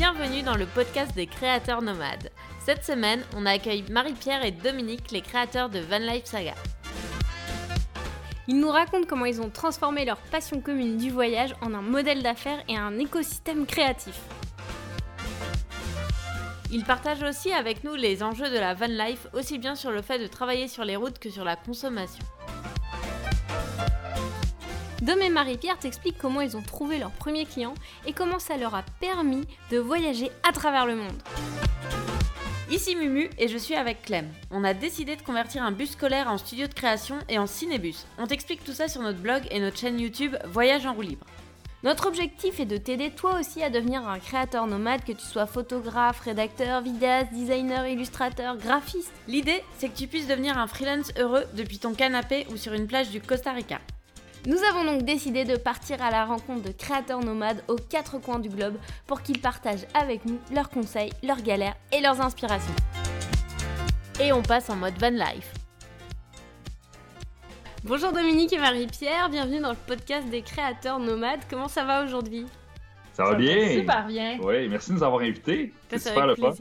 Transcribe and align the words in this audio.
Bienvenue 0.00 0.40
dans 0.40 0.56
le 0.56 0.64
podcast 0.64 1.14
des 1.14 1.26
créateurs 1.26 1.82
nomades. 1.82 2.30
Cette 2.64 2.86
semaine, 2.86 3.22
on 3.36 3.44
accueille 3.44 3.84
Marie-Pierre 3.90 4.42
et 4.46 4.50
Dominique, 4.50 5.10
les 5.10 5.20
créateurs 5.20 5.68
de 5.68 5.78
Van 5.78 5.98
Life 5.98 6.24
Saga. 6.24 6.54
Ils 8.48 8.58
nous 8.58 8.70
racontent 8.70 9.06
comment 9.06 9.26
ils 9.26 9.42
ont 9.42 9.50
transformé 9.50 10.06
leur 10.06 10.16
passion 10.16 10.62
commune 10.62 10.96
du 10.96 11.10
voyage 11.10 11.54
en 11.60 11.74
un 11.74 11.82
modèle 11.82 12.22
d'affaires 12.22 12.64
et 12.66 12.78
un 12.78 12.98
écosystème 12.98 13.66
créatif. 13.66 14.18
Ils 16.72 16.84
partagent 16.84 17.22
aussi 17.22 17.52
avec 17.52 17.84
nous 17.84 17.94
les 17.94 18.22
enjeux 18.22 18.48
de 18.48 18.58
la 18.58 18.72
van 18.72 18.86
life, 18.86 19.26
aussi 19.34 19.58
bien 19.58 19.74
sur 19.74 19.90
le 19.90 20.00
fait 20.00 20.18
de 20.18 20.28
travailler 20.28 20.66
sur 20.66 20.86
les 20.86 20.96
routes 20.96 21.18
que 21.18 21.28
sur 21.28 21.44
la 21.44 21.56
consommation. 21.56 22.24
Dom 25.02 25.18
et 25.22 25.30
Marie-Pierre 25.30 25.78
t'expliquent 25.78 26.18
comment 26.18 26.42
ils 26.42 26.58
ont 26.58 26.62
trouvé 26.62 26.98
leurs 26.98 27.10
premiers 27.10 27.46
clients 27.46 27.74
et 28.06 28.12
comment 28.12 28.38
ça 28.38 28.58
leur 28.58 28.74
a 28.74 28.82
permis 29.00 29.46
de 29.70 29.78
voyager 29.78 30.30
à 30.46 30.52
travers 30.52 30.84
le 30.84 30.94
monde. 30.94 31.22
Ici 32.70 32.94
Mumu 32.94 33.30
et 33.38 33.48
je 33.48 33.56
suis 33.56 33.74
avec 33.74 34.02
Clem. 34.02 34.28
On 34.50 34.62
a 34.62 34.74
décidé 34.74 35.16
de 35.16 35.22
convertir 35.22 35.62
un 35.62 35.72
bus 35.72 35.92
scolaire 35.92 36.28
en 36.28 36.36
studio 36.36 36.66
de 36.66 36.74
création 36.74 37.18
et 37.30 37.38
en 37.38 37.46
cinébus. 37.46 38.04
On 38.18 38.26
t'explique 38.26 38.62
tout 38.62 38.74
ça 38.74 38.88
sur 38.88 39.00
notre 39.00 39.18
blog 39.18 39.42
et 39.50 39.58
notre 39.58 39.78
chaîne 39.78 39.98
YouTube 39.98 40.36
Voyage 40.52 40.84
en 40.84 40.92
roue 40.92 41.00
libre. 41.00 41.26
Notre 41.82 42.06
objectif 42.06 42.60
est 42.60 42.66
de 42.66 42.76
t'aider 42.76 43.10
toi 43.10 43.40
aussi 43.40 43.62
à 43.62 43.70
devenir 43.70 44.06
un 44.06 44.18
créateur 44.18 44.66
nomade, 44.66 45.02
que 45.02 45.12
tu 45.12 45.24
sois 45.24 45.46
photographe, 45.46 46.20
rédacteur, 46.20 46.82
vidéaste, 46.82 47.32
designer, 47.32 47.86
illustrateur, 47.86 48.58
graphiste. 48.58 49.12
L'idée, 49.28 49.64
c'est 49.78 49.88
que 49.88 49.96
tu 49.96 50.06
puisses 50.06 50.26
devenir 50.26 50.58
un 50.58 50.66
freelance 50.66 51.10
heureux 51.18 51.44
depuis 51.54 51.78
ton 51.78 51.94
canapé 51.94 52.46
ou 52.52 52.58
sur 52.58 52.74
une 52.74 52.86
plage 52.86 53.08
du 53.08 53.22
Costa 53.22 53.52
Rica. 53.52 53.80
Nous 54.46 54.56
avons 54.70 54.84
donc 54.84 55.02
décidé 55.02 55.44
de 55.44 55.56
partir 55.56 56.02
à 56.02 56.10
la 56.10 56.24
rencontre 56.24 56.62
de 56.62 56.72
créateurs 56.72 57.22
nomades 57.22 57.62
aux 57.68 57.76
quatre 57.76 58.18
coins 58.18 58.38
du 58.38 58.48
globe 58.48 58.76
pour 59.06 59.20
qu'ils 59.20 59.38
partagent 59.38 59.86
avec 59.92 60.24
nous 60.24 60.38
leurs 60.50 60.70
conseils, 60.70 61.12
leurs 61.22 61.42
galères 61.42 61.76
et 61.92 62.00
leurs 62.00 62.22
inspirations. 62.22 62.74
Et 64.18 64.32
on 64.32 64.40
passe 64.40 64.70
en 64.70 64.76
mode 64.76 64.98
van 64.98 65.10
life. 65.10 65.52
Bonjour 67.84 68.12
Dominique 68.12 68.54
et 68.54 68.58
Marie-Pierre, 68.58 69.28
bienvenue 69.28 69.60
dans 69.60 69.70
le 69.70 69.76
podcast 69.86 70.26
des 70.30 70.40
créateurs 70.40 70.98
nomades. 70.98 71.40
Comment 71.50 71.68
ça 71.68 71.84
va 71.84 72.02
aujourd'hui? 72.02 72.46
Ça 73.12 73.24
va 73.24 73.34
bien 73.34 73.68
Super 73.68 74.06
bien 74.06 74.38
Oui, 74.40 74.68
merci 74.68 74.90
de 74.90 74.96
nous 74.96 75.02
avoir 75.02 75.20
invités. 75.20 75.74
C'est 75.90 75.98
super 75.98 76.26
le 76.26 76.36
fun. 76.36 76.54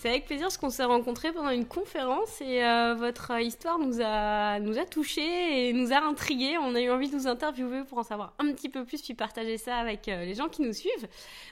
C'est 0.00 0.08
avec 0.08 0.24
plaisir 0.24 0.46
parce 0.46 0.56
qu'on 0.56 0.70
s'est 0.70 0.84
rencontrés 0.84 1.30
pendant 1.30 1.50
une 1.50 1.66
conférence 1.66 2.40
et 2.40 2.64
euh, 2.64 2.94
votre 2.94 3.38
histoire 3.38 3.78
nous 3.78 4.00
a, 4.02 4.58
nous 4.58 4.78
a 4.78 4.86
touchés 4.86 5.68
et 5.68 5.74
nous 5.74 5.92
a 5.92 5.98
intrigués. 6.02 6.56
On 6.56 6.74
a 6.74 6.80
eu 6.80 6.88
envie 6.88 7.10
de 7.10 7.14
vous 7.14 7.26
interviewer 7.26 7.84
pour 7.86 7.98
en 7.98 8.02
savoir 8.02 8.32
un 8.38 8.50
petit 8.54 8.70
peu 8.70 8.86
plus 8.86 9.02
puis 9.02 9.12
partager 9.12 9.58
ça 9.58 9.76
avec 9.76 10.08
euh, 10.08 10.24
les 10.24 10.34
gens 10.34 10.48
qui 10.48 10.62
nous 10.62 10.72
suivent. 10.72 11.06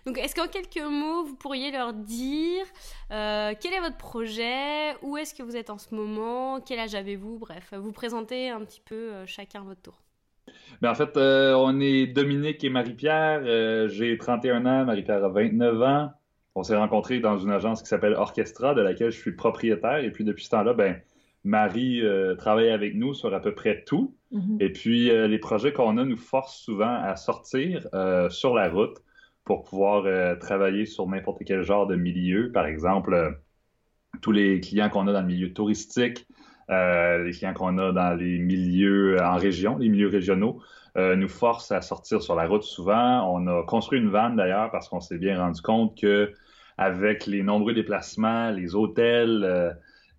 Donc, 0.06 0.16
est-ce 0.16 0.34
qu'en 0.34 0.48
quelques 0.48 0.82
mots, 0.82 1.24
vous 1.24 1.34
pourriez 1.34 1.70
leur 1.70 1.92
dire 1.92 2.64
euh, 3.10 3.52
quel 3.60 3.74
est 3.74 3.80
votre 3.80 3.98
projet? 3.98 4.94
Où 5.02 5.18
est-ce 5.18 5.34
que 5.34 5.42
vous 5.42 5.54
êtes 5.54 5.68
en 5.68 5.76
ce 5.76 5.94
moment? 5.94 6.58
Quel 6.62 6.78
âge 6.78 6.94
avez-vous? 6.94 7.38
Bref, 7.38 7.74
vous 7.76 7.92
présentez 7.92 8.48
un 8.48 8.64
petit 8.64 8.80
peu 8.82 9.10
chacun 9.26 9.60
votre 9.60 9.82
tour. 9.82 10.00
Ben 10.80 10.90
en 10.90 10.94
fait, 10.94 11.18
on 11.18 11.78
est 11.80 12.06
Dominique 12.06 12.64
et 12.64 12.70
Marie-Pierre. 12.70 13.88
J'ai 13.90 14.16
31 14.16 14.64
ans, 14.64 14.84
Marie-Pierre 14.86 15.22
a 15.22 15.28
29 15.28 15.82
ans. 15.82 16.12
On 16.58 16.64
s'est 16.64 16.76
rencontrés 16.76 17.20
dans 17.20 17.38
une 17.38 17.52
agence 17.52 17.82
qui 17.82 17.88
s'appelle 17.88 18.14
Orchestra, 18.14 18.74
de 18.74 18.80
laquelle 18.80 19.12
je 19.12 19.16
suis 19.16 19.30
propriétaire. 19.30 19.98
Et 19.98 20.10
puis 20.10 20.24
depuis 20.24 20.44
ce 20.44 20.50
temps-là, 20.50 20.74
ben, 20.74 20.96
Marie 21.44 22.00
euh, 22.02 22.34
travaille 22.34 22.70
avec 22.70 22.96
nous 22.96 23.14
sur 23.14 23.32
à 23.32 23.38
peu 23.38 23.54
près 23.54 23.84
tout. 23.84 24.16
Mm-hmm. 24.32 24.56
Et 24.60 24.72
puis 24.72 25.08
euh, 25.08 25.28
les 25.28 25.38
projets 25.38 25.72
qu'on 25.72 25.98
a 25.98 26.04
nous 26.04 26.16
forcent 26.16 26.58
souvent 26.58 27.00
à 27.00 27.14
sortir 27.14 27.86
euh, 27.94 28.28
sur 28.28 28.56
la 28.56 28.68
route 28.68 28.96
pour 29.44 29.62
pouvoir 29.62 30.04
travailler 30.40 30.84
sur 30.84 31.06
n'importe 31.06 31.42
quel 31.46 31.62
genre 31.62 31.86
de 31.86 31.94
milieu. 31.94 32.50
Par 32.50 32.66
exemple, 32.66 33.40
tous 34.20 34.32
les 34.32 34.60
clients 34.60 34.90
qu'on 34.90 35.06
a 35.06 35.12
dans 35.12 35.22
le 35.22 35.26
milieu 35.26 35.54
touristique, 35.54 36.26
les 36.68 37.30
clients 37.32 37.54
qu'on 37.54 37.78
a 37.78 37.92
dans 37.92 38.14
les 38.14 38.36
milieux 38.36 39.16
en 39.22 39.36
région, 39.36 39.78
les 39.78 39.88
milieux 39.88 40.08
régionaux, 40.08 40.60
nous 40.96 41.28
forcent 41.30 41.72
à 41.72 41.80
sortir 41.80 42.20
sur 42.20 42.34
la 42.34 42.46
route 42.46 42.62
souvent. 42.62 43.34
On 43.34 43.46
a 43.46 43.62
construit 43.62 43.98
une 43.98 44.10
vanne 44.10 44.36
d'ailleurs 44.36 44.70
parce 44.70 44.86
qu'on 44.90 45.00
s'est 45.00 45.16
bien 45.16 45.38
rendu 45.40 45.62
compte 45.62 45.98
que 45.98 46.34
avec 46.78 47.26
les 47.26 47.42
nombreux 47.42 47.74
déplacements, 47.74 48.50
les 48.50 48.74
hôtels, 48.76 49.42
euh, 49.44 49.70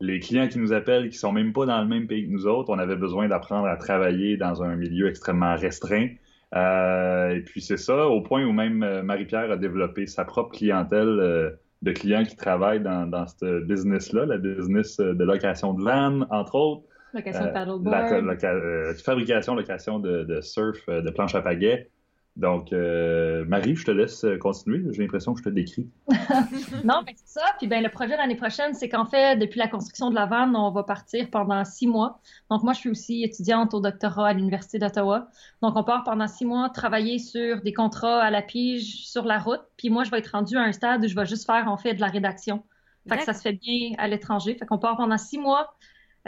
les 0.02 0.20
clients 0.20 0.48
qui 0.48 0.60
nous 0.60 0.74
appellent 0.74 1.10
qui 1.10 1.18
sont 1.18 1.32
même 1.32 1.54
pas 1.54 1.66
dans 1.66 1.82
le 1.82 1.88
même 1.88 2.06
pays 2.06 2.28
que 2.28 2.32
nous 2.32 2.48
autres. 2.48 2.70
On 2.70 2.78
avait 2.78 2.98
besoin 2.98 3.28
d'apprendre 3.28 3.68
à 3.68 3.78
travailler 3.78 4.38
dans 4.38 4.62
un 4.62 4.76
milieu 4.76 5.08
extrêmement 5.08 5.56
restreint. 5.56 6.10
Euh, 6.56 7.30
et 7.30 7.42
puis 7.42 7.62
c'est 7.62 7.78
ça, 7.78 8.08
au 8.08 8.22
point 8.22 8.44
où 8.46 8.52
même 8.52 8.84
euh, 8.84 9.04
Marie-Pierre 9.04 9.52
a 9.52 9.58
développé 9.58 10.06
sa 10.06 10.26
propre 10.26 10.52
clientèle 10.52 11.58
de 11.82 11.92
clients 11.92 12.24
qui 12.24 12.36
travaillent 12.36 12.82
dans, 12.82 13.08
dans 13.08 13.26
ce 13.26 13.62
business-là, 13.62 14.26
la 14.26 14.38
business 14.38 14.98
de 14.98 15.24
location 15.24 15.74
de 15.74 15.84
van, 15.84 16.22
entre 16.30 16.56
autres. 16.56 16.84
Location 17.14 17.46
de 17.46 17.52
paddleboard. 17.52 18.26
La, 18.26 18.94
fabrication, 18.96 19.56
location 19.56 20.00
de, 20.00 20.24
de 20.24 20.42
surf, 20.42 20.86
de 20.88 21.10
planche 21.10 21.36
à 21.36 21.42
pagaie. 21.42 21.90
Donc, 22.40 22.72
euh, 22.72 23.44
Marie, 23.50 23.76
je 23.76 23.84
te 23.84 23.92
laisse 23.92 24.26
continuer. 24.40 24.82
J'ai 24.94 25.02
l'impression 25.02 25.34
que 25.34 25.40
je 25.40 25.44
te 25.44 25.50
décris. 25.50 25.90
non, 26.86 27.02
mais 27.06 27.14
c'est 27.18 27.40
ça. 27.40 27.46
Puis 27.58 27.68
ben, 27.68 27.84
le 27.84 27.90
projet 27.90 28.16
l'année 28.16 28.38
prochaine, 28.38 28.74
c'est 28.74 28.88
qu'en 28.88 29.06
fait, 29.06 29.36
depuis 29.36 29.60
la 29.60 29.68
construction 29.68 30.10
de 30.10 30.16
la 30.16 30.26
vanne, 30.26 30.56
on 30.56 30.72
va 30.72 30.84
partir 30.84 31.30
pendant 31.30 31.66
six 31.66 31.86
mois. 31.86 32.22
Donc, 32.50 32.64
moi, 32.64 32.72
je 32.72 32.80
suis 32.80 32.90
aussi 32.90 33.24
étudiante 33.26 33.74
au 33.74 33.82
doctorat 33.82 34.30
à 34.30 34.34
l'Université 34.34 34.80
d'Ottawa. 34.80 35.28
Donc, 35.62 35.76
on 35.76 35.84
part 35.84 36.06
pendant 36.06 36.28
six 36.28 36.46
mois 36.46 36.70
travailler 36.70 37.20
sur 37.20 37.62
des 37.62 37.74
contrats 37.74 38.22
à 38.22 38.32
la 38.32 38.42
pige 38.42 39.06
sur 39.06 39.26
la 39.26 39.38
route. 39.38 39.62
Puis 39.76 39.90
moi, 39.90 40.06
je 40.06 40.12
vais 40.12 40.20
être 40.20 40.32
rendue 40.32 40.56
à 40.56 40.62
un 40.62 40.72
stade 40.72 41.04
où 41.04 41.10
je 41.10 41.16
vais 41.16 41.26
juste 41.26 41.46
faire, 41.46 41.68
en 41.68 41.76
fait, 41.76 41.94
de 41.94 42.00
la 42.00 42.08
rédaction. 42.08 42.64
Fait 43.10 43.18
que 43.18 43.24
ça 43.24 43.34
se 43.34 43.42
fait 43.42 43.54
bien 43.54 43.92
à 43.98 44.08
l'étranger. 44.08 44.56
Fait 44.56 44.66
qu'on 44.66 44.78
part 44.78 44.96
pendant 44.96 45.18
six 45.18 45.40
mois 45.40 45.74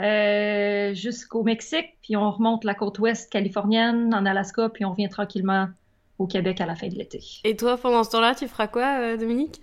euh, 0.00 0.92
jusqu'au 0.92 1.42
Mexique, 1.42 1.96
puis 2.02 2.16
on 2.16 2.30
remonte 2.30 2.64
la 2.64 2.74
côte 2.74 2.98
ouest 2.98 3.32
californienne, 3.32 4.12
en 4.14 4.26
Alaska, 4.26 4.68
puis 4.68 4.84
on 4.84 4.90
revient 4.90 5.08
tranquillement 5.08 5.68
au 6.22 6.26
Québec 6.26 6.60
à 6.60 6.66
la 6.66 6.74
fin 6.74 6.88
de 6.88 6.94
l'été. 6.94 7.20
Et 7.44 7.56
toi, 7.56 7.76
pendant 7.76 8.04
ce 8.04 8.10
temps-là, 8.10 8.34
tu 8.34 8.46
feras 8.46 8.68
quoi, 8.68 9.00
euh, 9.00 9.16
Dominique? 9.16 9.60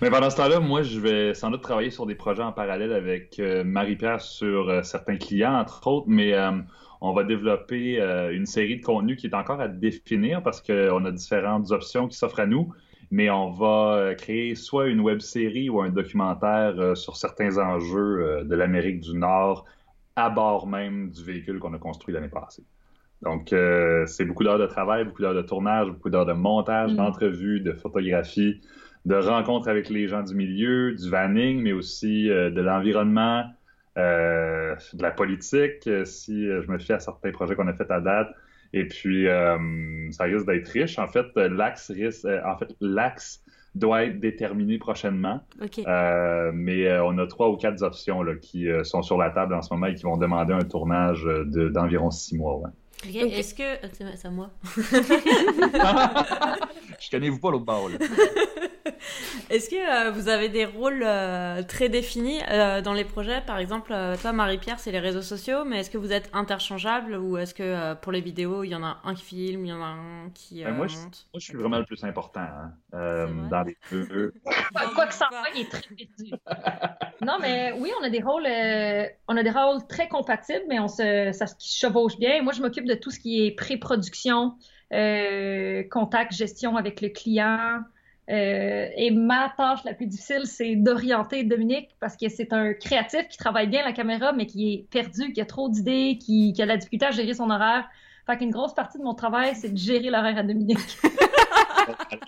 Mais 0.00 0.10
pendant 0.10 0.30
ce 0.30 0.36
temps-là, 0.36 0.60
moi, 0.60 0.82
je 0.82 1.00
vais 1.00 1.34
sans 1.34 1.50
doute 1.50 1.62
travailler 1.62 1.90
sur 1.90 2.06
des 2.06 2.14
projets 2.14 2.42
en 2.42 2.52
parallèle 2.52 2.92
avec 2.92 3.38
euh, 3.40 3.64
Marie-Pierre 3.64 4.20
sur 4.20 4.68
euh, 4.68 4.82
certains 4.82 5.16
clients, 5.16 5.54
entre 5.54 5.86
autres, 5.88 6.06
mais 6.08 6.34
on 7.00 7.12
va 7.12 7.24
développer 7.24 7.98
une 8.30 8.44
série 8.44 8.78
de 8.78 8.84
contenus 8.84 9.18
qui 9.18 9.26
est 9.26 9.34
encore 9.34 9.60
à 9.60 9.68
définir 9.68 10.42
parce 10.42 10.60
qu'on 10.60 11.04
a 11.04 11.10
différentes 11.10 11.70
options 11.70 12.06
qui 12.08 12.16
s'offrent 12.16 12.40
à 12.40 12.46
nous, 12.46 12.74
mais 13.10 13.30
on 13.30 13.50
va 13.50 14.14
créer 14.16 14.54
soit 14.54 14.86
une 14.88 15.00
web 15.00 15.20
série 15.20 15.70
ou 15.70 15.80
un 15.80 15.88
documentaire 15.88 16.94
sur 16.98 17.16
certains 17.16 17.56
enjeux 17.56 18.44
de 18.44 18.54
l'Amérique 18.54 19.00
du 19.00 19.14
Nord 19.14 19.64
à 20.14 20.28
bord 20.28 20.66
même 20.66 21.10
du 21.10 21.24
véhicule 21.24 21.58
qu'on 21.58 21.72
a 21.72 21.78
construit 21.78 22.12
l'année 22.12 22.28
passée. 22.28 22.64
Donc, 23.22 23.52
euh, 23.52 24.06
c'est 24.06 24.24
beaucoup 24.24 24.44
d'heures 24.44 24.58
de 24.58 24.66
travail, 24.66 25.04
beaucoup 25.04 25.22
d'heures 25.22 25.34
de 25.34 25.42
tournage, 25.42 25.88
beaucoup 25.88 26.10
d'heures 26.10 26.26
de 26.26 26.32
montage, 26.32 26.92
mm. 26.92 26.96
d'entrevues, 26.96 27.60
de 27.60 27.72
photographie, 27.72 28.60
de 29.04 29.14
rencontres 29.14 29.68
avec 29.68 29.90
les 29.90 30.08
gens 30.08 30.22
du 30.22 30.34
milieu, 30.34 30.94
du 30.94 31.10
vanning, 31.10 31.62
mais 31.62 31.72
aussi 31.72 32.30
euh, 32.30 32.50
de 32.50 32.60
l'environnement, 32.62 33.44
euh, 33.98 34.74
de 34.94 35.02
la 35.02 35.10
politique, 35.10 35.88
si 36.04 36.46
je 36.46 36.70
me 36.70 36.78
fie 36.78 36.92
à 36.92 37.00
certains 37.00 37.30
projets 37.30 37.56
qu'on 37.56 37.68
a 37.68 37.74
fait 37.74 37.90
à 37.90 38.00
date. 38.00 38.28
Et 38.72 38.86
puis, 38.86 39.26
ça 40.12 40.24
risque 40.24 40.46
d'être 40.46 40.68
riche. 40.68 40.98
En 41.00 41.08
fait, 41.08 41.26
l'axe 41.34 41.90
risque, 41.90 42.24
en 42.24 42.56
fait, 42.56 42.68
l'axe 42.80 43.42
doit 43.74 44.04
être 44.04 44.20
déterminé 44.20 44.78
prochainement. 44.78 45.40
mais 46.54 47.00
on 47.00 47.18
a 47.18 47.26
trois 47.26 47.50
ou 47.50 47.56
quatre 47.56 47.82
options 47.82 48.22
là, 48.22 48.36
qui 48.36 48.68
sont 48.84 49.02
sur 49.02 49.18
la 49.18 49.30
table 49.30 49.54
en 49.54 49.62
ce 49.62 49.74
moment 49.74 49.86
et 49.86 49.94
qui 49.94 50.04
vont 50.04 50.16
demander 50.16 50.52
un 50.52 50.62
tournage 50.62 51.24
d'environ 51.24 52.12
six 52.12 52.36
mois. 52.38 52.58
Ouais. 52.58 52.70
Est-ce 53.08 53.54
que. 53.54 53.62
Euh, 53.62 53.88
c'est 54.14 54.26
à 54.28 54.30
moi. 54.30 54.50
Je 57.00 57.10
connais 57.10 57.30
vous 57.30 57.38
pas 57.38 57.50
l'autre 57.50 57.64
bord. 57.64 57.88
Est-ce 59.50 59.70
que 59.70 59.76
euh, 59.76 60.10
vous 60.10 60.28
avez 60.28 60.48
des 60.48 60.64
rôles 60.64 61.02
euh, 61.04 61.62
très 61.62 61.88
définis 61.88 62.40
dans 62.84 62.92
les 62.92 63.04
projets? 63.04 63.40
Par 63.40 63.58
exemple, 63.58 63.94
toi, 64.20 64.32
Marie-Pierre, 64.32 64.78
c'est 64.78 64.92
les 64.92 64.98
réseaux 64.98 65.22
sociaux, 65.22 65.64
mais 65.64 65.80
est-ce 65.80 65.90
que 65.90 65.98
vous 65.98 66.12
êtes 66.12 66.30
interchangeables 66.32 67.16
ou 67.16 67.38
est-ce 67.38 67.54
que 67.54 67.94
pour 67.94 68.12
les 68.12 68.20
vidéos, 68.20 68.64
il 68.64 68.70
y 68.70 68.74
en 68.74 68.82
a 68.82 68.98
un 69.04 69.14
qui 69.14 69.22
filme, 69.22 69.64
il 69.64 69.68
y 69.68 69.72
en 69.72 69.82
a 69.82 69.86
un 69.86 70.30
qui. 70.34 70.64
Ben, 70.64 70.74
moi, 70.74 70.86
je, 70.86 70.96
moi, 70.96 71.10
je, 71.34 71.40
suis 71.40 71.56
vraiment 71.56 71.78
le 71.78 71.84
plus 71.84 72.02
important 72.04 72.40
hein, 72.40 72.72
dans 73.50 73.62
les 73.62 73.76
deux. 73.90 74.32
Quoi 74.94 75.06
que 75.06 75.14
ça 75.14 75.28
il 75.54 75.62
est 75.62 75.70
très 75.70 75.82
perdu. 75.82 76.32
non, 77.22 77.38
mais 77.40 77.72
oui, 77.78 77.90
on 78.00 78.04
a 78.04 78.10
des 78.10 78.22
rôles, 78.22 78.46
on 79.28 79.36
a 79.36 79.42
des 79.42 79.50
rôles 79.50 79.86
très 79.88 80.08
compatibles, 80.08 80.64
mais 80.68 80.78
on 80.78 80.88
se, 80.88 81.30
ça 81.32 81.46
se 81.46 81.54
chevauche 81.60 82.18
bien. 82.18 82.42
Moi, 82.42 82.52
je 82.52 82.62
m'occupe 82.62 82.86
de 82.86 82.94
tout 82.94 83.10
ce 83.10 83.20
qui 83.20 83.46
est 83.46 83.52
pré-production, 83.52 84.54
euh, 84.92 85.84
contact, 85.90 86.32
gestion 86.32 86.76
avec 86.76 87.00
le 87.00 87.08
client. 87.08 87.82
Euh, 88.30 88.86
et 88.96 89.10
ma 89.10 89.52
tâche 89.56 89.80
la 89.84 89.94
plus 89.94 90.06
difficile, 90.06 90.42
c'est 90.44 90.76
d'orienter 90.76 91.42
Dominique 91.42 91.88
parce 91.98 92.16
que 92.16 92.28
c'est 92.28 92.52
un 92.52 92.72
créatif 92.74 93.26
qui 93.28 93.36
travaille 93.36 93.66
bien 93.66 93.84
la 93.84 93.92
caméra, 93.92 94.32
mais 94.32 94.46
qui 94.46 94.72
est 94.72 94.86
perdu, 94.90 95.32
qui 95.32 95.40
a 95.40 95.44
trop 95.44 95.68
d'idées, 95.68 96.16
qui, 96.20 96.52
qui, 96.52 96.62
a 96.62 96.66
la 96.66 96.76
difficulté 96.76 97.06
à 97.06 97.10
gérer 97.10 97.34
son 97.34 97.50
horaire. 97.50 97.88
Fait 98.26 98.36
qu'une 98.36 98.50
grosse 98.50 98.74
partie 98.74 98.98
de 98.98 99.02
mon 99.02 99.14
travail, 99.14 99.56
c'est 99.56 99.70
de 99.70 99.78
gérer 99.78 100.10
l'horaire 100.10 100.38
à 100.38 100.42
Dominique. 100.44 100.78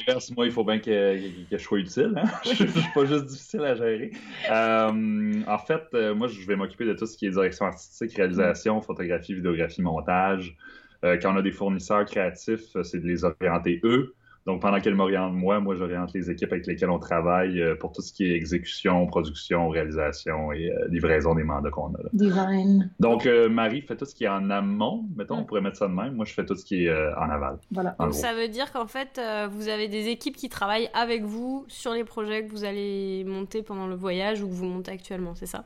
l'inverse, 0.06 0.32
moi, 0.36 0.46
il 0.46 0.52
faut 0.52 0.64
bien 0.64 0.78
que, 0.78 1.18
que, 1.48 1.56
je 1.56 1.62
sois 1.62 1.78
utile. 1.78 2.14
Hein? 2.16 2.28
je 2.44 2.64
ne 2.64 2.68
suis 2.68 2.90
pas 2.94 3.04
juste 3.04 3.26
difficile 3.26 3.60
à 3.60 3.74
gérer. 3.74 4.10
Euh, 4.50 5.42
en 5.46 5.58
fait, 5.58 5.82
euh, 5.94 6.14
moi, 6.14 6.26
je 6.26 6.44
vais 6.46 6.56
m'occuper 6.56 6.84
de 6.84 6.94
tout 6.94 7.06
ce 7.06 7.16
qui 7.16 7.26
est 7.26 7.30
direction 7.30 7.66
artistique, 7.66 8.16
réalisation, 8.16 8.80
photographie, 8.80 9.34
vidéographie, 9.34 9.82
montage. 9.82 10.56
Euh, 11.04 11.16
quand 11.20 11.34
on 11.34 11.36
a 11.36 11.42
des 11.42 11.52
fournisseurs 11.52 12.04
créatifs, 12.06 12.76
c'est 12.82 12.98
de 12.98 13.06
les 13.06 13.24
orienter 13.24 13.80
eux 13.84 14.14
donc, 14.44 14.60
pendant 14.60 14.80
qu'elle 14.80 14.96
m'oriente 14.96 15.32
moi, 15.34 15.60
moi, 15.60 15.76
j'oriente 15.76 16.12
les 16.14 16.30
équipes 16.30 16.52
avec 16.52 16.66
lesquelles 16.66 16.90
on 16.90 16.98
travaille 16.98 17.60
euh, 17.60 17.76
pour 17.76 17.92
tout 17.92 18.02
ce 18.02 18.12
qui 18.12 18.24
est 18.24 18.34
exécution, 18.34 19.06
production, 19.06 19.68
réalisation 19.68 20.52
et 20.52 20.68
euh, 20.68 20.88
livraison 20.88 21.34
des 21.34 21.44
mandats 21.44 21.70
qu'on 21.70 21.94
a. 21.94 21.98
Design. 22.12 22.90
Donc, 22.98 23.26
euh, 23.26 23.48
Marie 23.48 23.82
fait 23.82 23.96
tout 23.96 24.04
ce 24.04 24.14
qui 24.14 24.24
est 24.24 24.28
en 24.28 24.50
amont, 24.50 25.04
mettons, 25.16 25.38
on 25.38 25.44
pourrait 25.44 25.60
mettre 25.60 25.76
ça 25.76 25.86
de 25.86 25.92
même. 25.92 26.14
Moi, 26.14 26.24
je 26.24 26.34
fais 26.34 26.44
tout 26.44 26.56
ce 26.56 26.64
qui 26.64 26.86
est 26.86 26.92
en 27.16 27.30
aval. 27.30 27.58
Voilà. 27.70 27.94
Donc, 28.00 28.14
ça 28.14 28.34
veut 28.34 28.48
dire 28.48 28.72
qu'en 28.72 28.86
fait, 28.86 29.20
vous 29.50 29.68
avez 29.68 29.88
des 29.88 30.08
équipes 30.08 30.36
qui 30.36 30.48
travaillent 30.48 30.90
avec 30.92 31.22
vous 31.22 31.64
sur 31.68 31.92
les 31.92 32.04
projets 32.04 32.44
que 32.46 32.50
vous 32.50 32.64
allez 32.64 33.24
monter 33.24 33.62
pendant 33.62 33.86
le 33.86 33.94
voyage 33.94 34.42
ou 34.42 34.48
que 34.48 34.52
vous 34.52 34.64
montez 34.64 34.90
actuellement, 34.90 35.34
c'est 35.34 35.46
ça? 35.46 35.64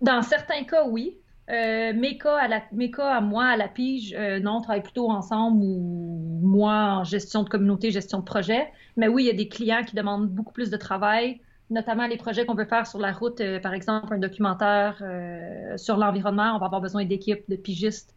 Dans 0.00 0.22
certains 0.22 0.64
cas, 0.64 0.86
oui. 0.86 1.18
Euh, 1.50 1.92
mes, 1.94 2.16
cas 2.16 2.36
à 2.36 2.48
la, 2.48 2.62
mes 2.72 2.90
cas 2.90 3.16
à 3.16 3.20
moi, 3.20 3.44
à 3.44 3.56
la 3.56 3.68
pige, 3.68 4.14
euh, 4.18 4.40
non, 4.40 4.56
on 4.56 4.60
travaille 4.62 4.82
plutôt 4.82 5.10
ensemble 5.10 5.62
ou 5.62 6.40
moi 6.42 6.72
en 6.72 7.04
gestion 7.04 7.42
de 7.42 7.48
communauté, 7.48 7.90
gestion 7.90 8.20
de 8.20 8.24
projet. 8.24 8.68
Mais 8.96 9.08
oui, 9.08 9.24
il 9.24 9.26
y 9.26 9.30
a 9.30 9.34
des 9.34 9.48
clients 9.48 9.82
qui 9.82 9.94
demandent 9.94 10.28
beaucoup 10.28 10.52
plus 10.52 10.70
de 10.70 10.76
travail, 10.76 11.40
notamment 11.68 12.06
les 12.06 12.16
projets 12.16 12.46
qu'on 12.46 12.54
veut 12.54 12.64
faire 12.64 12.86
sur 12.86 12.98
la 12.98 13.12
route, 13.12 13.40
euh, 13.40 13.60
par 13.60 13.74
exemple 13.74 14.14
un 14.14 14.18
documentaire 14.18 15.02
sur 15.76 15.96
l'environnement. 15.98 16.54
On 16.56 16.58
va 16.58 16.66
avoir 16.66 16.80
besoin 16.80 17.04
d'équipes, 17.04 17.48
de 17.48 17.56
pigistes, 17.56 18.14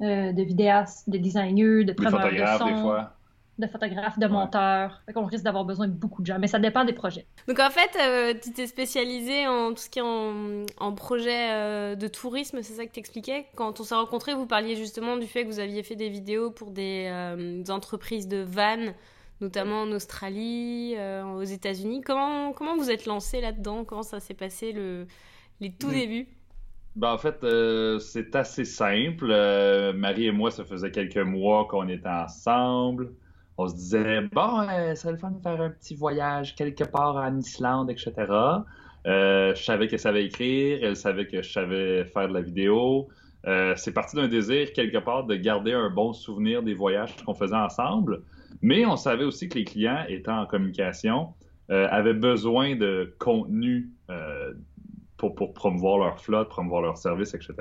de 0.00 0.42
vidéastes, 0.42 1.10
de 1.10 1.18
designers, 1.18 1.84
de 1.84 1.92
preneurs 1.92 2.30
de 2.30 2.58
son. 2.58 2.66
Des 2.66 2.80
fois 2.80 3.17
de 3.58 3.66
photographes, 3.66 4.18
de 4.18 4.26
monteurs. 4.26 5.02
Fait 5.06 5.12
qu'on 5.12 5.24
risque 5.24 5.44
d'avoir 5.44 5.64
besoin 5.64 5.88
de 5.88 5.92
beaucoup 5.92 6.22
de 6.22 6.26
gens, 6.26 6.38
mais 6.38 6.46
ça 6.46 6.58
dépend 6.58 6.84
des 6.84 6.92
projets. 6.92 7.26
Donc 7.46 7.58
en 7.58 7.70
fait, 7.70 7.90
euh, 8.00 8.34
tu 8.40 8.52
t'es 8.52 8.66
spécialisé 8.66 9.46
en 9.46 9.70
tout 9.70 9.82
ce 9.82 9.90
qui 9.90 9.98
est 9.98 10.02
en, 10.02 10.64
en 10.78 10.92
projet 10.92 11.52
euh, 11.52 11.94
de 11.94 12.08
tourisme, 12.08 12.58
c'est 12.62 12.74
ça 12.74 12.86
que 12.86 12.92
t'expliquais? 12.92 13.46
Quand 13.56 13.80
on 13.80 13.82
s'est 13.84 13.94
rencontrés, 13.94 14.34
vous 14.34 14.46
parliez 14.46 14.76
justement 14.76 15.16
du 15.16 15.26
fait 15.26 15.44
que 15.44 15.48
vous 15.48 15.60
aviez 15.60 15.82
fait 15.82 15.96
des 15.96 16.08
vidéos 16.08 16.50
pour 16.50 16.70
des, 16.70 17.08
euh, 17.10 17.62
entreprises 17.68 18.28
de 18.28 18.38
vannes, 18.38 18.94
notamment 19.40 19.82
en 19.82 19.92
Australie, 19.92 20.96
aux 21.36 21.44
États-Unis. 21.44 22.00
Comment, 22.04 22.52
comment 22.52 22.76
vous 22.76 22.90
êtes 22.90 23.06
lancé 23.06 23.40
là-dedans? 23.40 23.84
Comment 23.84 24.02
ça 24.02 24.20
s'est 24.20 24.34
passé 24.34 24.72
le, 24.72 25.06
les 25.60 25.72
tout 25.72 25.90
débuts? 25.90 26.26
Ben, 26.96 27.12
en 27.12 27.18
fait, 27.18 27.46
c'est 28.00 28.34
assez 28.34 28.64
simple. 28.64 29.28
Marie 29.94 30.26
et 30.26 30.32
moi, 30.32 30.50
ça 30.50 30.64
faisait 30.64 30.90
quelques 30.90 31.18
mois 31.18 31.66
qu'on 31.66 31.88
était 31.88 32.08
ensemble 32.08 33.12
on 33.58 33.66
se 33.66 33.74
disait, 33.74 34.20
bon, 34.32 34.60
euh, 34.60 34.94
ça 34.94 34.94
serait 34.94 35.12
le 35.12 35.18
fun 35.18 35.32
de 35.32 35.40
faire 35.40 35.60
un 35.60 35.70
petit 35.70 35.96
voyage 35.96 36.54
quelque 36.54 36.84
part 36.84 37.16
en 37.16 37.36
Islande, 37.36 37.90
etc. 37.90 38.12
Euh, 39.06 39.54
je 39.54 39.62
savais 39.62 39.88
qu'elle 39.88 39.98
savait 39.98 40.24
écrire, 40.24 40.78
elle 40.80 40.96
savait 40.96 41.26
que 41.26 41.42
je 41.42 41.50
savais 41.50 42.04
faire 42.04 42.28
de 42.28 42.34
la 42.34 42.40
vidéo. 42.40 43.08
Euh, 43.46 43.74
c'est 43.76 43.92
parti 43.92 44.14
d'un 44.14 44.28
désir 44.28 44.72
quelque 44.72 44.98
part 44.98 45.24
de 45.24 45.34
garder 45.34 45.72
un 45.72 45.90
bon 45.90 46.12
souvenir 46.12 46.62
des 46.62 46.74
voyages 46.74 47.16
qu'on 47.24 47.34
faisait 47.34 47.56
ensemble, 47.56 48.22
mais 48.62 48.86
on 48.86 48.96
savait 48.96 49.24
aussi 49.24 49.48
que 49.48 49.58
les 49.58 49.64
clients, 49.64 50.04
étant 50.08 50.40
en 50.40 50.46
communication, 50.46 51.34
avaient 51.70 52.14
besoin 52.14 52.76
de 52.76 53.14
contenu 53.18 53.90
pour, 55.18 55.34
pour, 55.34 55.52
promouvoir 55.52 55.98
leur 55.98 56.18
flotte, 56.18 56.48
promouvoir 56.48 56.80
leur 56.80 56.96
service, 56.96 57.34
etc. 57.34 57.54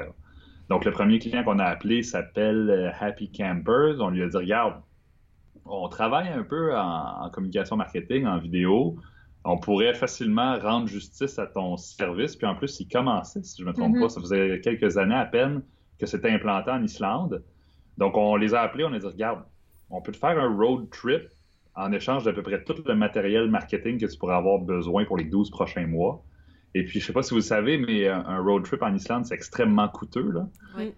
Donc, 0.69 0.85
le 0.85 0.91
premier 0.91 1.19
client 1.19 1.43
qu'on 1.43 1.59
a 1.59 1.65
appelé 1.65 2.03
s'appelle 2.03 2.95
Happy 3.01 3.29
Campers. 3.29 3.99
On 3.99 4.09
lui 4.09 4.23
a 4.23 4.29
dit, 4.29 4.37
regarde, 4.37 4.75
on 5.69 5.87
travaille 5.89 6.29
un 6.29 6.43
peu 6.43 6.75
en, 6.77 7.29
communication 7.31 7.75
marketing, 7.75 8.25
en 8.25 8.37
vidéo. 8.37 8.97
On 9.43 9.57
pourrait 9.57 9.93
facilement 9.93 10.57
rendre 10.59 10.87
justice 10.87 11.39
à 11.39 11.47
ton 11.47 11.77
service. 11.77 12.35
Puis 12.35 12.47
en 12.47 12.55
plus, 12.55 12.79
il 12.79 12.87
commençait, 12.87 13.43
si 13.43 13.57
je 13.61 13.63
ne 13.63 13.69
me 13.69 13.73
trompe 13.73 13.95
mm-hmm. 13.95 14.01
pas. 14.01 14.09
Ça 14.09 14.21
faisait 14.21 14.59
quelques 14.61 14.97
années 14.97 15.15
à 15.15 15.25
peine 15.25 15.61
que 15.99 16.05
c'était 16.05 16.29
implanté 16.29 16.71
en 16.71 16.83
Islande. 16.83 17.43
Donc, 17.97 18.17
on 18.17 18.35
les 18.35 18.53
a 18.53 18.61
appelés, 18.61 18.83
on 18.83 18.93
a 18.93 18.99
dit 18.99 19.05
regarde, 19.05 19.43
on 19.89 20.01
peut 20.01 20.11
te 20.11 20.17
faire 20.17 20.37
un 20.37 20.55
road 20.55 20.89
trip 20.91 21.29
en 21.75 21.91
échange 21.91 22.23
d'à 22.23 22.33
peu 22.33 22.41
près 22.41 22.63
tout 22.63 22.75
le 22.85 22.95
matériel 22.95 23.49
marketing 23.49 23.99
que 23.99 24.05
tu 24.05 24.17
pourrais 24.17 24.35
avoir 24.35 24.59
besoin 24.59 25.05
pour 25.05 25.17
les 25.17 25.25
12 25.25 25.49
prochains 25.49 25.87
mois. 25.87 26.23
Et 26.73 26.83
puis, 26.83 26.99
je 26.99 27.05
ne 27.05 27.07
sais 27.07 27.13
pas 27.13 27.23
si 27.23 27.31
vous 27.31 27.37
le 27.37 27.41
savez, 27.41 27.77
mais 27.77 28.07
un 28.07 28.39
road 28.39 28.63
trip 28.63 28.83
en 28.83 28.93
Islande, 28.93 29.25
c'est 29.25 29.33
extrêmement 29.33 29.87
coûteux. 29.87 30.31
Là. 30.31 30.47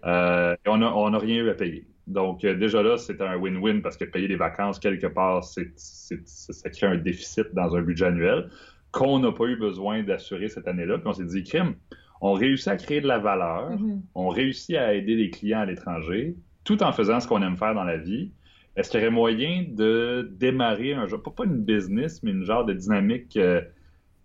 Euh, 0.05 0.55
et 0.65 0.69
on 0.69 1.09
n'a 1.09 1.17
rien 1.19 1.43
eu 1.43 1.49
à 1.49 1.53
payer. 1.53 1.87
Donc, 2.09 2.43
euh, 2.43 2.55
déjà 2.55 2.81
là, 2.81 2.97
c'est 2.97 3.21
un 3.21 3.37
win-win 3.37 3.81
parce 3.81 3.95
que 3.95 4.03
payer 4.03 4.27
des 4.27 4.35
vacances 4.35 4.79
quelque 4.79 5.07
part, 5.07 5.43
c'est, 5.43 5.71
ça 5.75 6.69
crée 6.71 6.87
un 6.87 6.97
déficit 6.97 7.53
dans 7.53 7.75
un 7.75 7.81
budget 7.81 8.07
annuel 8.07 8.49
qu'on 8.91 9.19
n'a 9.19 9.31
pas 9.31 9.45
eu 9.45 9.55
besoin 9.55 10.01
d'assurer 10.01 10.49
cette 10.49 10.67
année-là. 10.67 10.97
Puis 10.97 11.07
on 11.07 11.13
s'est 11.13 11.25
dit, 11.25 11.43
crime, 11.43 11.75
on 12.21 12.33
réussit 12.33 12.67
à 12.67 12.77
créer 12.77 12.99
de 13.01 13.07
la 13.07 13.19
valeur, 13.19 13.71
mm-hmm. 13.71 14.01
on 14.15 14.29
réussit 14.29 14.75
à 14.75 14.95
aider 14.95 15.15
les 15.15 15.29
clients 15.29 15.59
à 15.59 15.65
l'étranger, 15.65 16.35
tout 16.63 16.81
en 16.81 16.91
faisant 16.91 17.19
ce 17.19 17.27
qu'on 17.27 17.43
aime 17.43 17.57
faire 17.57 17.75
dans 17.75 17.83
la 17.83 17.97
vie. 17.97 18.31
Est-ce 18.75 18.89
qu'il 18.89 18.99
y 18.99 19.03
aurait 19.03 19.11
moyen 19.11 19.65
de 19.69 20.31
démarrer 20.33 20.93
un 20.93 21.05
genre, 21.05 21.21
pas 21.21 21.45
une 21.45 21.63
business, 21.63 22.23
mais 22.23 22.31
une 22.31 22.43
genre 22.43 22.65
de 22.65 22.73
dynamique 22.73 23.37
euh, 23.37 23.61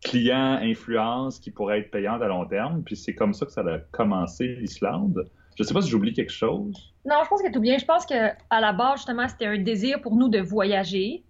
client-influence 0.02 1.38
qui 1.38 1.50
pourrait 1.50 1.80
être 1.80 1.90
payante 1.90 2.22
à 2.22 2.28
long 2.28 2.46
terme? 2.46 2.82
Puis 2.82 2.96
c'est 2.96 3.14
comme 3.14 3.34
ça 3.34 3.44
que 3.44 3.52
ça 3.52 3.60
a 3.60 3.78
commencé 3.90 4.46
l'Islande. 4.46 5.28
Je 5.56 5.62
ne 5.62 5.66
sais 5.66 5.74
pas 5.74 5.82
si 5.82 5.88
j'oublie 5.88 6.12
quelque 6.12 6.32
chose. 6.32 6.92
Non, 7.04 7.16
je 7.22 7.28
pense 7.28 7.42
que 7.42 7.52
tout 7.52 7.60
bien. 7.60 7.78
Je 7.78 7.84
pense 7.84 8.06
qu'à 8.06 8.36
la 8.50 8.72
base, 8.72 8.96
justement, 8.96 9.28
c'était 9.28 9.46
un 9.46 9.58
désir 9.58 10.00
pour 10.00 10.16
nous 10.16 10.28
de 10.28 10.40
voyager. 10.40 11.24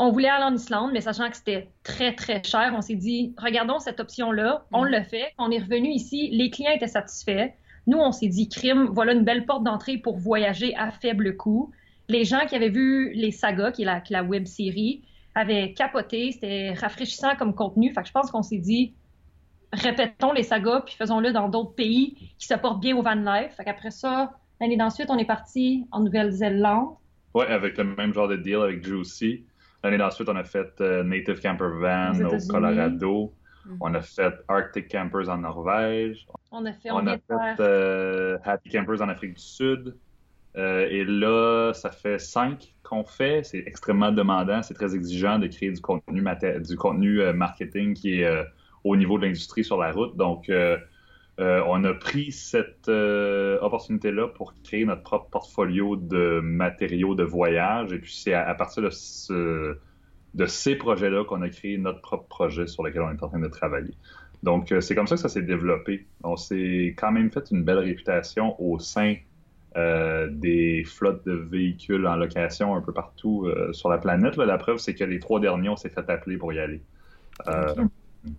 On 0.00 0.10
voulait 0.10 0.28
aller 0.28 0.44
en 0.44 0.54
Islande, 0.54 0.90
mais 0.92 1.00
sachant 1.00 1.28
que 1.28 1.36
c'était 1.36 1.68
très, 1.82 2.14
très 2.14 2.42
cher, 2.42 2.72
on 2.76 2.80
s'est 2.80 2.96
dit, 2.96 3.34
regardons 3.36 3.78
cette 3.78 4.00
option-là. 4.00 4.64
On 4.72 4.84
mm. 4.84 4.88
l'a 4.88 5.04
fait. 5.04 5.32
On 5.38 5.50
est 5.50 5.58
revenu 5.58 5.90
ici. 5.90 6.30
Les 6.32 6.50
clients 6.50 6.72
étaient 6.72 6.86
satisfaits. 6.88 7.50
Nous, 7.86 7.98
on 7.98 8.12
s'est 8.12 8.28
dit, 8.28 8.48
crime, 8.48 8.88
voilà 8.92 9.12
une 9.12 9.24
belle 9.24 9.46
porte 9.46 9.64
d'entrée 9.64 9.98
pour 9.98 10.18
voyager 10.18 10.74
à 10.76 10.90
faible 10.90 11.36
coût. 11.36 11.72
Les 12.08 12.24
gens 12.24 12.46
qui 12.46 12.54
avaient 12.56 12.68
vu 12.68 13.12
les 13.14 13.30
sagas, 13.30 13.72
qui 13.72 13.82
est 13.82 13.86
la, 13.86 14.02
la 14.10 14.24
web 14.24 14.46
série, 14.46 15.02
avaient 15.34 15.72
capoté. 15.72 16.32
C'était 16.32 16.72
rafraîchissant 16.72 17.36
comme 17.36 17.54
contenu. 17.54 17.92
Fait 17.92 18.02
que 18.02 18.08
je 18.08 18.12
pense 18.12 18.30
qu'on 18.30 18.42
s'est 18.42 18.58
dit, 18.58 18.94
répétons 19.72 20.32
les 20.32 20.42
sagas, 20.42 20.82
puis 20.82 20.94
faisons-le 20.94 21.32
dans 21.32 21.48
d'autres 21.48 21.74
pays 21.74 22.32
qui 22.38 22.46
se 22.46 22.54
portent 22.54 22.80
bien 22.80 22.96
au 22.96 23.02
van 23.02 23.14
life. 23.14 23.52
Fait 23.56 23.64
qu'après 23.64 23.90
ça, 23.90 24.32
l'année 24.60 24.76
d'ensuite, 24.76 25.10
on 25.10 25.18
est 25.18 25.26
parti 25.26 25.86
en 25.90 26.00
Nouvelle-Zélande. 26.00 26.94
Ouais, 27.34 27.46
avec 27.46 27.76
le 27.76 27.84
même 27.84 28.14
genre 28.14 28.28
de 28.28 28.36
deal 28.36 28.56
avec 28.56 28.84
Juicy. 28.84 29.44
L'année 29.84 29.98
d'ensuite, 29.98 30.28
on 30.28 30.36
a 30.36 30.44
fait 30.44 30.80
euh, 30.80 31.02
Native 31.04 31.40
Camper 31.40 31.70
Van 31.80 32.12
au 32.12 32.38
Colorado. 32.48 33.32
Mm-hmm. 33.66 33.76
On 33.80 33.94
a 33.94 34.00
fait 34.00 34.34
Arctic 34.48 34.88
Campers 34.90 35.28
en 35.28 35.38
Norvège. 35.38 36.26
On 36.50 36.64
a 36.64 36.72
fait, 36.72 36.90
on, 36.90 37.06
a 37.06 37.18
fait 37.18 37.60
euh, 37.60 38.38
Happy 38.44 38.70
Campers 38.70 39.02
en 39.02 39.08
Afrique 39.08 39.34
du 39.34 39.42
Sud. 39.42 39.94
Euh, 40.56 40.88
et 40.90 41.04
là, 41.04 41.72
ça 41.74 41.90
fait 41.90 42.18
cinq 42.18 42.74
qu'on 42.82 43.04
fait. 43.04 43.44
C'est 43.44 43.62
extrêmement 43.66 44.10
demandant, 44.10 44.62
c'est 44.62 44.74
très 44.74 44.94
exigeant 44.94 45.38
de 45.38 45.46
créer 45.46 45.70
du 45.70 45.80
contenu, 45.80 46.24
du 46.66 46.76
contenu 46.76 47.20
marketing 47.34 47.94
qui 47.94 48.22
est 48.22 48.44
au 48.84 48.96
niveau 48.96 49.18
de 49.18 49.26
l'industrie 49.26 49.64
sur 49.64 49.78
la 49.78 49.92
route. 49.92 50.16
Donc, 50.16 50.48
euh, 50.48 50.76
euh, 51.40 51.62
on 51.66 51.84
a 51.84 51.94
pris 51.94 52.32
cette 52.32 52.88
euh, 52.88 53.58
opportunité-là 53.60 54.28
pour 54.28 54.54
créer 54.62 54.84
notre 54.84 55.02
propre 55.02 55.30
portfolio 55.30 55.96
de 55.96 56.40
matériaux 56.40 57.14
de 57.14 57.24
voyage. 57.24 57.92
Et 57.92 57.98
puis, 57.98 58.12
c'est 58.12 58.34
à, 58.34 58.54
partir 58.54 58.82
de, 58.82 59.78
de 60.34 60.46
ces 60.46 60.76
projets-là 60.76 61.24
qu'on 61.24 61.42
a 61.42 61.48
créé 61.48 61.78
notre 61.78 62.00
propre 62.00 62.26
projet 62.28 62.66
sur 62.66 62.82
lequel 62.82 63.02
on 63.02 63.10
est 63.10 63.22
en 63.22 63.28
train 63.28 63.40
de 63.40 63.48
travailler. 63.48 63.94
Donc, 64.42 64.72
c'est 64.80 64.94
comme 64.94 65.06
ça 65.08 65.16
que 65.16 65.20
ça 65.20 65.28
s'est 65.28 65.42
développé. 65.42 66.06
On 66.22 66.36
s'est 66.36 66.94
quand 66.96 67.10
même 67.10 67.30
fait 67.30 67.50
une 67.50 67.64
belle 67.64 67.78
réputation 67.78 68.60
au 68.60 68.78
sein 68.78 69.16
des 69.76 70.82
flottes 70.84 71.24
de 71.24 71.34
véhicules 71.34 72.04
en 72.04 72.16
location 72.16 72.74
un 72.74 72.80
peu 72.80 72.92
partout 72.92 73.48
sur 73.72 73.88
la 73.88 73.98
planète. 73.98 74.36
La 74.36 74.58
preuve, 74.58 74.78
c'est 74.78 74.94
que 74.94 75.04
les 75.04 75.20
trois 75.20 75.38
derniers, 75.38 75.68
on 75.68 75.76
s'est 75.76 75.88
fait 75.88 76.08
appeler 76.10 76.36
pour 76.36 76.52
y 76.52 76.58
aller. 76.58 76.82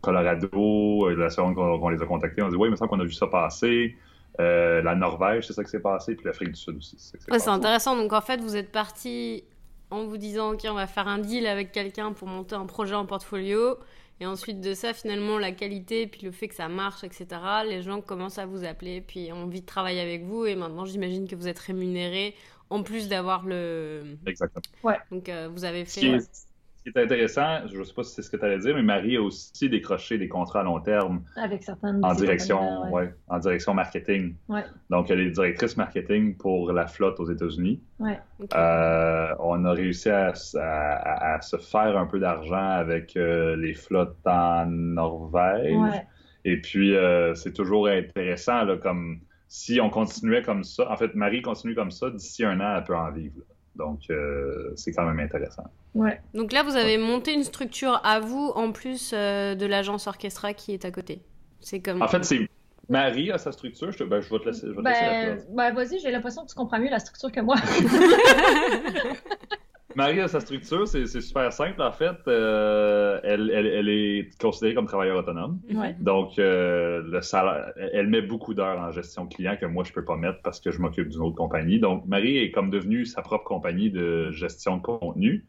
Colorado, 0.02 1.08
euh, 1.08 1.16
la 1.16 1.30
seconde 1.30 1.56
qu'on 1.56 1.90
les 1.90 2.02
a 2.02 2.06
contactés, 2.06 2.42
on 2.42 2.48
a 2.48 2.50
dit 2.50 2.56
Oui, 2.56 2.68
il 2.68 2.72
me 2.72 2.76
semble 2.76 2.90
qu'on 2.90 3.00
a 3.00 3.06
vu 3.06 3.14
ça 3.14 3.28
passer. 3.28 3.96
Euh, 4.40 4.82
la 4.82 4.96
Norvège, 4.96 5.48
c'est 5.48 5.54
ça 5.54 5.64
qui 5.64 5.70
s'est 5.70 5.82
passé, 5.82 6.16
puis 6.16 6.26
l'Afrique 6.26 6.50
du 6.50 6.60
Sud 6.60 6.78
aussi. 6.78 6.96
C'est 6.98 7.50
intéressant. 7.50 7.96
Donc 7.96 8.14
en 8.14 8.22
fait, 8.22 8.40
vous 8.40 8.56
êtes 8.56 8.72
parti 8.72 9.44
en 9.92 10.06
vous 10.06 10.18
disant 10.18 10.54
Ok, 10.54 10.66
on 10.70 10.74
va 10.74 10.88
faire 10.88 11.08
un 11.08 11.20
deal 11.20 11.46
avec 11.48 11.72
quelqu'un 11.72 12.14
pour 12.14 12.28
monter 12.28 12.56
un 12.56 12.66
projet 12.66 12.96
en 12.96 13.06
portfolio. 13.06 13.78
Et 14.22 14.26
ensuite 14.26 14.60
de 14.60 14.74
ça, 14.74 14.94
finalement, 14.94 15.40
la 15.40 15.54
qualité, 15.54 16.06
puis 16.06 16.22
le 16.24 16.32
fait 16.32 16.50
que 16.50 16.56
ça 16.56 16.68
marche, 16.68 17.06
etc., 17.06 17.28
les 17.66 17.82
gens 17.82 18.02
commencent 18.02 18.38
à 18.38 18.46
vous 18.46 18.66
appeler, 18.66 19.00
puis 19.00 19.32
ont 19.32 19.44
envie 19.44 19.62
de 19.62 19.66
travailler 19.66 20.02
avec 20.02 20.24
vous. 20.24 20.46
Et 20.46 20.56
maintenant, 20.56 20.84
j'imagine 20.84 21.28
que 21.28 21.36
vous 21.36 21.48
êtes 21.48 21.60
rémunéré 21.60 22.36
en 22.70 22.84
plus 22.84 23.08
d'avoir 23.08 23.46
le. 23.46 24.18
Exactement. 24.26 24.62
Ouais. 24.84 24.98
Donc, 25.12 25.30
euh, 25.30 25.50
vous 25.52 25.64
avez 25.64 25.86
fait 25.86 25.92
ce 25.92 26.00
qui 26.00 26.08
est 26.08 26.49
intéressant, 26.96 27.68
je 27.68 27.78
ne 27.78 27.84
sais 27.84 27.94
pas 27.94 28.04
si 28.04 28.14
c'est 28.16 28.22
ce 28.22 28.30
que 28.30 28.38
tu 28.38 28.46
allais 28.46 28.60
dire, 28.60 28.74
mais 28.76 28.82
Marie 28.82 29.18
a 29.18 29.22
aussi 29.22 29.70
décroché 29.70 30.18
des 30.18 30.28
contrats 30.28 30.62
à 30.62 30.64
long 30.64 30.80
terme 30.80 31.22
Avec 31.36 31.64
certaines 31.64 32.04
en 32.04 32.10
de 32.14 32.18
ces 32.18 32.22
direction, 32.26 32.82
ouais. 32.84 32.90
ouais, 32.92 33.14
en 33.28 33.38
direction 33.40 33.74
marketing. 33.74 34.36
Ouais. 34.48 34.64
Donc, 34.90 35.12
elle 35.12 35.20
est 35.20 35.30
directrice 35.32 35.78
marketing 35.78 36.36
pour 36.38 36.72
la 36.72 36.88
flotte 36.88 37.20
aux 37.20 37.30
États-Unis. 37.30 37.82
Ouais. 38.00 38.20
Ok. 38.42 38.50
Euh, 38.56 39.36
on 39.40 39.66
a 39.66 39.72
réussi 39.74 40.10
à, 40.10 40.34
à- 40.56 40.60
à- 40.60 41.36
à 41.36 41.42
se 41.42 41.58
faire 41.58 41.98
un 41.98 42.06
peu 42.08 42.20
d'argent 42.20 42.56
avec 42.56 43.16
euh, 43.18 43.56
les 43.56 43.74
flottes 43.74 44.18
en 44.26 44.66
Norvège. 44.66 45.76
Ouais. 45.76 46.06
Et 46.46 46.62
puis, 46.62 46.96
euh, 46.96 47.36
c'est 47.36 47.54
toujours 47.54 47.88
intéressant, 47.88 48.64
là, 48.64 48.78
comme 48.78 49.20
si 49.48 49.80
on 49.82 49.90
continuait 49.90 50.42
comme 50.44 50.64
ça. 50.64 50.90
En 50.92 50.96
fait, 50.96 51.14
Marie 51.16 51.42
continue 51.42 51.76
comme 51.76 51.92
ça, 51.92 52.10
d'ici 52.10 52.46
un 52.46 52.60
an, 52.62 52.76
elle 52.78 52.84
peut 52.84 52.96
en 52.96 53.12
vivre. 53.12 53.36
là. 53.40 53.46
Donc, 53.76 54.00
euh, 54.10 54.72
c'est 54.76 54.92
quand 54.92 55.06
même 55.06 55.20
intéressant. 55.20 55.64
Ouais. 55.96 56.22
Donc 56.34 56.52
là, 56.52 56.64
vous 56.64 56.76
avez 56.76 56.98
monté 56.98 57.34
une 57.34 57.44
structure 57.44 58.02
à 58.04 58.20
vous 58.20 58.52
en 58.56 58.72
plus 58.72 59.12
euh, 59.14 59.56
de 59.56 59.66
l'agence 59.66 60.08
Orchestra 60.08 60.54
qui 60.54 60.74
est 60.74 60.86
à 60.86 60.92
côté. 60.92 61.22
C'est 61.62 61.80
comme. 61.80 62.02
En 62.02 62.08
fait, 62.08 62.24
c'est 62.26 62.48
Marie 62.90 63.32
a 63.32 63.38
sa 63.38 63.52
structure. 63.52 63.92
Je, 63.92 64.00
te- 64.00 64.04
ben, 64.04 64.20
je 64.22 64.30
vais 64.30 64.40
te 64.40 64.46
laisser, 64.46 64.68
je 64.68 64.72
vais 64.72 64.82
te 64.82 64.88
laisser 64.88 65.02
la 65.06 65.10
Ben, 65.12 65.26
place. 65.36 65.48
ben, 65.52 65.74
vas-y, 65.74 66.00
j'ai 66.00 66.12
l'impression 66.12 66.44
que 66.44 66.50
tu 66.50 66.56
comprends 66.56 66.80
mieux 66.80 66.90
la 66.90 67.00
structure 67.00 67.32
que 67.32 67.40
moi. 67.42 67.56
Marie 69.96 70.20
a 70.20 70.28
sa 70.28 70.40
structure, 70.40 70.88
c'est 70.88 71.08
super 71.08 71.52
simple 71.52 71.82
en 71.82 71.92
fait. 71.92 72.16
Euh, 72.28 73.20
elle, 73.24 73.50
elle- 73.54 73.66
elle 73.66 73.90
est 73.90 74.30
considérée 74.40 74.76
comme 74.76 74.86
travailleur 74.86 75.18
autonome. 75.18 75.60
Ouais. 75.74 75.96
Donc, 76.00 76.38
euh, 76.38 77.02
le 77.06 77.22
salaire, 77.22 77.74
elle 77.76 78.08
met 78.08 78.22
beaucoup 78.22 78.54
d'heures 78.54 78.80
en 78.80 78.92
gestion 78.92 79.26
client 79.28 79.58
que 79.60 79.66
moi, 79.66 79.84
je 79.84 79.92
peux 79.92 80.06
pas 80.06 80.16
mettre 80.16 80.42
parce 80.44 80.60
que 80.60 80.72
je 80.72 80.80
m'occupe 80.80 81.10
d'une 81.10 81.22
autre 81.22 81.36
compagnie. 81.36 81.80
Donc, 81.80 82.06
Marie 82.06 82.38
est 82.38 82.52
comme 82.52 82.70
devenue 82.70 83.06
sa 83.06 83.22
propre 83.24 83.46
compagnie 83.46 83.90
de 83.90 84.32
gestion 84.32 84.78
de 84.78 84.82
contenu. 84.84 85.46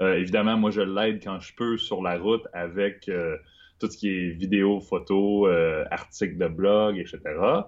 Euh, 0.00 0.14
évidemment, 0.14 0.56
moi, 0.56 0.70
je 0.70 0.80
l'aide 0.80 1.22
quand 1.22 1.38
je 1.40 1.54
peux 1.54 1.76
sur 1.76 2.02
la 2.02 2.16
route 2.18 2.46
avec 2.54 3.10
tout 3.78 3.90
ce 3.90 3.96
qui 3.98 4.08
est 4.08 4.30
vidéo, 4.30 4.80
photo, 4.80 5.46
articles 5.90 6.38
de 6.38 6.48
blog, 6.48 6.96
etc. 6.98 7.20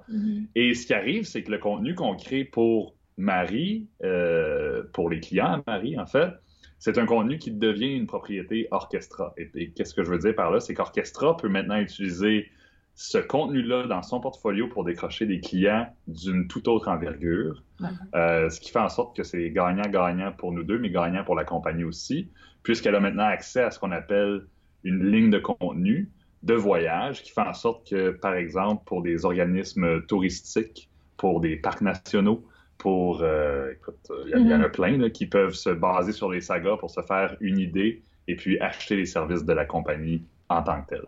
Mhm. 0.08 0.46
Et 0.54 0.72
ce 0.74 0.86
qui 0.86 0.94
arrive, 0.94 1.24
c'est 1.24 1.42
que 1.42 1.50
le 1.50 1.58
contenu 1.58 1.94
qu'on 1.94 2.16
crée 2.16 2.44
pour 2.44 2.94
Marie, 3.16 3.88
euh, 4.02 4.82
pour 4.92 5.08
les 5.10 5.20
clients 5.20 5.62
Marie, 5.66 5.98
en 5.98 6.06
fait, 6.06 6.30
c'est 6.78 6.98
un 6.98 7.06
contenu 7.06 7.38
qui 7.38 7.50
devient 7.50 7.94
une 7.94 8.06
propriété 8.06 8.68
Orchestra. 8.70 9.32
Et, 9.36 9.50
et 9.54 9.70
qu'est-ce 9.70 9.94
que 9.94 10.04
je 10.04 10.10
veux 10.10 10.18
dire 10.18 10.34
par 10.34 10.50
là? 10.50 10.60
C'est 10.60 10.74
qu'Orchestra 10.74 11.36
peut 11.36 11.48
maintenant 11.48 11.78
utiliser 11.78 12.48
ce 12.94 13.18
contenu-là 13.18 13.86
dans 13.86 14.02
son 14.02 14.20
portfolio 14.20 14.68
pour 14.68 14.84
décrocher 14.84 15.26
des 15.26 15.40
clients 15.40 15.88
d'une 16.06 16.46
toute 16.46 16.68
autre 16.68 16.88
envergure, 16.88 17.62
Ouais. 17.80 17.88
Euh, 18.14 18.50
ce 18.50 18.60
qui 18.60 18.70
fait 18.70 18.78
en 18.78 18.88
sorte 18.88 19.16
que 19.16 19.24
c'est 19.24 19.50
gagnant-gagnant 19.50 20.30
pour 20.30 20.52
nous 20.52 20.62
deux, 20.62 20.78
mais 20.78 20.90
gagnant 20.90 21.24
pour 21.24 21.34
la 21.34 21.44
compagnie 21.44 21.82
aussi, 21.82 22.28
puisqu'elle 22.62 22.94
a 22.94 23.00
maintenant 23.00 23.24
accès 23.24 23.62
à 23.62 23.72
ce 23.72 23.80
qu'on 23.80 23.90
appelle 23.90 24.46
une 24.84 25.10
ligne 25.10 25.30
de 25.30 25.40
contenu 25.40 26.08
de 26.44 26.54
voyage 26.54 27.24
qui 27.24 27.32
fait 27.32 27.40
en 27.40 27.52
sorte 27.52 27.88
que, 27.88 28.10
par 28.10 28.34
exemple, 28.34 28.84
pour 28.86 29.02
des 29.02 29.24
organismes 29.24 30.02
touristiques, 30.06 30.88
pour 31.16 31.40
des 31.40 31.56
parcs 31.56 31.80
nationaux, 31.80 32.46
pour, 32.84 33.22
euh, 33.22 33.72
écoute, 33.72 34.12
il 34.26 34.46
y, 34.46 34.54
en 34.54 34.60
a 34.60 34.68
plein 34.68 34.98
là, 34.98 35.08
qui 35.08 35.24
peuvent 35.24 35.54
se 35.54 35.70
baser 35.70 36.12
sur 36.12 36.30
les 36.30 36.42
sagas 36.42 36.76
pour 36.76 36.90
se 36.90 37.00
faire 37.00 37.34
une 37.40 37.58
idée 37.58 38.02
et 38.28 38.36
puis 38.36 38.60
acheter 38.60 38.94
les 38.94 39.06
services 39.06 39.42
de 39.42 39.54
la 39.54 39.64
compagnie 39.64 40.22
en 40.50 40.62
tant 40.62 40.82
que 40.82 40.88
tel. 40.88 41.04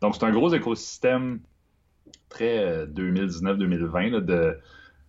Donc, 0.00 0.16
c'est 0.16 0.24
un 0.24 0.32
gros 0.32 0.52
écosystème 0.52 1.38
très 2.28 2.58
euh, 2.58 2.86
2019-2020 2.86 4.10
là, 4.10 4.20
de. 4.22 4.58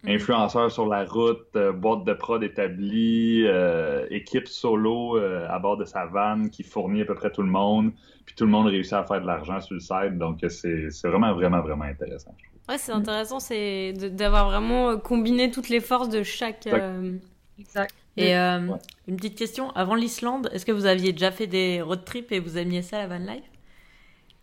Influenceurs 0.07 0.71
sur 0.71 0.85
la 0.87 1.05
route, 1.05 1.47
euh, 1.55 1.71
boîte 1.73 2.03
de 2.05 2.13
prod 2.13 2.43
établie, 2.43 3.43
euh, 3.45 4.05
équipe 4.09 4.47
solo 4.47 5.17
euh, 5.17 5.47
à 5.49 5.59
bord 5.59 5.77
de 5.77 5.85
sa 5.85 6.05
vanne 6.05 6.49
qui 6.49 6.63
fournit 6.63 7.01
à 7.01 7.05
peu 7.05 7.15
près 7.15 7.31
tout 7.31 7.41
le 7.43 7.49
monde, 7.49 7.91
puis 8.25 8.35
tout 8.35 8.45
le 8.45 8.51
monde 8.51 8.67
réussit 8.67 8.93
à 8.93 9.03
faire 9.05 9.21
de 9.21 9.27
l'argent 9.27 9.59
sur 9.61 9.73
le 9.75 9.79
site. 9.81 10.17
Donc, 10.17 10.39
c'est 10.49 10.89
c'est 10.91 11.07
vraiment, 11.09 11.33
vraiment, 11.33 11.61
vraiment 11.61 11.85
intéressant. 11.85 12.35
je 12.37 12.45
trouve. 12.45 12.61
Ouais, 12.67 12.77
c'est 12.79 12.91
intéressant, 12.91 13.39
c'est 13.39 13.93
d'avoir 13.93 14.49
vraiment 14.49 14.97
combiné 14.99 15.51
toutes 15.51 15.69
les 15.69 15.79
forces 15.81 16.09
de 16.09 16.23
chaque. 16.23 16.65
Exact. 16.65 16.83
euh, 17.01 17.17
Exact. 17.59 17.95
Et 18.17 18.35
euh, 18.37 18.59
Ouais. 18.67 18.79
une 19.07 19.17
petite 19.17 19.37
question, 19.37 19.71
avant 19.71 19.95
l'Islande, 19.95 20.49
est-ce 20.53 20.65
que 20.65 20.71
vous 20.71 20.85
aviez 20.85 21.11
déjà 21.11 21.31
fait 21.31 21.47
des 21.47 21.81
road 21.81 22.03
trips 22.05 22.31
et 22.31 22.39
vous 22.39 22.57
aimiez 22.57 22.81
ça 22.81 22.97
la 22.99 23.07
van 23.07 23.19
life 23.19 23.43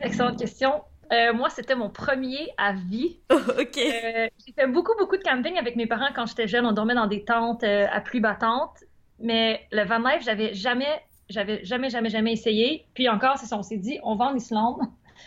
Excellente 0.01 0.39
question. 0.39 0.85
Euh, 1.13 1.35
moi, 1.35 1.51
c'était 1.51 1.75
mon 1.75 1.91
premier 1.91 2.49
à 2.57 2.73
vie. 2.73 3.19
Ok. 3.33 3.77
Euh, 3.77 4.29
j'ai 4.47 4.53
fait 4.53 4.67
beaucoup, 4.67 4.93
beaucoup 4.99 5.17
de 5.17 5.23
camping 5.23 5.59
avec 5.59 5.77
mes 5.77 5.87
parents 5.87 6.09
quand 6.15 6.27
j'étais 6.27 6.49
jeune. 6.49 6.65
On 6.65 6.73
dormait 6.73 6.95
dans 6.95 7.07
des 7.07 7.25
tentes 7.25 7.65
euh, 7.65 7.87
à 7.93 8.01
pluie 8.01 8.21
battante. 8.21 8.85
Mais 9.19 9.67
le 9.73 9.85
van 9.85 9.99
life, 9.99 10.23
j'avais 10.25 10.55
jamais, 10.55 11.03
j'avais 11.29 11.65
jamais, 11.65 11.91
jamais, 11.91 12.09
jamais 12.09 12.33
essayé. 12.33 12.87
Puis 12.95 13.09
encore, 13.09 13.37
c'est 13.39 13.47
ça, 13.47 13.59
on 13.59 13.63
s'est 13.63 13.77
dit, 13.77 13.99
on 14.03 14.17
va 14.17 14.27
en 14.27 14.35
Islande, 14.35 14.81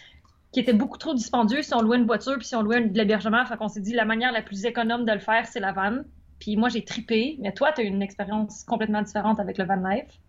qui 0.52 0.60
était 0.60 0.74
beaucoup 0.74 0.98
trop 0.98 1.14
dispendieux 1.14 1.62
si 1.62 1.74
on 1.74 1.82
louait 1.82 1.98
une 1.98 2.06
voiture 2.06 2.38
puis 2.38 2.48
si 2.48 2.56
on 2.56 2.64
louait 2.64 2.82
de 2.82 2.98
l'hébergement. 2.98 3.46
Fait 3.46 3.58
qu'on 3.58 3.68
s'est 3.68 3.82
dit, 3.82 3.94
la 3.94 4.06
manière 4.06 4.32
la 4.32 4.42
plus 4.42 4.66
économe 4.66 5.06
de 5.06 5.12
le 5.12 5.20
faire, 5.20 5.46
c'est 5.46 5.60
la 5.60 5.72
van. 5.72 6.00
Puis 6.40 6.58
moi, 6.58 6.70
j'ai 6.70 6.84
tripé. 6.84 7.38
Mais 7.40 7.54
toi, 7.54 7.72
tu 7.72 7.82
as 7.82 7.84
eu 7.84 7.88
une 7.88 8.02
expérience 8.02 8.64
complètement 8.64 9.04
différente 9.04 9.40
avec 9.40 9.58
le 9.58 9.66
van 9.66 9.88
life. 9.90 10.20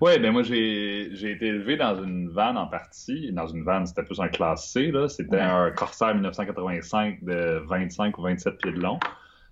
Ouais, 0.00 0.18
ben 0.18 0.32
moi, 0.32 0.42
j'ai 0.42 1.08
j'ai 1.12 1.32
été 1.32 1.46
élevé 1.46 1.76
dans 1.76 2.02
une 2.02 2.28
vanne 2.30 2.56
en 2.56 2.66
partie. 2.66 3.32
Dans 3.32 3.46
une 3.46 3.62
vanne, 3.64 3.86
c'était 3.86 4.02
plus 4.04 4.20
un 4.20 4.28
classe 4.28 4.70
C, 4.70 4.90
là. 4.90 5.08
C'était 5.08 5.36
Ouais. 5.36 5.42
un 5.42 5.70
Corsair 5.70 6.14
1985 6.14 7.22
de 7.24 7.62
25 7.66 8.16
ou 8.18 8.22
27 8.22 8.56
pieds 8.58 8.72
de 8.72 8.80
long. 8.80 8.98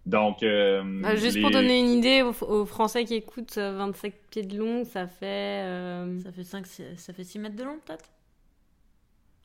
Donc, 0.07 0.43
euh, 0.43 0.83
euh, 1.05 1.17
juste 1.17 1.37
les- 1.37 1.43
pour 1.43 1.51
donner 1.51 1.81
une 1.81 1.91
idée 1.99 2.23
aux, 2.23 2.45
aux 2.47 2.65
Français 2.65 3.05
qui 3.05 3.15
écoutent, 3.15 3.59
euh, 3.59 3.77
25 3.77 4.15
pieds 4.31 4.43
de 4.43 4.57
long, 4.57 4.85
ça 4.85 5.07
fait. 5.07 5.27
euh, 5.67 6.19
Ça 6.21 6.33
fait 6.33 6.45
5, 6.45 6.67
ça 6.67 7.13
fait 7.13 7.25
6 7.25 7.39
mètres 7.39 7.57
de 7.57 7.65
long 7.65 7.79
peut-être? 7.85 8.05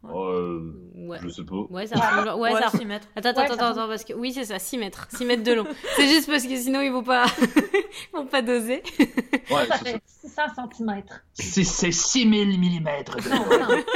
Euh, 0.06 0.60
Ouais. 0.96 1.18
je 1.22 1.30
sais 1.30 1.44
pas. 1.44 1.56
Ouais, 1.70 1.86
ça 1.88 1.96
ressemble. 1.96 2.42
Ouais, 2.42 2.52
ça 2.54 2.70
6 2.70 2.86
mètres. 2.86 3.08
Attends, 3.16 3.30
attends, 3.30 3.42
Ouais, 3.42 3.52
attends, 3.52 3.66
attends, 3.72 3.88
parce 3.88 4.04
que 4.04 4.14
oui, 4.14 4.32
c'est 4.34 4.46
ça, 4.46 4.60
6 4.60 4.78
mètres. 4.78 5.08
6 5.10 5.26
mètres 5.26 5.44
de 5.44 5.54
long. 5.54 5.66
c'est 5.96 6.08
juste 6.08 6.30
parce 6.30 6.44
que 6.46 6.56
sinon, 6.58 6.82
ils 6.82 6.92
vont 6.92 7.04
pas, 7.04 7.26
ils 7.38 8.18
vont 8.18 8.26
pas 8.26 8.42
doser. 8.42 8.82
Ouais, 9.00 9.66
Ça 9.68 9.78
c'est 9.78 9.78
ça. 9.78 9.78
fait 9.78 10.02
600 10.06 10.42
cm. 10.78 11.04
Si 11.34 11.66
c'est 11.66 11.92
6000 11.92 12.58
mm 12.60 12.84
de 12.84 13.32
importe. 13.32 13.84